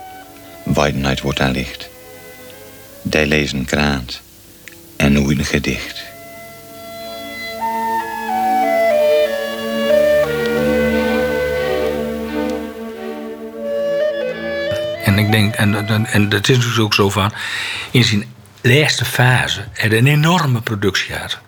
wijden 0.65 1.07
uit 1.07 1.21
wordt 1.21 1.41
aan 1.41 1.51
licht. 1.51 1.89
Die 3.03 3.27
lezen 3.27 3.65
kraant 3.65 4.21
en 4.97 5.13
nooit 5.13 5.39
een 5.39 5.45
gedicht. 5.45 6.10
Denk, 15.31 15.55
en, 15.55 15.89
en, 15.89 16.07
en 16.07 16.29
dat 16.29 16.49
is 16.49 16.59
dus 16.59 16.79
ook 16.79 16.95
zo 16.95 17.11
van, 17.11 17.33
in 17.91 18.05
zijn 18.05 18.25
laatste 18.61 19.05
fase 19.05 19.65
had 19.75 19.93
een 19.93 20.07
enorme 20.07 20.61
productie 20.61 21.15
had. 21.15 21.39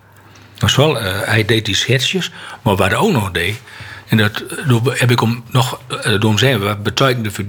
Wel, 0.77 1.01
eh, 1.01 1.21
hij 1.25 1.45
deed 1.45 1.65
die 1.65 1.75
schetsjes, 1.75 2.31
maar 2.63 2.77
wat 2.77 2.91
hij 2.91 2.97
ook 2.97 3.13
nog 3.13 3.31
deed, 3.31 3.61
en 4.09 4.17
dat 4.17 4.45
eh, 4.67 4.99
heb 4.99 5.11
ik 5.11 5.21
hem 5.21 5.45
nog, 5.51 5.81
door 5.89 6.31
hem 6.31 6.39
zeggen, 6.39 6.61
wat 6.61 6.83
betekende 6.83 7.31
voor 7.31 7.45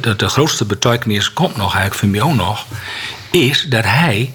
dat, 0.00 0.18
de 0.18 0.28
grootste 0.28 0.64
betekenis 0.64 1.32
komt 1.32 1.56
nog 1.56 1.74
eigenlijk 1.74 1.94
voor 1.94 2.08
mij 2.08 2.20
ook 2.20 2.46
nog, 2.46 2.66
is 3.30 3.62
dat 3.68 3.84
hij 3.84 4.34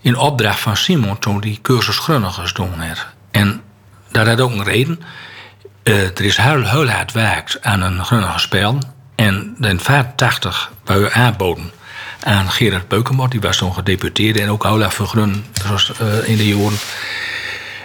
in 0.00 0.16
opdracht 0.16 0.60
van 0.60 0.76
Simon 0.76 1.18
toen 1.18 1.40
die 1.40 1.58
cursus 1.62 1.98
Grunnigers 1.98 2.52
doen 2.52 2.80
had. 2.80 3.06
En 3.30 3.62
dat 4.10 4.26
had 4.26 4.40
ook 4.40 4.52
een 4.52 4.64
reden. 4.64 5.02
Eh, 5.82 6.02
er 6.02 6.24
is 6.24 6.36
heel, 6.36 6.64
hard 6.64 7.12
werkt 7.12 7.62
aan 7.62 7.80
een 7.82 8.04
grunnige. 8.04 8.38
En 9.18 9.56
in 9.60 9.80
85 9.80 10.72
bij 10.84 11.00
we 11.00 11.12
aanboden 11.12 11.70
aan 12.22 12.50
Gerard 12.50 12.88
Beukemot. 12.88 13.30
Die 13.30 13.40
was 13.40 13.56
toen 13.56 13.74
gedeputeerde 13.74 14.40
en 14.40 14.50
ook 14.50 14.64
Ola 14.64 14.90
Vergrun 14.90 15.44
zoals 15.66 15.92
eh, 15.98 16.28
in 16.28 16.36
de 16.36 16.48
jaren. 16.48 16.78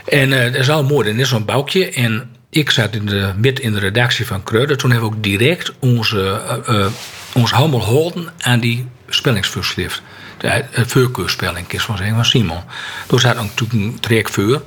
En 0.05 0.33
eh, 0.33 0.51
dat 0.51 0.61
is 0.61 0.69
al 0.69 0.83
mooi. 0.83 1.09
En 1.09 1.19
is 1.19 1.29
zo'n 1.29 1.45
bouwtje. 1.45 1.89
En 1.89 2.31
ik 2.49 2.69
zat 2.69 2.95
in 2.95 3.05
de, 3.05 3.33
midden 3.35 3.63
in 3.63 3.73
de 3.73 3.79
redactie 3.79 4.25
van 4.25 4.43
Kreuder. 4.43 4.77
Toen 4.77 4.91
hebben 4.91 5.09
we 5.09 5.15
ook 5.15 5.23
direct 5.23 5.71
onze, 5.79 6.41
eh, 6.65 6.85
ons 7.33 7.51
handel 7.51 7.79
gehouden 7.79 8.29
aan 8.39 8.59
die 8.59 8.87
spellingsverschrift. 9.07 10.01
De 10.37 10.47
uh, 10.47 10.85
voorkeurspelling, 10.85 11.71
is 11.71 11.83
van 11.83 12.25
Simon. 12.25 12.61
Toen 13.07 13.19
zat 13.19 13.35
natuurlijk 13.35 14.09
een 14.09 14.27
voor. 14.29 14.63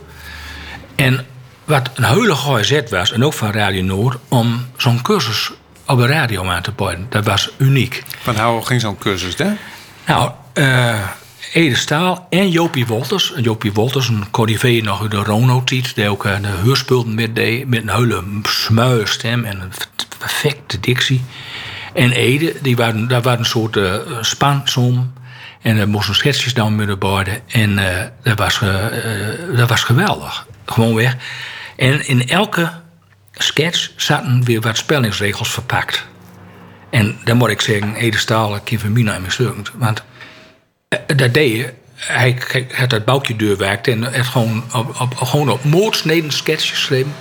En 0.94 1.26
wat 1.64 1.90
een 1.94 2.05
hele 2.05 2.35
goede 2.35 2.64
zet 2.64 2.90
was, 2.90 3.12
en 3.12 3.24
ook 3.24 3.33
van 3.33 3.50
Radio 3.50 3.83
Noord, 3.83 4.18
om 4.29 4.66
zo'n 4.76 5.02
cursus 5.02 5.52
op 5.87 5.99
de 5.99 6.07
radio 6.07 6.44
aan 6.44 6.62
te 6.62 6.72
bieden. 6.72 7.07
Dat 7.09 7.25
was 7.25 7.51
uniek. 7.59 8.03
Van 8.18 8.40
hoe 8.40 8.66
ging 8.66 8.81
zo'n 8.81 8.99
cursus, 8.99 9.38
hè? 9.38 9.53
Nou, 10.07 10.31
eh 10.53 11.01
Ede 11.53 11.75
Staal 11.75 12.27
en 12.31 12.51
Jopie 12.51 12.87
Wolters. 12.87 13.33
Jopie 13.37 13.72
Wolters, 13.72 14.09
een 14.09 14.31
corrivé 14.31 14.81
nog 14.83 15.03
uit 15.03 15.11
de 15.11 15.16
Rono-tiet... 15.16 15.94
die 15.94 16.09
ook 16.09 16.25
eh, 16.25 16.40
de 16.40 16.49
heurspulten 16.49 17.14
met 17.14 17.35
deed... 17.35 17.68
met 17.68 17.83
een 17.83 17.94
hele 17.94 18.22
smuie 18.42 19.07
stem 19.07 19.44
en 19.44 19.61
een 19.61 19.72
perfecte 20.18 20.81
dictie. 20.81 21.25
En 21.94 22.12
Ede, 22.12 22.55
die 22.62 22.77
waren, 22.77 23.09
daar 23.09 23.22
waren 23.22 23.38
een 23.38 23.44
soort 23.44 23.77
uh, 23.77 23.94
spansom... 24.20 25.12
En 25.62 25.77
er 25.77 25.88
moesten 25.88 26.14
schetsjes 26.14 26.55
dan 26.55 26.77
met 26.77 26.87
de 26.87 26.96
borden. 26.96 27.40
En 27.46 27.70
uh, 27.70 27.87
dat, 28.22 28.38
was, 28.38 28.61
uh, 28.61 28.77
dat 29.57 29.68
was 29.68 29.83
geweldig. 29.83 30.46
Gewoon 30.64 30.94
weg. 30.94 31.16
En 31.77 32.07
in 32.07 32.29
elke 32.29 32.72
sketch 33.37 33.90
zaten 33.96 34.44
weer 34.44 34.61
wat 34.61 34.77
spellingsregels 34.77 35.51
verpakt. 35.51 36.07
En 36.90 37.18
dan 37.25 37.37
moet 37.37 37.51
ik 37.51 37.61
zeggen, 37.61 37.94
Ede 37.94 38.18
Staal, 38.18 38.57
ik 38.57 38.79
van 38.81 38.92
mij 38.92 39.03
naar 39.03 39.20
mislukt. 39.20 39.70
Want 39.75 40.03
uh, 40.88 41.16
dat 41.16 41.35
deed 41.35 41.57
je. 41.57 41.72
Hij 41.94 42.38
had 42.72 42.90
dat 42.90 43.05
boutje 43.05 43.37
deurwerkt 43.37 43.88
en 43.88 44.03
het 44.03 44.27
gewoon 44.27 44.64
op, 44.75 45.01
op, 45.01 45.14
gewoon 45.14 45.51
op 45.51 45.64
moordsneden 45.64 46.31
sketches 46.31 46.70
geschreven. 46.70 47.14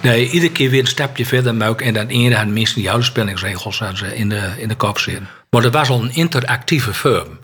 Dat 0.00 0.14
je 0.14 0.30
iedere 0.30 0.52
keer 0.52 0.70
weer 0.70 0.80
een 0.80 0.86
stapje 0.86 1.26
verder 1.26 1.54
maakt. 1.54 1.80
En 1.80 1.94
dan 1.94 2.06
ene 2.06 2.34
had 2.34 2.46
minstens 2.46 2.80
die 2.80 2.90
oude 2.90 3.04
spellingsregels 3.04 3.82
in 4.14 4.28
de, 4.28 4.52
in 4.58 4.68
de 4.68 4.74
kop 4.74 4.98
zitten. 4.98 5.28
Maar 5.50 5.62
dat 5.62 5.72
was 5.72 5.88
al 5.88 6.02
een 6.02 6.14
interactieve 6.14 6.94
vorm. 6.94 7.38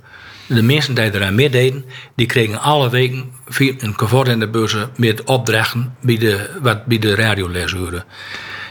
De 0.47 0.63
mensen 0.63 0.95
die 0.95 1.15
eraan 1.15 1.35
meededen, 1.35 1.85
die 2.17 2.27
kregen 2.27 2.61
alle 2.61 2.91
weken 2.91 3.33
via 3.49 3.73
een 3.79 3.95
kavort 3.95 4.29
in 4.29 4.39
de 4.39 4.49
beurzen 4.49 4.91
met 4.97 5.25
opdrachten 5.25 5.95
bij 6.01 6.19
de, 6.19 6.51
wat 6.63 6.87
bij 6.87 6.99
de 6.99 7.15
radiolesuren. 7.15 8.05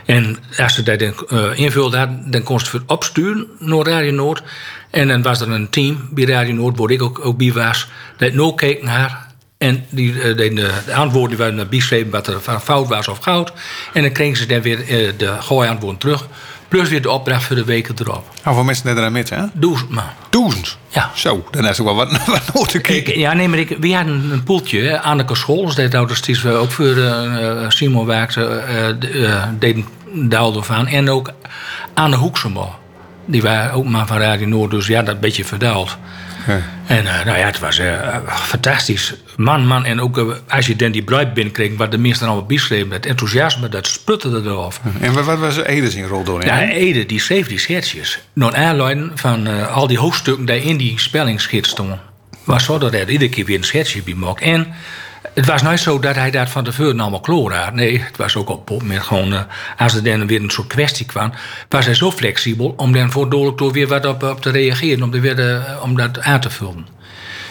En 0.06 0.38
als 0.58 0.74
ze 0.74 0.84
dat 0.84 1.00
dan 1.00 1.14
uh, 1.30 1.60
invulde 1.60 1.98
had, 1.98 2.10
dan 2.26 2.44
kon 2.44 2.60
ze 2.60 2.78
het 2.78 2.86
opsturen 2.88 3.48
naar 3.60 3.86
Radio 3.86 4.12
Noord. 4.12 4.44
En 4.90 5.08
dan 5.08 5.22
was 5.22 5.42
er 5.42 5.52
een 5.52 5.70
team 5.70 6.10
bij 6.12 6.26
Radio 6.26 6.54
Noord, 6.54 6.78
waar 6.78 6.92
ik 6.92 7.02
ook, 7.02 7.26
ook 7.26 7.38
bij 7.38 7.52
was, 7.52 7.88
dat 8.18 8.34
nooit 8.34 8.56
keken 8.56 8.86
naar. 8.86 9.32
En 9.58 9.86
die, 9.90 10.14
uh, 10.14 10.38
de, 10.38 10.54
de, 10.54 10.94
antwoorden 10.94 11.30
die 11.30 11.38
werden 11.38 11.70
beschreven 11.70 12.12
wat 12.12 12.28
er 12.28 12.42
van 12.42 12.62
fout 12.62 12.88
was 12.88 13.08
of 13.08 13.18
goud. 13.18 13.54
En 13.94 14.02
dan 14.02 14.12
kregen 14.12 14.38
ze 14.38 14.46
dan 14.46 14.62
weer 14.62 14.80
uh, 14.80 15.12
de 15.18 15.36
gooi 15.40 15.70
antwoorden 15.70 16.00
terug. 16.00 16.28
Plus 16.74 16.90
weer 16.90 17.02
de 17.02 17.12
opdracht 17.12 17.44
voor 17.44 17.56
de 17.56 17.64
weken 17.64 17.96
erop. 18.00 18.26
Hoeveel 18.44 18.64
mensen 18.64 18.84
zijn 18.86 18.98
er 18.98 19.04
aan 19.04 19.12
met, 19.12 19.30
hè? 19.30 19.44
Duizend 19.54 19.90
man. 19.90 20.04
Duizend? 20.30 20.78
Ja. 20.88 21.12
Zo, 21.16 21.46
dan 21.52 21.68
is 21.68 21.80
ook 21.80 21.86
wel 21.86 21.96
wat, 21.96 22.26
wat 22.26 22.54
nodig 22.54 22.82
kijken. 22.82 23.20
Ja, 23.20 23.34
nee, 23.34 23.48
maar 23.48 23.60
ik, 23.60 23.78
we 23.80 23.94
hadden 23.94 24.32
een 24.32 24.44
poeltje. 24.44 25.02
Anneke 25.02 25.36
Scholz, 25.36 25.76
deed 25.76 25.96
ouders 25.96 26.46
ook 26.46 26.72
voor 26.72 26.86
uh, 26.86 27.70
Simon 27.70 28.06
werkte, 28.06 28.64
uh, 29.14 29.44
deed 29.60 29.86
daar 30.14 30.64
van. 30.64 30.88
En 30.88 31.10
ook 31.10 31.32
Anne 31.94 32.16
Hoeksema. 32.16 32.68
Die 33.26 33.42
waren 33.42 33.74
ook 33.74 33.86
maar 33.86 34.08
van 34.08 34.18
Radio 34.18 34.48
Noord, 34.48 34.72
dus 34.72 34.88
ja, 34.88 35.02
dat 35.02 35.20
beetje 35.20 35.46
verdaald. 35.46 35.98
Ja. 36.48 36.62
En 36.88 37.04
uh, 37.04 37.26
nou 37.26 37.38
ja, 37.38 37.46
het 37.46 37.60
was 37.60 37.80
uh, 37.80 38.18
fantastisch. 38.28 39.14
Man, 39.38 39.68
man. 39.68 39.86
En 39.86 40.02
ook 40.02 40.18
uh, 40.18 40.34
als 40.48 40.68
je 40.68 40.76
dan 40.76 40.92
die 40.92 41.04
bruid 41.04 41.34
binnenkreeg, 41.34 41.72
wat 41.78 41.92
de 41.92 41.98
meesten 41.98 42.28
allemaal 42.28 42.46
beschreven, 42.46 42.92
het 42.92 43.06
enthousiasme, 43.06 43.70
dat 43.70 43.88
sputterde 43.88 44.50
eraf. 44.50 44.82
En 45.00 45.14
wat 45.14 45.40
was 45.40 45.58
Ede 45.58 45.92
zijn 45.92 46.08
rol 46.08 46.24
door? 46.24 46.46
Ja, 46.46 46.62
Ede, 46.62 47.06
die 47.06 47.20
schreef 47.20 47.48
die 47.48 47.60
schetsjes. 47.60 48.20
Nog 48.34 48.54
aanleiding 48.54 49.12
van 49.16 49.68
al 49.68 49.88
die 49.88 50.00
hoofdstukken 50.00 50.46
die 50.46 50.62
in 50.62 50.78
die 50.78 51.00
spellingsgids 51.00 51.70
stonden. 51.70 52.00
Was 52.44 52.64
zo 52.64 52.78
dat 52.78 52.92
hij 52.92 53.06
iedere 53.06 53.30
keer 53.30 53.46
weer 53.46 53.58
een 53.58 53.64
schetsje 53.64 54.02
bij. 54.02 54.34
En 54.40 54.74
het 55.34 55.46
was 55.46 55.62
nooit 55.62 55.80
zo 55.80 56.00
dat 56.00 56.16
hij 56.16 56.32
dat 56.32 56.50
van 56.50 56.64
tevoren 56.64 57.00
allemaal 57.00 57.20
kloor. 57.20 57.70
Nee, 57.74 58.02
het 58.02 58.18
was 58.18 58.36
ook 58.36 58.50
op 58.50 58.84
met 58.84 59.02
gewoon, 59.02 59.34
uh, 59.34 59.42
als 59.78 59.96
er 59.96 60.04
dan 60.04 60.28
weer 60.28 60.42
een 60.42 60.50
soort 60.50 60.68
kwestie 60.68 61.06
kwam, 61.06 61.34
was 61.70 61.86
hij 61.86 61.94
zo 61.94 62.12
flexibel 62.12 62.74
om 62.78 62.92
dan 62.92 63.12
voordelijk 63.12 63.58
door 63.58 63.72
weer 63.72 63.88
wat 63.88 64.06
op, 64.06 64.42
te 64.42 64.50
reageren, 64.50 65.04
om, 65.04 65.14
er 65.14 65.22
weer 65.22 65.36
de, 65.36 65.62
om 65.82 65.98
dat 65.98 66.22
aan 66.22 66.40
te 66.40 66.50
vullen. 66.50 66.88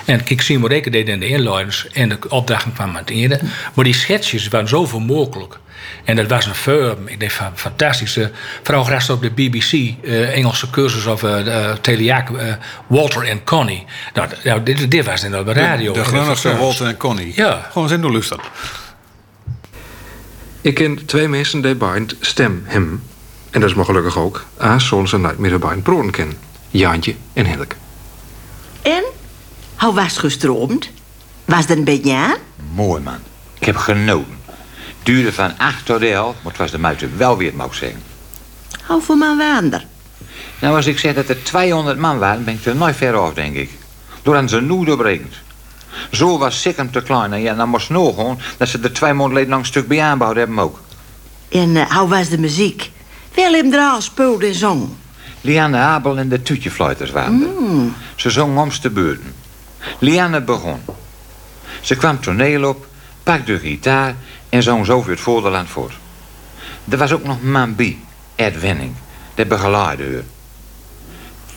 En 0.05 0.25
kijk, 0.25 0.41
Simon 0.41 0.69
Reken 0.69 0.93
deed 0.93 1.07
dan 1.07 1.19
de 1.19 1.27
inleiders 1.29 1.89
en 1.93 2.09
de 2.09 2.19
opdrachten 2.29 2.73
kwam 2.73 2.89
aan 2.89 2.97
het 2.97 3.11
eerder. 3.11 3.41
Maar 3.75 3.85
die 3.85 3.95
schetsjes 3.95 4.49
waren 4.49 4.69
zoveel 4.69 5.01
mogelijk. 5.01 5.59
En 6.05 6.17
dat 6.17 6.27
was 6.27 6.47
een 6.47 6.55
firm, 6.55 7.09
ik 7.09 7.21
denk 7.21 7.31
van 7.31 7.51
fantastische. 7.55 8.31
Vooral 8.63 8.85
gast 8.85 9.11
op 9.11 9.23
de 9.23 9.31
BBC, 9.31 9.73
uh, 9.73 10.37
Engelse 10.37 10.71
cursus 10.71 11.07
over 11.07 11.47
uh, 11.47 12.21
uh, 12.31 12.55
Walter 12.87 13.23
en 13.23 13.45
Connie. 13.45 13.85
Nou, 14.15 14.29
nou 14.45 14.63
dit, 14.63 14.91
dit, 14.91 15.05
was 15.05 15.25
op 15.25 15.47
de 15.47 15.53
radio. 15.53 15.93
De, 15.93 16.03
de 16.43 16.57
Walter 16.57 16.87
en 16.87 16.97
Connie. 16.97 17.33
Ja. 17.37 17.69
Gewoon 17.73 17.89
zin 17.89 18.01
door 18.01 18.13
luisteren. 18.13 18.45
Ik 20.61 20.75
ken 20.75 21.07
twee 21.07 21.29
mensen 21.29 21.61
die 21.61 21.75
bij 21.75 22.07
stem 22.21 22.63
hem. 22.67 23.03
En 23.51 23.61
dat 23.61 23.71
is 23.71 23.77
maar 23.77 23.85
gelukkig 23.85 24.19
ook. 24.19 24.45
Aas 24.57 24.87
soms 24.87 25.13
en 25.13 25.25
een 25.39 25.83
proen 25.83 26.11
ken. 26.11 26.33
Jaantje 26.71 27.15
en 27.33 27.47
Hendrik. 27.47 27.77
En? 28.83 29.03
Hoe 29.83 29.95
was 29.95 30.11
het 30.11 30.19
gestroomd? 30.19 30.91
Was 31.45 31.59
het 31.59 31.79
een 31.79 31.85
beetje 31.85 32.15
aan? 32.15 32.37
Mooi 32.75 33.03
man. 33.03 33.19
Ik 33.59 33.67
heb 33.67 33.77
genoten. 33.77 34.39
Duurde 35.03 35.33
van 35.33 35.59
8 35.59 35.87
tot 35.87 36.03
11, 36.03 36.35
maar 36.43 36.53
het 36.53 36.61
was 36.61 36.71
de 36.71 36.79
muiten 36.79 37.17
wel 37.17 37.37
weer 37.37 37.47
het 37.47 37.57
mag 37.57 37.75
zeggen. 37.75 38.03
Hoeveel 38.87 39.17
man 39.17 39.39
waren 39.39 39.73
er? 39.73 39.87
Nou, 40.61 40.77
als 40.77 40.87
ik 40.87 40.99
zeg 40.99 41.15
dat 41.15 41.29
er 41.29 41.43
200 41.43 41.99
man 41.99 42.19
waren, 42.19 42.45
ben 42.45 42.55
ik 42.55 42.65
er 42.65 42.77
nooit 42.77 42.97
ver 42.97 43.17
af, 43.17 43.35
denk 43.35 43.55
ik. 43.55 43.71
Doordat 44.23 44.51
ze 44.51 44.61
nu 44.61 44.85
doorberekend. 44.85 45.35
Zo 46.13 46.39
was 46.39 46.61
Sikkim 46.61 46.91
te 46.91 47.03
klein. 47.03 47.33
En 47.33 47.41
ja, 47.41 47.55
dan 47.55 47.69
moest 47.69 47.91
nog 47.91 48.15
gewoon 48.15 48.39
dat 48.57 48.69
ze 48.69 48.79
er 48.83 48.93
twee 48.93 49.13
maanden 49.13 49.49
lang 49.49 49.61
een 49.61 49.67
stuk 49.67 49.89
bij 49.89 50.03
aanbouwd 50.03 50.37
hebben 50.37 50.59
ook. 50.59 50.81
En 51.49 51.69
uh, 51.69 51.99
hoe 51.99 52.09
was 52.09 52.29
de 52.29 52.39
muziek? 52.39 52.91
Wel 53.35 53.53
hem 53.53 53.73
er 53.73 53.81
al 53.81 54.01
speelde 54.01 54.47
en 54.47 54.55
zong. 54.55 54.89
Lianne 55.41 55.79
Abel 55.79 56.19
en 56.19 56.29
de 56.29 56.43
Tuutjefluiters 56.43 57.11
waren 57.11 57.43
er. 57.43 57.63
Mm. 57.63 57.95
Ze 58.17 58.31
zong 58.31 58.59
om 58.59 58.71
te 58.71 58.91
beurten. 58.91 59.42
Lianne 59.99 60.41
begon. 60.41 60.81
Ze 61.81 61.97
kwam 61.97 62.21
toneel 62.21 62.69
op, 62.69 62.87
pakte 63.23 63.53
de 63.53 63.59
gitaar 63.59 64.15
en 64.49 64.63
zong 64.63 64.87
zo 64.87 65.03
voor 65.03 65.11
het 65.11 65.21
Voorderland 65.21 65.69
voort. 65.69 65.95
Er 66.89 66.99
was 66.99 67.13
ook 67.13 67.25
nog 67.25 67.43
Mambi, 67.43 68.05
Ed 68.35 68.61
Wenning, 68.61 68.95
de 69.35 69.47
begeleider. 69.47 70.13
haar. 70.13 70.23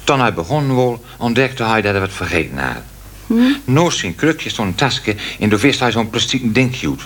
Toen 0.04 0.20
hij 0.20 0.34
begon 0.34 0.76
wil, 0.76 1.04
ontdekte 1.18 1.64
hij 1.64 1.82
dat 1.82 1.92
hij 1.92 2.02
wat 2.02 2.14
vergeten 2.14 2.58
had. 2.58 2.84
Hm? 3.28 3.54
Noos 3.64 4.00
zijn 4.00 4.16
krukje 4.16 4.50
stond 4.50 4.70
een 4.70 4.76
tasje 4.76 5.16
en 5.40 5.50
toen 5.50 5.60
wist 5.60 5.80
hij 5.80 5.92
zo'n 5.92 6.10
plastiek 6.10 6.54
dingje 6.54 6.90
uit. 6.90 7.02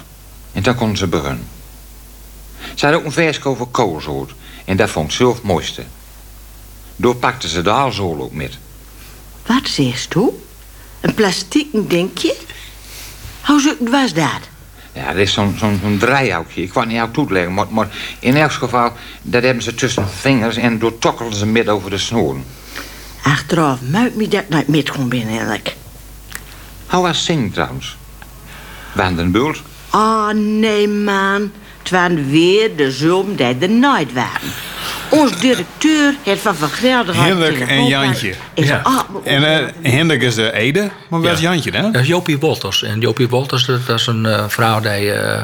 En 0.51 0.63
dan 0.63 0.75
konden 0.75 0.97
ze 0.97 1.07
beginnen. 1.07 1.47
Ze 2.75 2.85
had 2.85 2.95
ook 2.95 3.05
een 3.05 3.11
vers 3.11 3.43
over 3.43 3.65
koolzoot 3.65 4.31
en 4.65 4.77
dat 4.77 4.89
vond 4.89 5.13
ze 5.13 5.27
het 5.27 5.43
mooiste. 5.43 5.83
Door 6.95 7.15
pakte 7.15 7.47
ze 7.47 7.61
de 7.61 7.71
aalzool 7.71 8.21
ook 8.21 8.33
met. 8.33 8.57
Wat 9.45 9.67
zegt 9.67 10.15
u? 10.15 10.29
Een 11.01 11.13
plastiek 11.13 11.89
denkje? 11.89 12.35
Hoe 13.45 13.61
zoek 13.61 13.89
was 13.89 14.13
dat? 14.13 14.39
Ja, 14.93 15.07
dat 15.07 15.15
is 15.15 15.33
zo'n 15.33 15.55
zo'n 15.57 15.97
draaihoutje. 15.99 16.61
Ik 16.61 16.69
kan 16.69 16.81
het 16.81 16.91
niet 16.91 16.99
uit 16.99 17.13
toeleggen, 17.13 17.53
maar, 17.53 17.65
maar 17.69 17.87
in 18.19 18.35
elk 18.35 18.51
geval... 18.51 18.91
dat 19.21 19.43
hebben 19.43 19.63
ze 19.63 19.75
tussen 19.75 20.03
de 20.03 20.09
vingers 20.09 20.55
en 20.55 20.79
door 20.79 20.97
tokkelen 20.97 21.33
ze 21.33 21.45
midden 21.45 21.73
over 21.73 21.89
de 21.89 21.97
snoeren. 21.97 22.43
Achteraf 23.23 23.79
muit 23.81 24.15
me 24.15 24.27
dat 24.27 24.49
nooit 24.49 24.67
met 24.67 24.89
gewoon 24.89 25.09
binnen 25.09 25.29
eigenlijk. 25.29 25.75
Hoe 26.85 27.01
was 27.01 27.25
zingen 27.25 27.51
trouwens? 27.51 27.97
Waren 28.93 29.15
den 29.15 29.31
bult? 29.31 29.61
Oh, 29.91 30.29
nee, 30.33 30.87
man. 30.87 31.51
Het 31.79 31.89
waren 31.89 32.29
weer 32.29 32.75
de 32.75 32.91
zoom 32.91 33.35
die 33.35 33.57
er 33.59 33.69
nooit 33.69 34.13
waren. 34.13 34.51
Ons 35.09 35.39
directeur 35.39 36.15
heeft 36.23 36.41
van 36.41 36.55
Van 36.55 36.69
Gelder... 36.69 37.15
Hendrik 37.15 37.59
en 37.59 37.85
Jantje. 37.85 38.33
Ja. 38.53 39.05
En 39.23 39.41
uh, 39.41 39.91
Hendrik 39.93 40.21
is 40.21 40.35
de 40.35 40.53
Ede, 40.53 40.89
maar 41.09 41.23
is 41.23 41.39
Ja. 41.39 41.51
Jantje 41.51 41.71
dan? 41.71 41.91
Dat 41.91 42.01
is 42.01 42.07
Jopie 42.07 42.39
Wolters. 42.39 42.83
En 42.83 42.99
Jopie 42.99 43.29
Wolters, 43.29 43.65
dat, 43.65 43.89
is 43.89 44.07
een 44.07 44.25
eh, 44.25 44.43
vrouw 44.47 44.79
die 44.79 45.11
eh, 45.11 45.41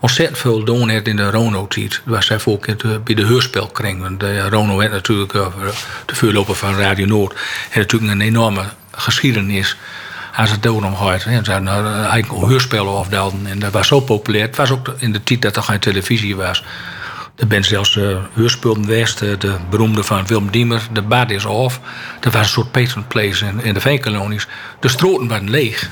ontzettend 0.00 0.38
veel 0.38 0.64
doen 0.64 0.88
heeft 0.88 1.06
in 1.06 1.16
de 1.16 1.30
Rono-tijd. 1.30 2.00
Was 2.04 2.26
zij 2.26 2.38
ook 2.44 2.66
bij 3.04 3.14
de 3.14 3.24
heurspelkring. 3.24 4.02
Want 4.02 4.20
de 4.20 4.48
Rono 4.48 4.76
werd 4.76 4.92
natuurlijk 4.92 5.34
eh, 5.34 5.46
de 6.06 6.14
vuurloper 6.14 6.54
van 6.54 6.78
Radio 6.78 7.06
Noord. 7.06 7.34
En 7.70 7.80
natuurlijk 7.80 8.12
een 8.12 8.20
enorme 8.20 8.64
geschiedenis 8.90 9.76
als 10.36 10.50
het 10.50 10.62
dood 10.62 10.84
om 10.84 10.96
gaat. 10.96 11.24
En 11.24 11.44
ze 11.44 11.52
hadden 11.52 11.74
eh, 11.74 12.04
eigenlijk 12.04 12.42
een 12.42 12.48
heurspel 12.48 12.98
afdelden. 12.98 13.46
En 13.46 13.58
dat 13.58 13.72
was 13.72 13.86
zo 13.86 14.00
populair. 14.00 14.46
Het 14.46 14.56
was 14.56 14.70
ook 14.70 14.94
in 14.98 15.12
de 15.12 15.22
tijd 15.22 15.42
dat 15.42 15.56
er 15.56 15.62
geen 15.62 15.78
televisie 15.78 16.36
was. 16.36 16.64
Er 17.36 17.46
ben 17.46 17.64
zelfs 17.64 17.96
uh, 17.96 18.18
West, 18.86 19.18
de 19.18 19.56
beroemde 19.70 20.02
van 20.02 20.26
Willem 20.26 20.50
Diemer, 20.50 20.82
de 20.92 21.02
Bad 21.02 21.30
is 21.30 21.44
Off. 21.44 21.80
Dat 22.20 22.32
was 22.32 22.42
een 22.42 22.48
soort 22.48 22.70
patent 22.70 23.08
place 23.08 23.46
in, 23.46 23.60
in 23.60 23.74
de 23.74 23.80
veenkolonies. 23.80 24.46
De 24.80 24.88
stroten 24.88 25.28
waren 25.28 25.50
leeg. 25.50 25.90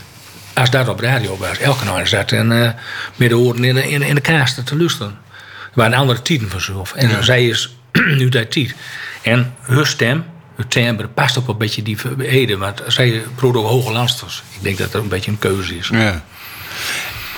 Als 0.55 0.71
dat 0.71 0.89
op 0.89 1.01
radio 1.01 1.37
was, 1.37 1.59
elke 1.59 1.85
nacht 1.85 2.09
zat 2.09 2.33
en 2.33 2.51
uh, 2.51 2.71
met 3.17 3.29
de 3.29 3.39
oren 3.39 3.65
in 3.65 3.75
de, 3.75 3.91
in, 3.91 4.03
in 4.03 4.15
de 4.15 4.21
kaast 4.21 4.67
te 4.67 4.77
luisteren. 4.77 5.19
Er 5.63 5.81
waren 5.81 5.99
andere 5.99 6.23
tijden 6.23 6.51
vanzelf. 6.51 6.93
En 6.93 7.25
zij 7.25 7.49
is 7.49 7.77
nu 8.19 8.29
dat 8.29 8.51
tijd. 8.51 8.75
En 9.23 9.55
haar 9.61 9.87
stem, 9.87 10.25
haar 10.57 10.69
timbre, 10.69 11.09
past 11.09 11.39
ook 11.39 11.49
een 11.49 11.59
beetje 11.59 11.83
die 11.83 11.99
Ede. 12.19 12.57
Want 12.57 12.83
zij 12.87 13.23
proefde 13.35 13.59
ook 13.59 13.67
hoge 13.67 13.93
landsters. 13.93 14.43
Ik 14.57 14.63
denk 14.63 14.79
dat 14.79 14.93
dat 14.93 15.03
een 15.03 15.09
beetje 15.09 15.31
een 15.31 15.39
keuze 15.39 15.77
is. 15.77 15.89
Ja. 15.89 16.25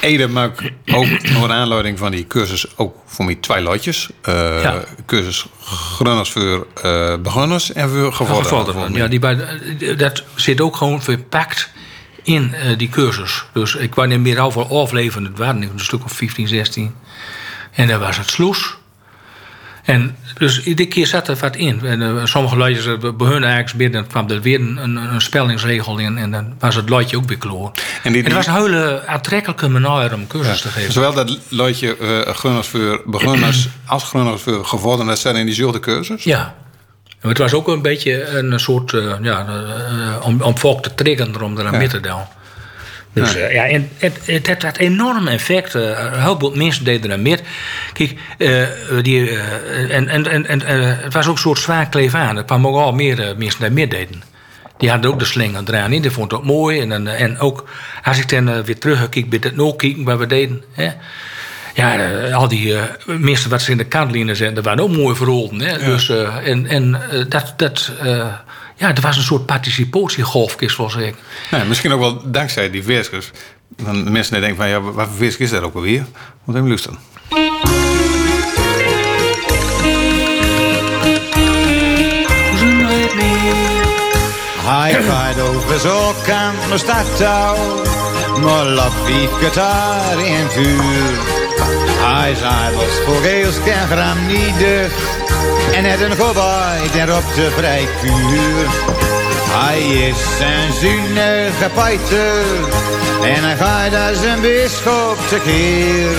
Ede 0.01 0.29
maakt 0.29 0.63
ook 0.87 1.07
nog 1.23 1.43
een 1.43 1.53
aanleiding 1.53 1.99
van 1.99 2.11
die 2.11 2.27
cursus 2.27 2.67
ook 2.77 2.97
voor 3.07 3.25
mij 3.25 3.35
twee 3.35 3.63
lotjes. 3.63 4.09
Eh, 4.23 4.63
Ja. 4.63 4.85
Cursus 5.07 5.47
Grunners 5.61 6.31
voor 6.31 6.67
eh 6.83 7.17
beginners 7.23 7.73
en 7.73 7.89
voor 7.91 8.13
gevorderden. 8.13 8.93
Ja, 8.93 9.07
die 9.09 9.19
bij, 9.19 9.39
dat 9.97 10.23
zit 10.35 10.61
ook 10.61 10.77
gewoon 10.77 11.03
verpakt 11.03 11.71
in 12.23 12.55
eh, 12.55 12.79
die 12.79 12.89
cursus. 12.89 13.45
Dus 13.53 13.75
ik 13.75 13.95
wou 13.95 14.09
niet 14.09 14.21
meer 14.21 14.41
over 14.41 14.67
afleveren. 14.67 15.25
Het 15.25 15.39
waren 15.39 15.63
een 15.63 15.71
stuk 15.77 16.05
of 16.05 16.13
15, 16.13 16.49
16. 16.49 16.95
En 17.73 17.89
dan 17.89 18.01
was 18.01 18.17
het 18.19 18.31
sloes. 18.31 18.77
En 19.87 20.17
dus 20.39 20.63
iedere 20.63 20.89
keer 20.89 21.07
zat 21.07 21.29
er 21.29 21.37
wat 21.41 21.57
in. 21.57 21.81
En, 21.85 22.03
eh, 22.03 22.25
sommige 22.25 22.57
luidjes 22.57 22.87
eh, 22.87 22.99
bij 22.99 23.29
hun 23.29 23.45
eigenlijk 23.45 23.77
binnen 23.77 24.07
kwam 24.07 24.31
er 24.31 24.41
weer 24.41 24.61
een, 24.61 24.77
een, 24.83 24.97
een 24.97 25.21
spellingsregel 25.21 25.99
in. 25.99 26.19
En 26.19 26.31
dan 26.31 26.55
was 26.59 26.75
het 26.75 26.89
luidje 26.89 27.17
ook 27.17 27.29
weer 27.29 27.39
kloor. 27.39 27.71
En 28.03 28.13
die- 28.13 28.23
het 28.23 28.33
was 28.33 28.47
een 28.47 28.55
hele 28.55 29.03
aantrekkelijke 29.07 29.69
manier 29.69 30.15
om 30.15 30.27
cursus 30.27 30.61
te 30.61 30.69
geven. 30.69 30.93
Zowel 30.93 31.15
dat 31.15 31.39
eh 32.27 32.35
Grunners 32.35 32.69
voor 32.69 33.03
beginners 33.07 33.69
als 33.87 34.05
Grunners 34.05 34.43
voor 34.43 34.65
gevorderden, 34.65 35.07
dat 35.07 35.19
zijn 35.19 35.37
in 35.37 35.47
diezelfde 35.47 35.81
cursus. 35.81 36.25
Ja. 36.25 36.55
En 37.21 37.29
het 37.29 37.39
was 37.39 37.53
ook 37.53 37.69
een 37.69 37.83
beetje 37.83 38.27
een 38.29 38.61
soort, 38.61 38.93
eh, 38.93 39.13
ja, 39.23 39.47
eh, 39.47 40.27
om, 40.27 40.41
om 40.43 40.59
volk 40.59 40.83
te 40.83 40.95
triggeren 40.95 41.43
om 41.43 41.59
eraan 41.59 41.73
Ja. 41.73 41.79
mee 41.79 41.89
te 41.89 42.01
doen. 42.01 42.21
Dus 43.23 43.33
ja, 43.33 43.49
ja 43.51 43.67
en 43.67 43.89
het, 43.99 44.19
het, 44.47 44.63
had 44.63 44.77
enorm 44.77 45.27
effect. 45.29 45.75
eh, 45.75 45.83
Een 45.83 46.21
heleboel 46.23 46.55
mensen 46.55 46.85
deden 46.85 47.11
er 47.11 47.21
mee. 47.21 47.37
Kijk, 47.93 48.15
eh, 48.39 48.63
die, 49.03 49.31
eh, 49.31 49.95
en, 49.97 50.09
en, 50.09 50.27
en, 50.31 50.47
en 50.47 50.63
eh, 50.63 51.03
het 51.03 51.13
was 51.13 51.27
ook 51.27 51.35
een 51.35 51.41
soort 51.41 51.59
zwaar 51.59 51.89
kleef 51.89 52.15
aan. 52.15 52.37
Er 52.37 52.45
kwamen 52.45 52.71
ook 52.71 52.77
al 52.77 52.93
meer 52.93 53.21
eh, 53.23 53.37
mensen 53.37 53.61
die 53.61 53.71
mee 53.71 53.89
deden. 53.89 54.23
Die 54.79 54.91
hadden 54.91 55.11
ook 55.11 55.19
de 55.19 55.25
slinger 55.25 55.63
eraan 55.67 55.93
in. 55.93 56.03
Die 56.03 56.11
vond 56.11 56.31
het 56.31 56.41
ook 56.41 56.47
mooi. 56.47 56.81
En, 56.81 57.07
eh, 57.09 57.21
en 57.21 57.39
ook 57.39 57.69
als 58.03 58.19
ik 58.19 58.29
dan 58.29 58.49
eh, 58.49 58.59
weer 58.61 58.79
terugkijk 58.79 59.31
bij 59.31 59.39
het 59.43 59.57
no 59.57 59.73
kijken 59.75 60.05
wat 60.05 60.19
we 60.19 60.27
deden. 60.27 60.63
Hè, 60.73 60.91
Ja, 61.75 61.99
eh, 61.99 62.35
al 62.37 62.49
die 62.49 62.67
uh, 62.73 62.83
meesten 63.07 63.51
wat 63.51 63.63
ze 63.63 63.71
in 63.71 63.77
de 63.77 63.85
kantlijnen 63.85 64.37
zijn, 64.37 64.55
dat 64.55 64.65
waren 64.65 64.83
ook 64.83 64.97
mooi 64.97 65.17
verrolden. 65.17 65.61
Hè? 65.61 65.79
Dus, 65.85 66.09
uh, 66.09 66.49
en 66.49 66.67
en 66.67 67.01
dat, 67.29 67.55
dat, 67.57 67.93
ja, 68.77 68.95
er 68.95 69.01
was 69.01 69.17
een 69.17 69.23
soort 69.23 69.47
participatiegolfkist, 69.47 70.77
volgens 70.77 71.03
ik. 71.03 71.15
Ja, 71.51 71.65
misschien 71.65 71.93
ook 71.93 72.01
wel 72.01 72.31
dankzij 72.31 72.71
die 72.71 72.83
verskers. 72.83 73.31
Dan 73.69 74.05
de 74.05 74.11
mensen 74.11 74.33
die 74.33 74.41
denken 74.41 74.59
van, 74.59 74.69
ja, 74.69 74.81
wat 74.81 75.09
voor 75.17 75.27
is 75.39 75.51
dat 75.51 75.63
ook 75.63 75.75
alweer? 75.75 76.07
Moet 76.45 76.57
even 76.57 76.69
luisteren. 76.69 76.99
Hij 84.69 85.03
gaat 85.03 85.41
over 85.41 85.81
kant 86.27 86.69
naar 86.69 86.79
stadtouw, 86.79 87.83
maar 88.43 88.65
laat 88.65 88.93
vijf 89.05 89.31
gitaar 89.31 90.19
in 90.19 90.51
vuur. 90.51 91.19
Hij 91.99 92.35
zei 92.35 92.75
was 92.75 93.01
voor 93.05 93.23
geels 93.23 93.57
geen 93.65 93.87
gram 93.87 94.27
niet 94.27 94.59
en 95.77 95.85
het 95.85 96.01
een 96.01 96.17
gebaai 96.17 96.81
en 96.99 97.13
op 97.13 97.25
de 97.35 97.51
vrij 97.51 97.89
vuur. 98.01 98.67
Hij 99.49 99.81
is 99.81 100.17
een 100.41 100.73
zuinige 100.73 101.71
pijter, 101.75 102.45
en 103.23 103.43
hij 103.45 103.57
gaat 103.57 104.09
als 104.09 104.25
een 104.25 104.41
bischop 104.41 105.19
tekeer. 105.29 106.17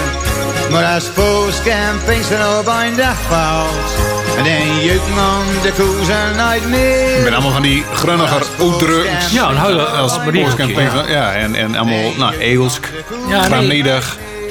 Maar 0.71 0.85
als 0.85 1.09
postcamping 1.09 2.23
zijn 2.25 2.59
op 2.59 2.67
een 2.67 2.95
dag 2.95 3.17
valt, 3.29 3.89
en 4.37 4.43
dan 4.43 4.83
jukt 4.83 5.15
man 5.15 5.45
de 5.61 5.71
koezen 5.71 6.35
nooit 6.35 6.69
meer. 6.69 7.17
Ik 7.17 7.23
ben 7.23 7.33
allemaal 7.33 7.51
van 7.51 7.61
die 7.61 7.83
grunniger 7.93 8.43
uitdrukt. 8.59 9.31
Ja, 9.31 9.49
een 9.49 9.55
huilen 9.55 9.91
als 9.91 10.19
postcamping. 10.31 10.91
Ja. 10.91 11.03
ja, 11.07 11.33
en, 11.33 11.55
en 11.55 11.75
allemaal, 11.75 12.11
nou, 12.17 12.37
Eelsk, 12.37 12.89
Ja. 13.27 13.47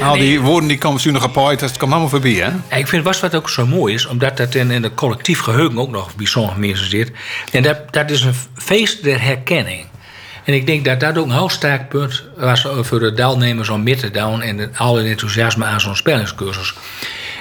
Al 0.03 0.17
die 0.17 0.41
woorden 0.41 0.69
die 0.69 0.79
komen 0.79 1.01
zuinig 1.01 1.23
apart, 1.25 1.61
dat 1.61 1.77
komt 1.77 1.91
allemaal 1.91 2.09
voorbij, 2.09 2.33
hè? 2.33 2.51
Ja, 2.71 2.77
Ik 2.77 2.87
vind 2.87 3.05
was 3.05 3.21
wat 3.21 3.35
ook 3.35 3.51
zo 3.51 3.67
mooi 3.67 3.95
is, 3.95 4.07
omdat 4.07 4.37
dat 4.37 4.55
in, 4.55 4.71
in 4.71 4.83
het 4.83 4.95
collectief 4.95 5.41
geheugen 5.41 5.79
ook 5.79 5.91
nog 5.91 6.15
bij 6.17 6.27
sommige 6.27 6.59
mensen 6.59 6.91
zit. 6.91 7.13
En 7.53 7.63
dat, 7.63 7.93
dat 7.93 8.11
is 8.11 8.23
een 8.23 8.35
feest 8.55 9.03
der 9.03 9.23
herkenning. 9.23 9.85
En 10.45 10.55
ik 10.55 10.67
denk 10.67 10.85
dat 10.85 11.01
dat 11.01 11.19
ook 11.19 11.27
een 11.27 11.33
heel 11.33 11.49
sterk 11.49 11.89
punt 11.89 12.25
was 12.37 12.67
voor 12.81 12.99
de 12.99 13.13
deelnemers 13.13 13.69
om 13.69 13.83
mee 13.83 13.97
te 13.97 14.11
doen 14.11 14.43
en 14.43 14.59
het 14.59 14.79
alle 14.79 15.03
enthousiasme 15.03 15.65
aan 15.65 15.81
zo'n 15.81 15.97
spellingscursus. 15.97 16.75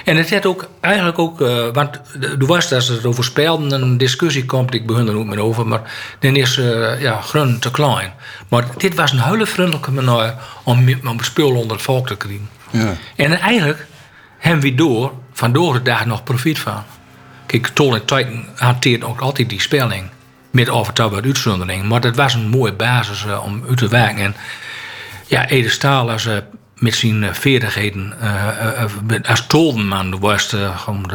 En 0.06 0.16
het 0.16 0.30
had 0.30 0.46
ook 0.46 0.68
eigenlijk 0.80 1.18
ook, 1.18 1.40
uh, 1.40 1.66
want 1.72 2.00
er 2.20 2.46
was 2.46 2.72
als 2.72 2.88
het 2.88 3.06
over 3.06 3.24
spelden 3.24 3.82
een 3.82 3.98
discussie 3.98 4.44
komt, 4.44 4.74
ik 4.74 4.86
begin 4.86 5.08
er 5.08 5.16
ook 5.16 5.26
met 5.26 5.38
over, 5.38 5.66
maar 5.66 6.16
dan 6.18 6.36
is 6.36 6.56
uh, 6.56 7.00
ja, 7.00 7.20
grun 7.20 7.58
te 7.58 7.70
klein. 7.70 8.12
Maar 8.48 8.64
dit 8.76 8.94
was 8.94 9.12
een 9.12 9.20
hele 9.20 9.46
vriendelijke 9.46 9.90
manier 9.90 10.34
om, 10.62 10.88
om 11.06 11.20
spul 11.20 11.54
onder 11.54 11.76
het 11.76 11.84
volk 11.84 12.06
te 12.06 12.16
krijgen. 12.16 12.48
Ja. 12.70 12.94
En 13.16 13.40
eigenlijk 13.40 13.86
hebben 14.38 14.62
we 14.62 14.74
door, 14.74 15.12
van 15.32 15.52
door 15.52 15.72
de 15.72 15.82
dag 15.82 16.06
nog 16.06 16.24
profijt 16.24 16.58
van. 16.58 16.82
Kijk, 17.46 17.66
Tol 17.66 17.94
en 17.94 18.04
Titan 18.04 18.44
hanteert 18.56 19.04
ook 19.04 19.20
altijd 19.20 19.48
die 19.48 19.60
spelling. 19.60 20.08
Met 20.50 20.68
wat 20.68 21.00
uitzondering. 21.24 21.88
Maar 21.88 22.00
dat 22.00 22.16
was 22.16 22.34
een 22.34 22.48
mooie 22.48 22.72
basis 22.72 23.24
uh, 23.24 23.44
om 23.44 23.62
uit 23.68 23.76
te 23.76 23.88
werken. 23.88 24.24
En 24.24 24.36
ja, 25.26 25.48
Ede 25.48 25.68
Staal 25.68 26.10
als, 26.10 26.26
uh, 26.26 26.36
met 26.78 26.94
zijn 26.94 27.22
uh, 27.22 27.32
vaardigheden 27.32 28.14
uh, 28.22 29.28
als 29.28 29.46
toldenman 29.46 30.18
was 30.18 30.56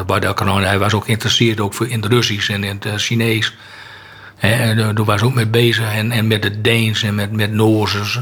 bij 0.06 0.20
de. 0.20 0.34
Hij 0.66 0.80
was 0.80 0.94
ook 0.94 1.06
geïnteresseerd 1.06 1.60
ook 1.60 1.82
in 1.82 2.02
het 2.02 2.12
Russisch 2.12 2.50
en 2.50 2.64
in 2.64 2.80
het 2.80 3.02
Chinees. 3.02 3.56
Daar 4.76 5.04
was 5.04 5.22
ook 5.22 5.34
mee 5.34 5.48
bezig. 5.48 5.94
En, 5.94 6.12
en 6.12 6.28
met 6.28 6.44
het 6.44 6.64
Deens 6.64 7.04
en 7.04 7.16
met, 7.16 7.32
met 7.32 7.52
Noorzers. 7.52 8.20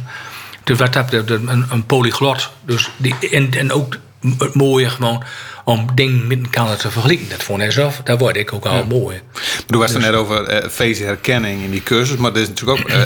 Dus 0.63 0.77
wat 0.77 1.13
een, 1.29 1.65
een 1.69 1.85
polyglot. 1.85 2.49
Dus 2.65 2.89
die, 2.97 3.15
en, 3.31 3.53
en 3.53 3.71
ook 3.71 3.95
het 4.37 4.53
mooie 4.53 4.89
gewoon 4.89 5.23
om 5.69 5.87
dingen 5.95 6.27
met 6.27 6.39
elkaar 6.43 6.77
te 6.77 6.91
vergelijken. 6.91 7.29
Dat 7.29 7.43
vond 7.43 7.61
hij 7.61 7.71
zelf, 7.71 8.01
dat 8.03 8.19
word 8.19 8.35
ik 8.35 8.53
ook 8.53 8.65
al 8.65 8.75
ja. 8.75 8.83
mooi. 8.83 9.21
Maar 9.33 9.63
toen 9.65 9.79
was 9.79 9.93
het 9.93 10.01
net 10.01 10.13
over 10.13 10.63
uh, 10.63 10.69
feest 10.69 11.01
herkenning 11.01 11.63
in 11.63 11.71
die 11.71 11.83
cursus, 11.83 12.17
maar 12.17 12.31
er 12.33 12.41
is 12.41 12.47
natuurlijk 12.47 12.79
ook 12.79 12.89
uh, 12.89 12.95
uh, 12.95 13.05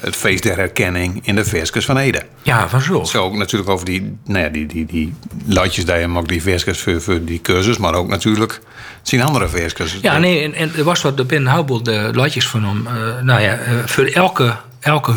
het 0.00 0.16
feest 0.16 0.42
der 0.42 0.56
herkenning 0.56 1.26
in 1.26 1.34
de 1.34 1.44
verskus 1.44 1.84
van 1.84 1.96
Ede. 1.96 2.22
Ja, 2.42 2.68
van 2.68 2.80
zo. 2.80 3.04
Zo 3.04 3.22
ook 3.22 3.36
natuurlijk 3.36 3.70
over 3.70 3.86
die, 3.86 4.18
nou 4.24 4.44
ja, 4.44 4.50
die, 4.50 4.66
die, 4.66 4.86
die 4.86 5.14
latjes 5.46 5.84
die 5.84 5.94
je 5.94 6.06
maakt, 6.06 6.28
die 6.28 6.42
verskus 6.42 6.80
voor, 6.80 7.00
voor 7.00 7.24
die 7.24 7.40
cursus, 7.40 7.76
maar 7.76 7.94
ook 7.94 8.08
natuurlijk 8.08 8.60
zien 9.02 9.22
andere 9.22 9.48
verskus. 9.48 9.98
Ja, 10.00 10.18
nee, 10.18 10.42
en, 10.42 10.54
en 10.54 10.72
er 10.76 10.84
was 10.84 11.02
wat 11.02 11.26
binnen 11.26 11.52
Houbel 11.52 11.82
de 11.82 12.10
latjes 12.14 12.48
van 12.48 12.64
hem. 12.64 12.86
nou 13.24 13.40
ja, 13.40 13.58
voor 13.86 14.04
elke, 14.04 14.56
elke 14.80 15.14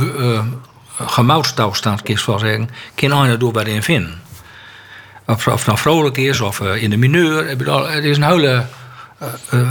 gemoutstouwstand, 0.98 2.02
kun 2.02 2.16
je 2.16 2.24
wel 2.26 2.40
zeggen, 2.40 2.70
kan 2.96 3.30
je 3.30 3.38
door 3.38 3.52
wat 3.52 3.68
in 3.68 3.84
vinden. 3.84 4.24
Of, 5.28 5.48
of 5.48 5.56
het 5.56 5.66
nou 5.66 5.78
vrolijk 5.78 6.18
is 6.18 6.42
of 6.42 6.60
uh, 6.60 6.84
in 6.84 6.90
de 6.90 6.98
mineur. 6.98 7.48
Het 7.90 8.04
is 8.04 8.18
een 8.18 8.24
hele, 8.24 8.64
uh, 9.22 9.60
uh, 9.60 9.70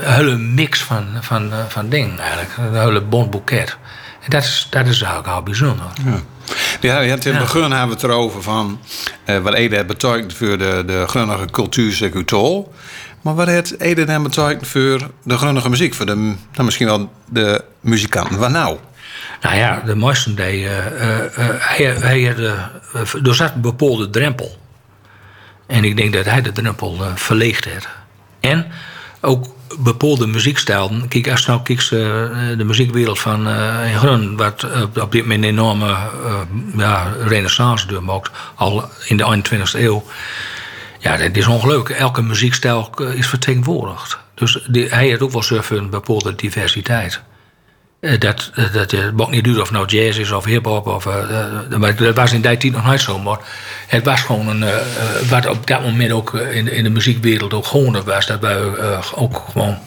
hele 0.00 0.36
mix 0.36 0.82
van, 0.82 1.06
van, 1.20 1.52
van 1.68 1.88
dingen 1.88 2.18
eigenlijk. 2.18 2.50
Een 2.56 2.80
hele 2.80 3.00
bont 3.00 3.30
boeket. 3.30 3.76
En 4.20 4.30
dat 4.30 4.42
is, 4.42 4.66
dat 4.70 4.86
is 4.86 5.02
eigenlijk 5.02 5.34
al 5.34 5.42
bijzonder. 5.42 5.86
Ja. 6.04 6.20
Ja, 6.80 7.00
in 7.00 7.10
het 7.10 7.38
begin 7.38 7.60
ja. 7.60 7.68
hebben 7.68 7.86
we 7.86 7.94
het 7.94 8.02
erover 8.02 8.42
van 8.42 8.80
wat 9.42 9.54
Ede 9.54 9.74
heeft 9.74 9.86
betekend 9.86 10.34
voor 10.34 10.58
de, 10.58 10.82
de 10.86 11.04
grunnige 11.06 11.46
cultuur, 11.50 11.92
zeg 11.92 12.10
tol. 12.24 12.74
Maar 13.20 13.34
wat 13.34 13.46
heeft 13.46 13.80
Ede 13.80 14.04
dan 14.04 14.22
betekend 14.22 14.68
voor 14.68 15.10
de 15.22 15.36
grunnige 15.36 15.70
muziek? 15.70 15.94
Voor 15.94 16.06
de, 16.06 16.14
nou, 16.14 16.64
misschien 16.64 16.86
wel 16.86 17.12
de 17.30 17.64
muzikanten. 17.80 18.38
Wat 18.38 18.50
nou? 18.50 18.78
Nou 19.40 19.56
ja, 19.56 19.82
de 19.84 19.94
mooiste 19.94 20.34
die, 20.34 20.66
hij, 20.66 21.84
hij, 21.84 22.34
de, 22.34 22.54
er 23.24 23.34
zat 23.34 23.52
een 23.54 23.60
bepaalde 23.60 24.10
drempel. 24.10 24.56
En 25.66 25.84
ik 25.84 25.96
denk 25.96 26.12
dat 26.12 26.24
hij 26.24 26.42
de 26.42 26.52
drempel 26.52 26.96
uh, 27.00 27.06
verleegd 27.14 27.64
heeft. 27.64 27.88
En 28.40 28.66
ook 29.20 29.46
bepaalde 29.78 30.26
muziekstijlen. 30.26 31.08
Kijk, 31.08 31.30
als 31.30 31.46
nou 31.46 31.62
kijkt, 31.62 31.90
uh, 31.90 31.90
de 32.58 32.64
muziekwereld 32.64 33.18
van 33.18 33.48
uh, 33.48 33.90
in 33.90 33.98
Grun, 33.98 34.36
wat 34.36 34.66
op 35.00 35.12
dit 35.12 35.22
moment 35.22 35.42
een 35.42 35.48
enorme 35.48 35.96
ja, 36.76 37.12
renaissance 37.24 37.86
doormaakt, 37.86 38.30
al 38.54 38.88
in 39.04 39.16
de 39.16 39.42
21ste 39.42 39.80
eeuw. 39.80 40.04
Ja, 40.98 41.16
dat 41.16 41.36
is 41.36 41.46
ongelooflijk. 41.46 41.98
Elke 41.98 42.22
muziekstijl 42.22 42.90
is 43.14 43.26
vertegenwoordigd. 43.26 44.18
Dus 44.34 44.68
hij 44.68 45.06
heeft 45.06 45.20
ook 45.20 45.32
wel 45.32 45.42
surfen 45.42 45.76
een 45.76 45.90
bepaalde 45.90 46.34
diversiteit. 46.34 47.22
Dat, 48.18 48.50
dat 48.72 48.90
het 48.90 49.16
maakt 49.16 49.30
niet 49.30 49.46
uit 49.46 49.60
of 49.60 49.70
nou 49.70 49.86
jazz 49.86 50.18
is 50.18 50.30
of 50.30 50.44
hip-hop. 50.44 50.86
Of, 50.86 51.06
uh, 51.06 51.96
dat 51.96 52.14
was 52.14 52.32
in 52.32 52.40
die 52.40 52.58
tijd 52.58 52.72
nog 52.72 52.90
niet 52.90 53.00
zo. 53.00 53.18
Maar 53.18 53.38
het 53.86 54.04
was 54.04 54.20
gewoon 54.20 54.48
een. 54.48 54.64
Wat 55.28 55.46
op 55.46 55.66
dat 55.66 55.82
moment 55.82 56.12
ook 56.12 56.34
in, 56.34 56.72
in 56.72 56.84
de 56.84 56.90
muziekwereld 56.90 57.54
ook 57.54 57.66
gewoon 57.66 58.04
was. 58.04 58.26
Dat 58.26 58.40
wij 58.40 58.56
ook 59.14 59.42
gewoon. 59.50 59.78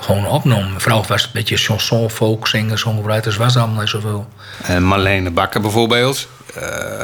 Gewoon 0.00 0.26
opnomen. 0.26 0.80
Vooral 0.80 1.04
was 1.08 1.22
het 1.22 1.24
een 1.24 1.30
beetje 1.32 1.56
chanson, 1.56 2.10
folk, 2.10 2.48
zingen, 2.48 2.78
songwriters, 2.78 3.36
was 3.36 3.56
allemaal 3.56 3.80
niet 3.80 3.88
zoveel. 3.88 4.28
En 4.62 4.82
Marlene 4.82 5.30
Bakker 5.30 5.60
bijvoorbeeld. 5.60 6.28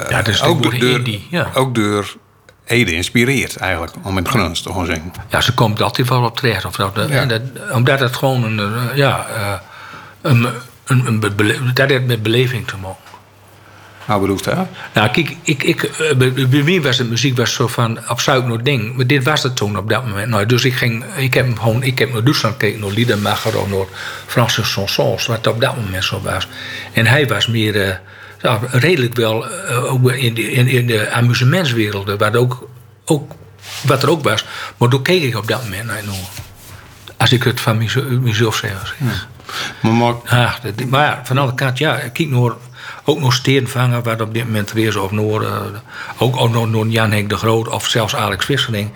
ja, 0.09 0.26
is 0.26 0.43
ook 0.43 0.62
door, 0.62 0.74
indie, 0.74 1.26
ja. 1.30 1.51
ook 1.55 1.74
door 1.74 2.16
Ede 2.64 2.93
inspireert 2.93 3.57
eigenlijk, 3.57 3.93
om 4.03 4.18
in 4.18 4.24
het 4.24 4.28
Gruns 4.28 4.62
te 4.62 4.68
gewoon 4.68 4.87
zingen. 4.87 5.12
Ja, 5.28 5.41
ze 5.41 5.55
komt 5.55 5.83
altijd 5.83 6.09
wel 6.09 6.24
op 6.24 6.37
terecht. 6.37 6.64
Of 6.64 6.76
dat, 6.76 7.09
ja. 7.09 7.24
dat, 7.24 7.41
omdat 7.72 8.01
het 8.01 8.16
gewoon 8.16 8.59
een. 8.59 8.78
ja, 8.95 9.26
een, 10.23 10.49
een, 10.85 11.20
dat 11.75 11.91
heeft 11.91 12.07
met 12.07 12.23
beleving 12.23 12.66
te 12.66 12.77
maken. 12.77 13.12
Hoe 14.07 14.20
bedoelt 14.20 14.45
dat? 14.45 14.66
Nou, 14.95 15.11
kijk, 15.11 15.37
ik, 15.43 15.62
ik, 15.62 15.91
bij 16.51 16.62
mij 16.62 16.83
was 16.83 16.97
de 16.97 17.05
muziek 17.05 17.37
was 17.37 17.53
zo 17.53 17.66
van 17.66 17.99
zoek 18.16 18.45
naar 18.45 18.62
ding. 18.62 18.97
Maar 18.97 19.07
dit 19.07 19.25
was 19.25 19.43
het 19.43 19.57
toen 19.57 19.79
op 19.79 19.89
dat 19.89 20.07
moment. 20.07 20.29
Nou, 20.29 20.47
dus 20.47 20.64
ik 20.64 20.75
ging, 20.75 21.05
ik 21.16 21.35
heb 21.35 21.59
gewoon, 21.59 21.83
ik 21.83 21.99
heb 21.99 22.12
naar 22.12 22.23
Duitsland 22.23 22.55
gekeken, 22.55 22.81
naar 22.81 22.91
Liedermacher 22.91 23.59
of 23.59 23.68
naar 23.68 23.87
Franse 24.27 24.62
chansons, 24.62 25.27
wat 25.27 25.47
op 25.47 25.61
dat 25.61 25.77
moment 25.77 26.05
zo 26.05 26.20
was. 26.20 26.49
En 26.93 27.07
hij 27.07 27.27
was 27.27 27.47
meer, 27.47 27.75
uh, 27.75 27.95
ja, 28.43 28.61
redelijk 28.70 29.16
wel, 29.16 29.47
uh, 29.47 29.93
ook 29.93 30.11
in 30.11 30.35
de, 30.35 30.53
in, 30.53 30.68
in 30.68 30.87
de 30.87 31.11
wat, 32.18 32.37
ook, 32.37 32.68
ook, 33.05 33.33
wat 33.83 34.03
er 34.03 34.11
ook 34.11 34.23
was. 34.23 34.45
Maar 34.77 34.89
toen 34.89 35.03
keek 35.03 35.23
ik 35.23 35.37
op 35.37 35.49
dat 35.49 35.62
moment 35.62 35.85
naar. 35.85 36.03
Als 37.16 37.33
ik 37.33 37.43
het 37.43 37.61
van 37.61 37.89
mezelf 38.20 38.57
zeg. 38.57 38.95
Ja. 38.99 39.07
Maar. 39.81 40.15
Ja, 40.31 40.59
maar 40.89 41.21
van 41.25 41.39
andere 41.39 41.57
kant, 41.57 41.79
ja, 41.79 41.95
kijk 41.95 42.29
naar 42.29 42.53
ook 43.05 43.21
nog 43.21 43.35
steenvanger, 43.35 44.03
wat 44.03 44.21
op 44.21 44.35
dit 44.35 44.45
moment 44.45 44.71
er 44.71 44.79
is, 44.79 44.97
of 44.97 45.11
Noor, 45.11 45.43
uh, 45.43 45.61
ook, 46.19 46.51
nog 46.51 46.87
Jan 46.89 47.11
Henk 47.11 47.29
de 47.29 47.37
Groot 47.37 47.69
of 47.69 47.89
zelfs 47.89 48.17
Alex 48.17 48.45
Vissering. 48.45 48.91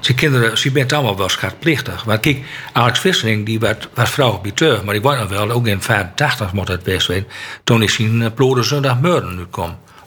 Ze 0.00 0.14
kinderen, 0.14 0.58
ze 0.58 0.70
bent 0.70 0.92
allemaal 0.92 1.16
wel 1.16 1.28
schatplichtig. 1.28 2.06
Maar 2.06 2.18
kijk, 2.18 2.38
Alex 2.72 2.98
Vissering, 2.98 3.46
die 3.46 3.58
werd, 3.58 3.88
was 3.94 4.10
vrouwgebiteur, 4.10 4.84
maar 4.84 4.94
ik 4.94 5.02
weet 5.02 5.18
nog 5.18 5.28
wel, 5.28 5.50
ook 5.50 5.66
in 5.66 5.82
85 5.82 6.52
moet 6.52 6.68
het 6.68 6.82
best 6.82 7.06
weten, 7.06 7.28
toen 7.64 7.82
is 7.82 7.96
hij 7.96 8.06
een 8.06 8.34
Plode 8.34 8.62
Zondag 8.62 9.00
Meurden. 9.00 9.48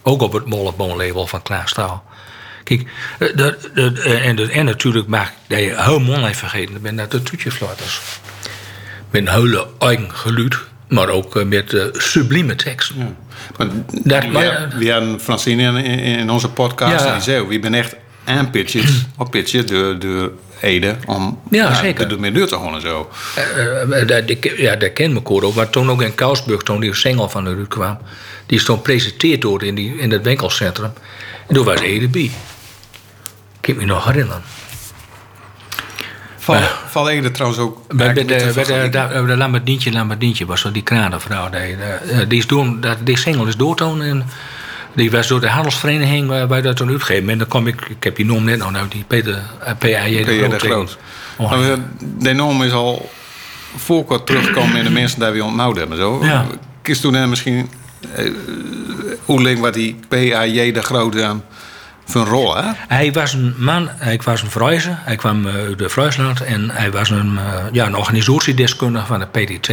Ook 0.01 0.21
op 0.21 0.33
het 0.33 0.45
Molleboon-label 0.45 1.27
van 1.27 1.41
Klaas 1.41 1.69
Staal. 1.69 2.03
Kijk, 2.63 2.87
de, 3.17 3.33
de, 3.35 3.91
de, 3.91 4.01
en, 4.01 4.49
en 4.49 4.65
natuurlijk 4.65 5.07
mag 5.07 5.31
ik 5.47 5.75
heel 5.77 5.99
mooi 5.99 6.35
vergeten, 6.35 6.81
ben 6.81 6.95
dat 6.95 7.11
de 7.11 7.23
toetjefluiters 7.23 8.01
met 9.11 9.27
een 9.27 9.33
hele 9.33 9.67
eigen 9.79 10.11
geluid. 10.11 10.57
Maar 10.87 11.09
ook 11.09 11.35
eh, 11.35 11.45
met 11.45 11.73
eh, 11.73 11.83
sublieme 11.91 12.55
teksten. 12.55 13.17
Maar, 13.57 13.67
we, 14.77 14.91
hadden 14.91 15.19
Francine 15.19 15.83
in, 15.83 16.29
onze 16.29 16.49
podcast. 16.49 17.03
Ja. 17.03 17.07
En 17.07 17.13
die 17.13 17.21
zei, 17.21 17.47
we 17.47 17.59
ben 17.59 17.73
echt 17.73 17.95
aanpitches, 18.23 19.05
op 19.17 19.31
pitchen 19.31 19.67
door, 19.67 19.99
door 19.99 20.31
Ede. 20.61 20.95
Om 21.05 21.39
Ja, 21.49 21.73
zeker. 21.73 22.11
Er 22.11 22.19
meer 22.19 22.33
deur 22.33 22.47
te 22.47 22.55
houden 22.55 22.81
en 22.81 22.87
zo. 22.87 23.09
Eh, 23.35 24.01
eh, 24.01 24.07
dat, 24.07 24.27
die- 24.27 24.61
ja, 24.61 24.75
dat 24.75 24.93
ken 24.93 25.13
me 25.13 25.19
ook. 25.23 25.55
Maar 25.55 25.69
toen 25.69 25.89
ook 25.89 26.01
in 26.01 26.15
Kousburg, 26.15 26.61
toen 26.61 26.79
die 26.79 26.93
single 26.93 27.29
van 27.29 27.43
de 27.43 27.53
Ruud 27.53 27.67
kwam... 27.67 27.97
die 28.45 28.57
is 28.57 28.63
toen 28.65 28.75
gepresenteerd 28.75 29.41
door 29.41 29.63
in, 29.63 29.75
die, 29.75 29.97
in 29.97 30.11
het 30.11 30.23
winkelcentrum. 30.23 30.91
En 31.47 31.55
toen 31.55 31.65
was 31.65 31.79
Ede 31.79 32.07
bij. 32.07 32.21
Ik 32.21 32.31
kan 33.61 33.75
me 33.75 33.85
nog 33.85 34.05
herinneren. 34.05 34.41
Val, 36.39 36.59
valt 36.87 37.07
Ede 37.07 37.31
trouwens 37.31 37.61
ook... 37.61 37.77
Bij, 37.87 38.13
bij 38.13 38.25
de, 38.25 38.51
bij 38.55 38.63
de, 38.63 38.89
de, 38.89 40.35
de 40.37 40.45
was 40.45 40.61
zo 40.61 40.71
die 40.71 40.81
kranenvrouw. 40.83 41.49
Die, 41.49 41.59
eh, 41.59 42.19
die, 42.27 42.39
is 42.39 42.47
door, 42.47 42.75
die 43.03 43.17
single 43.17 43.47
is 43.47 43.55
doortoon 43.55 44.01
en 44.01 44.25
die 44.93 45.11
was 45.11 45.27
door 45.27 45.39
de 45.39 45.49
handelsvereniging 45.49 46.27
waar 46.27 46.47
wij 46.47 46.61
dat 46.61 46.75
toen 46.75 46.89
uitgeven. 46.89 47.29
En 47.29 47.37
dan 47.37 47.47
kom 47.47 47.67
ik, 47.67 47.81
ik 47.89 48.03
heb 48.03 48.15
die 48.15 48.25
naam 48.25 48.43
net 48.43 48.57
nog 48.57 48.71
nou, 48.71 48.87
die 48.87 49.03
Peter 49.07 49.41
eh, 49.59 49.73
P.A.J. 49.77 50.23
De 50.23 50.59
Groot. 50.59 50.97
Oh, 51.37 51.49
Maar 51.49 51.59
we- 51.59 51.77
de 52.17 52.33
norm 52.33 52.63
is 52.63 52.71
al 52.71 53.09
voorkort 53.75 54.25
teruggekomen 54.25 54.75
in 54.77 54.83
de 54.83 54.89
mensen 54.89 55.19
die 55.19 55.29
we 55.29 55.43
ontmoet 55.43 55.77
hebben. 55.77 55.97
Zo. 55.97 56.25
Ja. 56.25 56.45
Kies 56.81 56.99
toen 56.99 57.29
misschien 57.29 57.69
eh, 58.15 58.31
hoe 59.25 59.41
lang 59.41 59.59
wat 59.59 59.73
die 59.73 59.99
P.A.J. 60.07 60.71
de 60.71 60.81
Groot 60.81 61.21
aan 61.21 61.43
voor 62.09 62.21
een 62.21 62.27
rol, 62.27 62.55
hè? 62.55 62.71
Hij 62.87 63.11
was 63.11 63.33
een 63.33 63.53
man, 63.57 63.89
hij 63.91 64.19
was 64.23 64.41
een 64.41 64.51
Friese, 64.51 64.95
hij 64.95 65.15
kwam 65.15 65.47
eh, 65.47 65.53
uit 65.53 65.77
de 65.77 65.89
Friesland 65.89 66.41
en 66.41 66.69
hij 66.69 66.91
was 66.91 67.09
een, 67.09 67.37
eh, 67.37 67.63
ja, 67.71 67.85
een 67.85 67.95
organisatiedeskundige 67.95 69.05
van 69.05 69.19
de 69.19 69.25
PDT. 69.25 69.69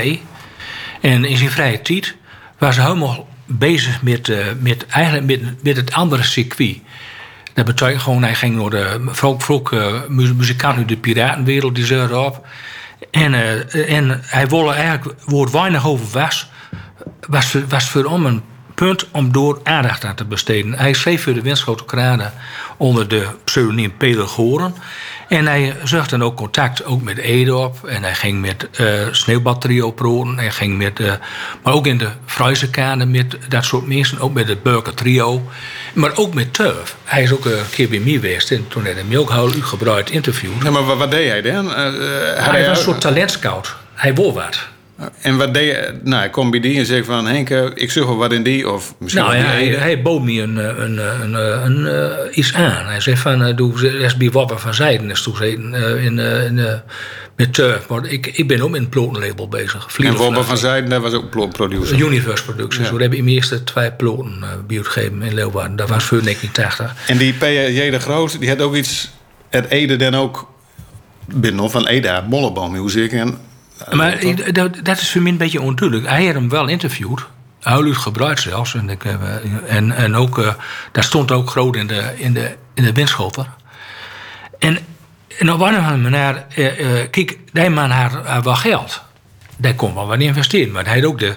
En 1.01 1.24
in 1.24 1.37
zijn 1.37 1.51
vrije 1.51 1.82
tijd 1.82 2.16
was 2.59 2.76
hij 2.76 2.84
helemaal 2.84 3.28
bezig 3.47 4.03
met, 4.03 4.28
eh, 4.28 4.39
met, 4.61 4.87
eigenlijk 4.87 5.26
met, 5.26 5.62
met 5.62 5.76
het 5.76 5.93
andere 5.93 6.22
circuit. 6.22 6.78
Dat 7.55 7.64
betekent 7.64 8.03
gewoon, 8.03 8.22
hij 8.22 8.34
ging 8.34 8.57
door 8.57 8.70
de 8.70 9.05
vroeg, 9.07 9.45
vroeg 9.45 9.72
eh, 9.72 9.93
mu- 10.09 10.34
muzikant 10.34 10.76
uit 10.76 10.89
de 10.89 10.97
piratenwereld, 10.97 11.74
die 11.74 11.87
zeurde 11.87 12.18
op. 12.18 12.47
En, 13.11 13.34
eh, 13.34 13.97
en 13.97 14.20
hij 14.22 14.49
wilde 14.49 14.72
eigenlijk, 14.72 15.20
waar 15.24 15.41
het 15.41 15.51
weinig 15.51 15.87
over 15.87 16.07
was, 16.12 16.51
was 17.28 17.57
was 17.68 17.89
voor 17.89 18.11
hem 18.11 18.26
een 18.26 18.43
punt 18.77 19.07
om 19.11 19.33
door 19.33 19.61
aandacht 19.62 20.05
aan 20.05 20.14
te 20.14 20.24
besteden. 20.24 20.72
Hij 20.72 20.93
schreef 20.93 21.22
voor 21.22 21.35
de 21.35 21.43
Winschoten 21.43 22.33
onder 22.77 23.09
de 23.09 23.27
pseudoniem 23.45 23.97
Peter 23.97 24.27
Goren. 24.27 24.74
En 25.29 25.47
hij 25.47 25.77
zocht 25.85 26.11
dan 26.11 26.22
ook 26.22 26.37
contact 26.37 26.85
ook 26.85 27.03
met 27.03 27.18
Ede 27.18 27.57
op. 27.57 27.85
En 27.87 28.03
hij 28.03 28.14
ging 28.14 28.41
met 28.41 28.68
eh 28.70 28.89
sneeuwbadtrio 29.11 29.91
proten. 29.91 30.39
Hij 30.39 30.51
ging 30.51 30.77
met, 30.77 31.01
eh, 31.01 31.12
maar 31.62 31.72
ook 31.72 31.87
in 31.87 31.99
de 31.99 32.09
Friese 32.27 32.70
kade 32.70 33.07
met 33.07 33.39
dat 33.49 33.64
soort 33.64 33.87
mensen. 33.87 34.18
Ook 34.18 34.33
met 34.33 34.49
het 34.49 34.62
Burger 34.62 34.95
Trio. 34.95 35.51
Maar 35.93 36.16
ook 36.16 36.35
met 36.35 36.55
Turf. 36.55 36.97
Hij 37.05 37.22
is 37.22 37.33
ook 37.33 37.45
een 37.45 37.70
keer 37.70 37.89
bij 37.89 37.99
mij 37.99 38.12
geweest. 38.12 38.51
En 38.51 38.68
toen 38.68 38.85
hij 38.85 39.05
me 39.09 39.18
ook 39.18 39.31
heel 39.31 39.53
uitgebreid 39.53 40.11
interviewd. 40.11 40.62
Ja, 40.62 40.70
maar 40.70 40.85
wat, 40.85 40.97
wat 40.97 41.11
deed 41.11 41.29
hij 41.31 41.43
dan? 41.43 41.74
Eh, 41.74 41.87
eh, 41.87 42.51
hij 42.51 42.68
was 42.68 42.79
een 42.79 42.85
soort 42.85 43.01
talentscout. 43.01 43.74
Hij 43.95 44.14
wou 44.14 44.33
wat. 44.33 44.68
En 45.20 45.36
wat 45.36 45.55
deed 45.55 45.66
je? 45.66 46.01
Nou, 46.03 46.24
ik 46.24 46.32
kom 46.32 46.51
bij 46.51 46.61
die 46.61 46.78
en 46.78 46.86
zeg 46.86 47.05
van... 47.05 47.26
Henk, 47.26 47.51
eh, 47.51 47.64
ik 47.74 47.90
zoek 47.90 48.07
wel 48.07 48.16
wat 48.16 48.32
in 48.32 48.42
die. 48.42 48.70
Of 48.70 48.94
misschien 48.99 49.24
Nou 49.24 49.36
ja, 49.36 49.42
hij, 49.42 49.66
hij 49.66 50.03
bood 50.03 50.22
me 50.22 50.40
een, 50.42 50.59
eh, 50.59 50.78
een, 50.78 50.99
eh, 50.99 51.20
een, 51.22 51.84
een, 51.84 52.38
iets 52.38 52.55
aan. 52.55 52.86
Hij 52.86 53.01
zei 53.01 53.16
van, 53.16 53.57
doe 53.57 54.01
eens 54.01 54.16
bij 54.16 54.30
Wapper 54.30 54.59
van 54.59 54.74
Zijden 54.74 55.11
is 55.11 55.22
toegezeten 55.22 55.74
eh, 55.74 56.05
in, 56.05 56.18
in, 56.18 56.80
met 57.36 57.55
Turf. 57.55 57.88
Maar 57.88 58.07
ik, 58.07 58.26
ik 58.26 58.49
ben 58.49 58.61
ook 58.61 58.70
met 58.70 58.80
een 58.80 58.88
plotenlabel 58.88 59.49
bezig. 59.49 59.84
En 59.84 59.90
Vliegen 59.90 60.16
Wobber 60.16 60.32
vanaf- 60.32 60.49
van 60.49 60.59
Zijden, 60.59 60.90
dat 60.90 61.03
was 61.03 61.12
ook 61.12 61.30
pro- 61.30 61.49
producer. 61.49 61.99
Universe 61.99 62.44
Productions. 62.44 62.88
Ja. 62.88 62.94
We 62.94 63.01
hebben 63.01 63.18
in 63.18 63.24
mijn 63.24 63.36
eerste 63.36 63.64
twee 63.64 63.92
ploten 63.92 64.44
uh, 64.70 64.76
uitgegeven 64.76 65.22
in 65.22 65.34
Leeuwarden. 65.34 65.76
Dat 65.76 65.88
was 65.88 66.05
voor 66.05 66.22
1980. 66.22 67.09
En 67.11 67.18
die 67.18 67.32
P.J. 67.32 67.90
de 67.90 68.01
Groot, 68.01 68.40
die 68.40 68.49
had 68.49 68.61
ook 68.62 68.74
iets... 68.74 69.11
Het 69.49 69.68
Ede 69.68 69.97
dan 69.97 70.14
ook... 70.14 70.55
Binnen 71.34 71.70
van 71.70 71.86
Ede, 71.86 72.09
had 72.09 72.26
Molleboom 72.28 72.72
Music. 72.72 73.12
En, 73.12 73.38
Maar 73.91 74.18
dat, 74.53 74.74
dat 74.83 75.01
is 75.01 75.11
voor 75.11 75.22
mij 75.22 75.31
een 75.33 75.39
beetje 75.39 75.61
onduidelijk. 75.61 76.09
Hij 76.09 76.24
had 76.24 76.35
hem 76.35 76.49
wel 76.49 76.68
interviewd. 76.68 77.27
Huil 77.61 77.95
gebruikt 77.95 78.41
zelfs. 78.41 78.74
En, 78.74 78.89
ik, 78.91 79.05
eh, 79.05 79.14
en, 79.66 79.93
en 79.93 80.14
ook, 80.14 80.39
eh, 80.39 80.53
daar 80.93 81.05
stond 81.05 81.31
ook 81.33 81.51
groot 81.51 81.77
in 81.77 81.87
de, 81.87 82.12
in 82.16 82.33
de, 82.33 82.57
in 82.74 82.85
de 82.85 82.93
windschoter. 82.93 83.47
En, 84.59 84.79
en 85.39 85.53
op 85.53 85.61
een 85.61 85.77
of 85.77 85.85
andere 85.89 86.11
manier... 86.11 86.45
eh, 86.49 87.11
kijk, 87.11 87.39
die 87.53 87.70
man 87.70 87.91
had, 87.91 88.12
had 88.27 88.45
wel 88.45 88.55
geld. 88.55 89.03
Daar 89.57 89.74
kon 89.74 89.95
wel 89.95 90.07
wat 90.07 90.20
investeren. 90.20 90.72
Maar 90.72 90.85
hij 90.85 90.95
had 91.01 91.05
ook 91.09 91.18
de, 91.18 91.37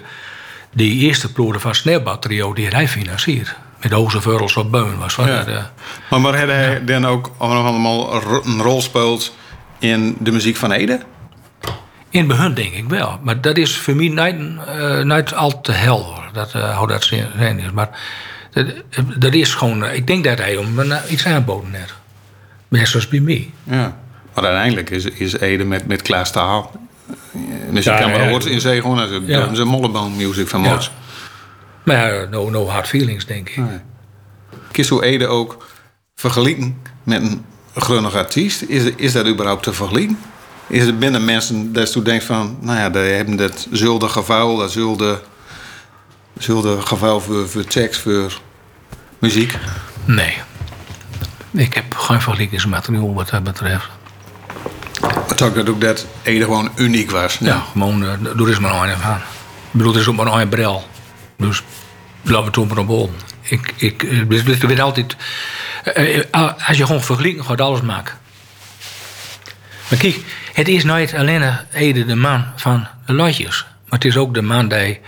die 0.72 1.00
eerste 1.00 1.32
ploegen 1.32 1.60
van 1.60 1.74
Sneeuwbadtrio... 1.74 2.52
die 2.52 2.68
hij 2.68 2.88
financierd. 2.88 3.54
Met 3.82 3.94
Oze 3.94 4.20
Vurls 4.20 4.56
op 4.56 4.70
Beun 4.70 4.98
was 4.98 5.14
Ja. 5.14 5.70
maar, 6.10 6.20
maar 6.20 6.38
had 6.38 6.48
hij 6.48 6.84
dan 6.84 7.06
ook 7.06 7.30
allemaal 7.36 8.14
een 8.44 8.62
rol 8.62 8.82
speelt 8.82 9.34
in 9.78 10.16
de 10.18 10.30
muziek 10.30 10.56
van 10.56 10.72
Ede? 10.72 11.00
In 12.10 12.26
begin 12.26 12.54
denk 12.54 12.72
ik 12.72 12.88
wel. 12.88 13.18
Maar 13.22 13.40
dat 13.40 13.56
is 13.56 13.76
voor 13.78 13.94
mij 13.94 14.08
niet, 14.32 14.58
eh, 14.66 15.02
niet 15.02 15.34
al 15.34 15.60
te 15.60 15.72
helder. 15.72 16.30
Dat, 16.32 16.54
eh, 16.54 16.78
hoe 16.78 16.88
dat 16.88 17.04
zijn 17.04 17.58
is. 17.58 17.70
Maar 17.70 18.00
dat, 18.50 18.66
dat 19.16 19.34
is 19.34 19.54
gewoon... 19.54 19.84
eh, 19.84 19.94
ik 19.94 20.06
denk 20.06 20.24
dat 20.24 20.38
hij 20.38 20.56
om 20.56 20.66
iets 21.08 21.26
aanboden 21.26 21.72
heeft. 21.72 21.94
Net 22.68 22.88
zoals 22.88 23.08
bij 23.08 23.20
mij. 23.20 23.50
Ja. 23.64 23.96
Maar 24.34 24.44
uiteindelijk 24.44 24.90
is, 24.90 25.04
is 25.04 25.38
Ede 25.38 25.64
met, 25.64 25.86
met 25.86 26.02
Klaas 26.02 26.28
Staal... 26.28 26.70
En 27.68 27.76
als 27.76 27.84
je 27.84 27.90
Ja, 27.90 27.98
kan 27.98 28.10
maar 28.10 28.22
ja. 28.22 28.28
hoort 28.28 28.44
in 28.44 28.60
zee 28.60 28.80
gewoon... 28.80 28.98
als 28.98 29.10
Ja. 29.26 29.48
ja. 29.52 29.64
Molleboom 29.64 30.16
Music 30.16 30.48
van 30.48 30.62
Ja. 30.62 30.70
Mots. 30.70 30.90
Maar 31.82 32.14
ja, 32.14 32.24
no, 32.30 32.50
no 32.50 32.68
hard 32.68 32.88
feelings, 32.88 33.26
denk 33.26 33.48
ik. 33.48 33.64
Kies 34.70 34.88
hoe 34.88 35.04
Ede 35.04 35.26
ook 35.26 35.66
vergelijken 36.14 36.76
met 37.02 37.22
een 37.22 37.44
grunnig 37.74 38.14
artiest? 38.14 38.62
Is, 38.62 38.82
is 38.96 39.12
dat 39.12 39.26
überhaupt 39.26 39.62
te 39.62 39.72
vergelijken? 39.72 40.18
Is 40.70 40.86
er 40.86 40.98
binnen 40.98 41.24
mensen 41.24 41.72
dat 41.72 41.92
je 41.92 42.02
denkt 42.02 42.24
van... 42.24 42.58
nou 42.60 42.78
ja, 42.78 42.90
die 42.90 43.02
hebben 43.02 43.36
dat 43.36 43.66
zulde 43.70 44.08
gevuil, 44.08 44.56
dat 44.56 44.70
zulde, 44.70 45.20
zulde 46.38 46.80
gevuil 46.80 47.20
voor, 47.20 47.48
voor 47.48 47.64
tekst, 47.64 48.00
voor 48.00 48.40
muziek. 49.18 49.58
Nee. 50.04 50.34
Ik 51.50 51.74
heb 51.74 51.94
geen 51.94 52.20
vergelijkingsmateriaal 52.20 53.14
wat 53.14 53.28
dat 53.28 53.44
betreft. 53.44 53.88
Maar 55.00 55.34
toch 55.34 55.52
dat 55.52 55.68
ook 55.68 55.80
dat 55.80 56.06
Ede 56.22 56.44
gewoon 56.44 56.70
uniek 56.76 57.10
was. 57.10 57.38
Ja, 57.40 57.64
gewoon, 57.72 58.02
er 58.02 58.48
is 58.48 58.58
maar 58.58 58.88
een 58.88 58.96
van. 58.96 59.16
Ik 59.16 59.22
bedoel, 59.70 59.94
er 59.94 60.00
is 60.00 60.06
ook 60.06 60.16
maar 60.16 60.40
een 60.40 60.48
bril. 60.48 60.84
Dus 61.36 61.62
laten 62.22 62.40
we 62.40 62.46
het 62.46 62.58
op 62.58 62.76
een 62.76 62.86
bol. 62.86 63.10
Ik, 63.42 63.72
ik, 63.76 64.02
eh, 64.02 64.28
dus, 64.28 64.44
dus 64.44 64.58
er 64.60 64.68
werd 64.68 64.80
altijd... 64.80 65.16
eh, 65.84 66.18
eh, 66.30 66.52
als 66.68 66.76
je 66.76 66.86
gewoon 66.86 67.02
vergelijkt, 67.02 67.46
gaat 67.46 67.60
alles 67.60 67.80
maken. 67.80 68.18
Maar 69.90 69.98
kijk, 69.98 70.20
het 70.52 70.68
is 70.68 70.84
nooit 70.84 71.14
alleen 71.14 71.42
Ede 71.72 72.04
de 72.04 72.14
man 72.14 72.44
van 72.56 72.86
de 73.06 73.12
lotjes. 73.12 73.66
Maar 73.84 73.98
het 73.98 74.04
is 74.04 74.16
ook 74.16 74.34
de 74.34 74.42
man 74.42 74.68
die 74.68 75.00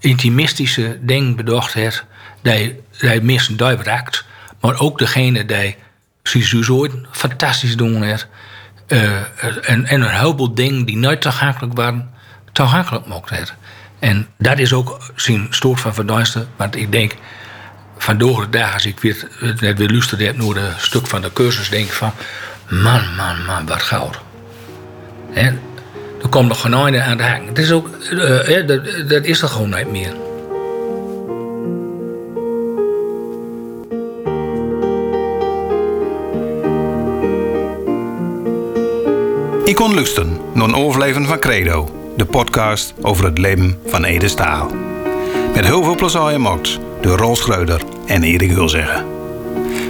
intimistische 0.00 0.98
dingen 1.00 1.36
bedacht 1.36 1.72
heeft. 1.72 2.04
Die, 2.42 2.80
die 2.98 3.20
mensen 3.20 3.56
duidelijk 3.56 3.88
raakt. 3.88 4.24
Maar 4.60 4.80
ook 4.80 4.98
degene 4.98 5.44
die 5.44 5.76
precies 6.22 6.70
ooit 6.70 6.92
fantastisch 7.10 7.76
doen 7.76 8.02
heeft. 8.02 8.26
Eh, 8.86 9.12
en, 9.70 9.86
en 9.86 10.00
een 10.00 10.18
heleboel 10.18 10.54
dingen 10.54 10.84
die 10.84 10.96
nooit 10.96 11.20
toegankelijk 11.20 11.74
waren, 11.74 12.10
toegankelijk 12.52 13.06
mocht 13.06 13.30
heeft. 13.30 13.54
En 13.98 14.26
dat 14.38 14.58
is 14.58 14.72
ook 14.72 15.12
zijn 15.16 15.46
stoort 15.50 15.80
van 15.80 15.94
verduisteren. 15.94 16.48
Want 16.56 16.76
ik 16.76 16.92
denk, 16.92 17.14
van 17.98 18.18
de 18.18 18.46
dag 18.50 18.74
als 18.74 18.86
ik 18.86 19.00
weer, 19.00 19.28
net 19.60 19.78
weer 19.78 19.90
luisterde 19.90 20.32
naar 20.32 20.56
een 20.56 20.72
stuk 20.76 21.06
van 21.06 21.20
de 21.20 21.32
cursus, 21.32 21.68
denk 21.68 21.86
ik 21.86 21.92
van, 21.92 22.12
man, 22.68 23.00
man, 23.16 23.44
man, 23.46 23.66
wat 23.66 23.82
goud. 23.82 24.18
En 25.32 25.60
er 26.22 26.28
komt 26.28 26.48
nog 26.48 26.60
geen 26.60 26.74
aan 26.74 27.16
de 27.16 27.22
haken. 27.22 27.46
Het 27.46 27.58
is 27.58 27.72
ook, 27.72 27.88
eh, 28.10 28.58
eh, 28.58 28.66
dat, 28.66 29.08
dat 29.08 29.24
is 29.24 29.42
er 29.42 29.48
gewoon 29.48 29.70
niet 29.70 29.90
meer. 29.90 30.14
Ik 39.64 39.74
kon 39.74 39.94
luisteren 39.94 40.40
naar 40.52 40.68
een 40.68 40.74
overleven 40.74 41.26
van 41.26 41.38
Credo, 41.38 41.90
de 42.16 42.24
podcast 42.24 42.94
over 43.00 43.24
het 43.24 43.38
leven 43.38 43.78
van 43.86 44.04
Ede 44.04 44.28
Staal. 44.28 44.70
Met 45.54 45.64
heel 45.64 45.82
veel 45.82 45.94
plezier 45.94 46.40
door 47.00 47.18
Rolf 47.18 47.38
Schreuder 47.38 47.82
en 48.06 48.22
Erik 48.22 48.50
Hulzeggen. 48.50 49.04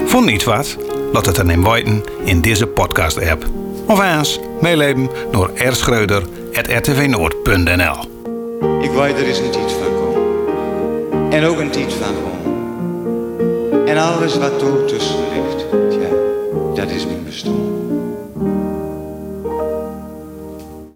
Vond 0.07 0.27
niet 0.27 0.45
wat? 0.45 0.77
Laat 1.15 1.27
het 1.27 1.37
dan 1.37 1.51
in 1.51 1.71
weten 1.71 2.05
in 2.25 2.41
deze 2.41 2.67
podcast-app. 2.67 3.47
Of 3.87 4.01
eens 4.01 4.41
meeleven 4.61 5.09
door 5.31 5.51
rschreuder.rtvnoord.nl 5.55 7.97
Ik 8.81 8.91
weet 8.91 9.19
er 9.19 9.27
is 9.27 9.39
een 9.39 9.51
tijd 9.51 9.73
van 9.73 9.95
komen. 9.95 10.23
En 11.33 11.45
ook 11.45 11.59
een 11.59 11.71
tijd 11.71 11.93
van 11.93 12.15
gewoon. 12.15 12.33
En 13.87 13.99
alles 13.99 14.39
wat 14.39 14.63
er 14.63 14.87
tussen 14.87 15.19
ligt. 15.19 15.35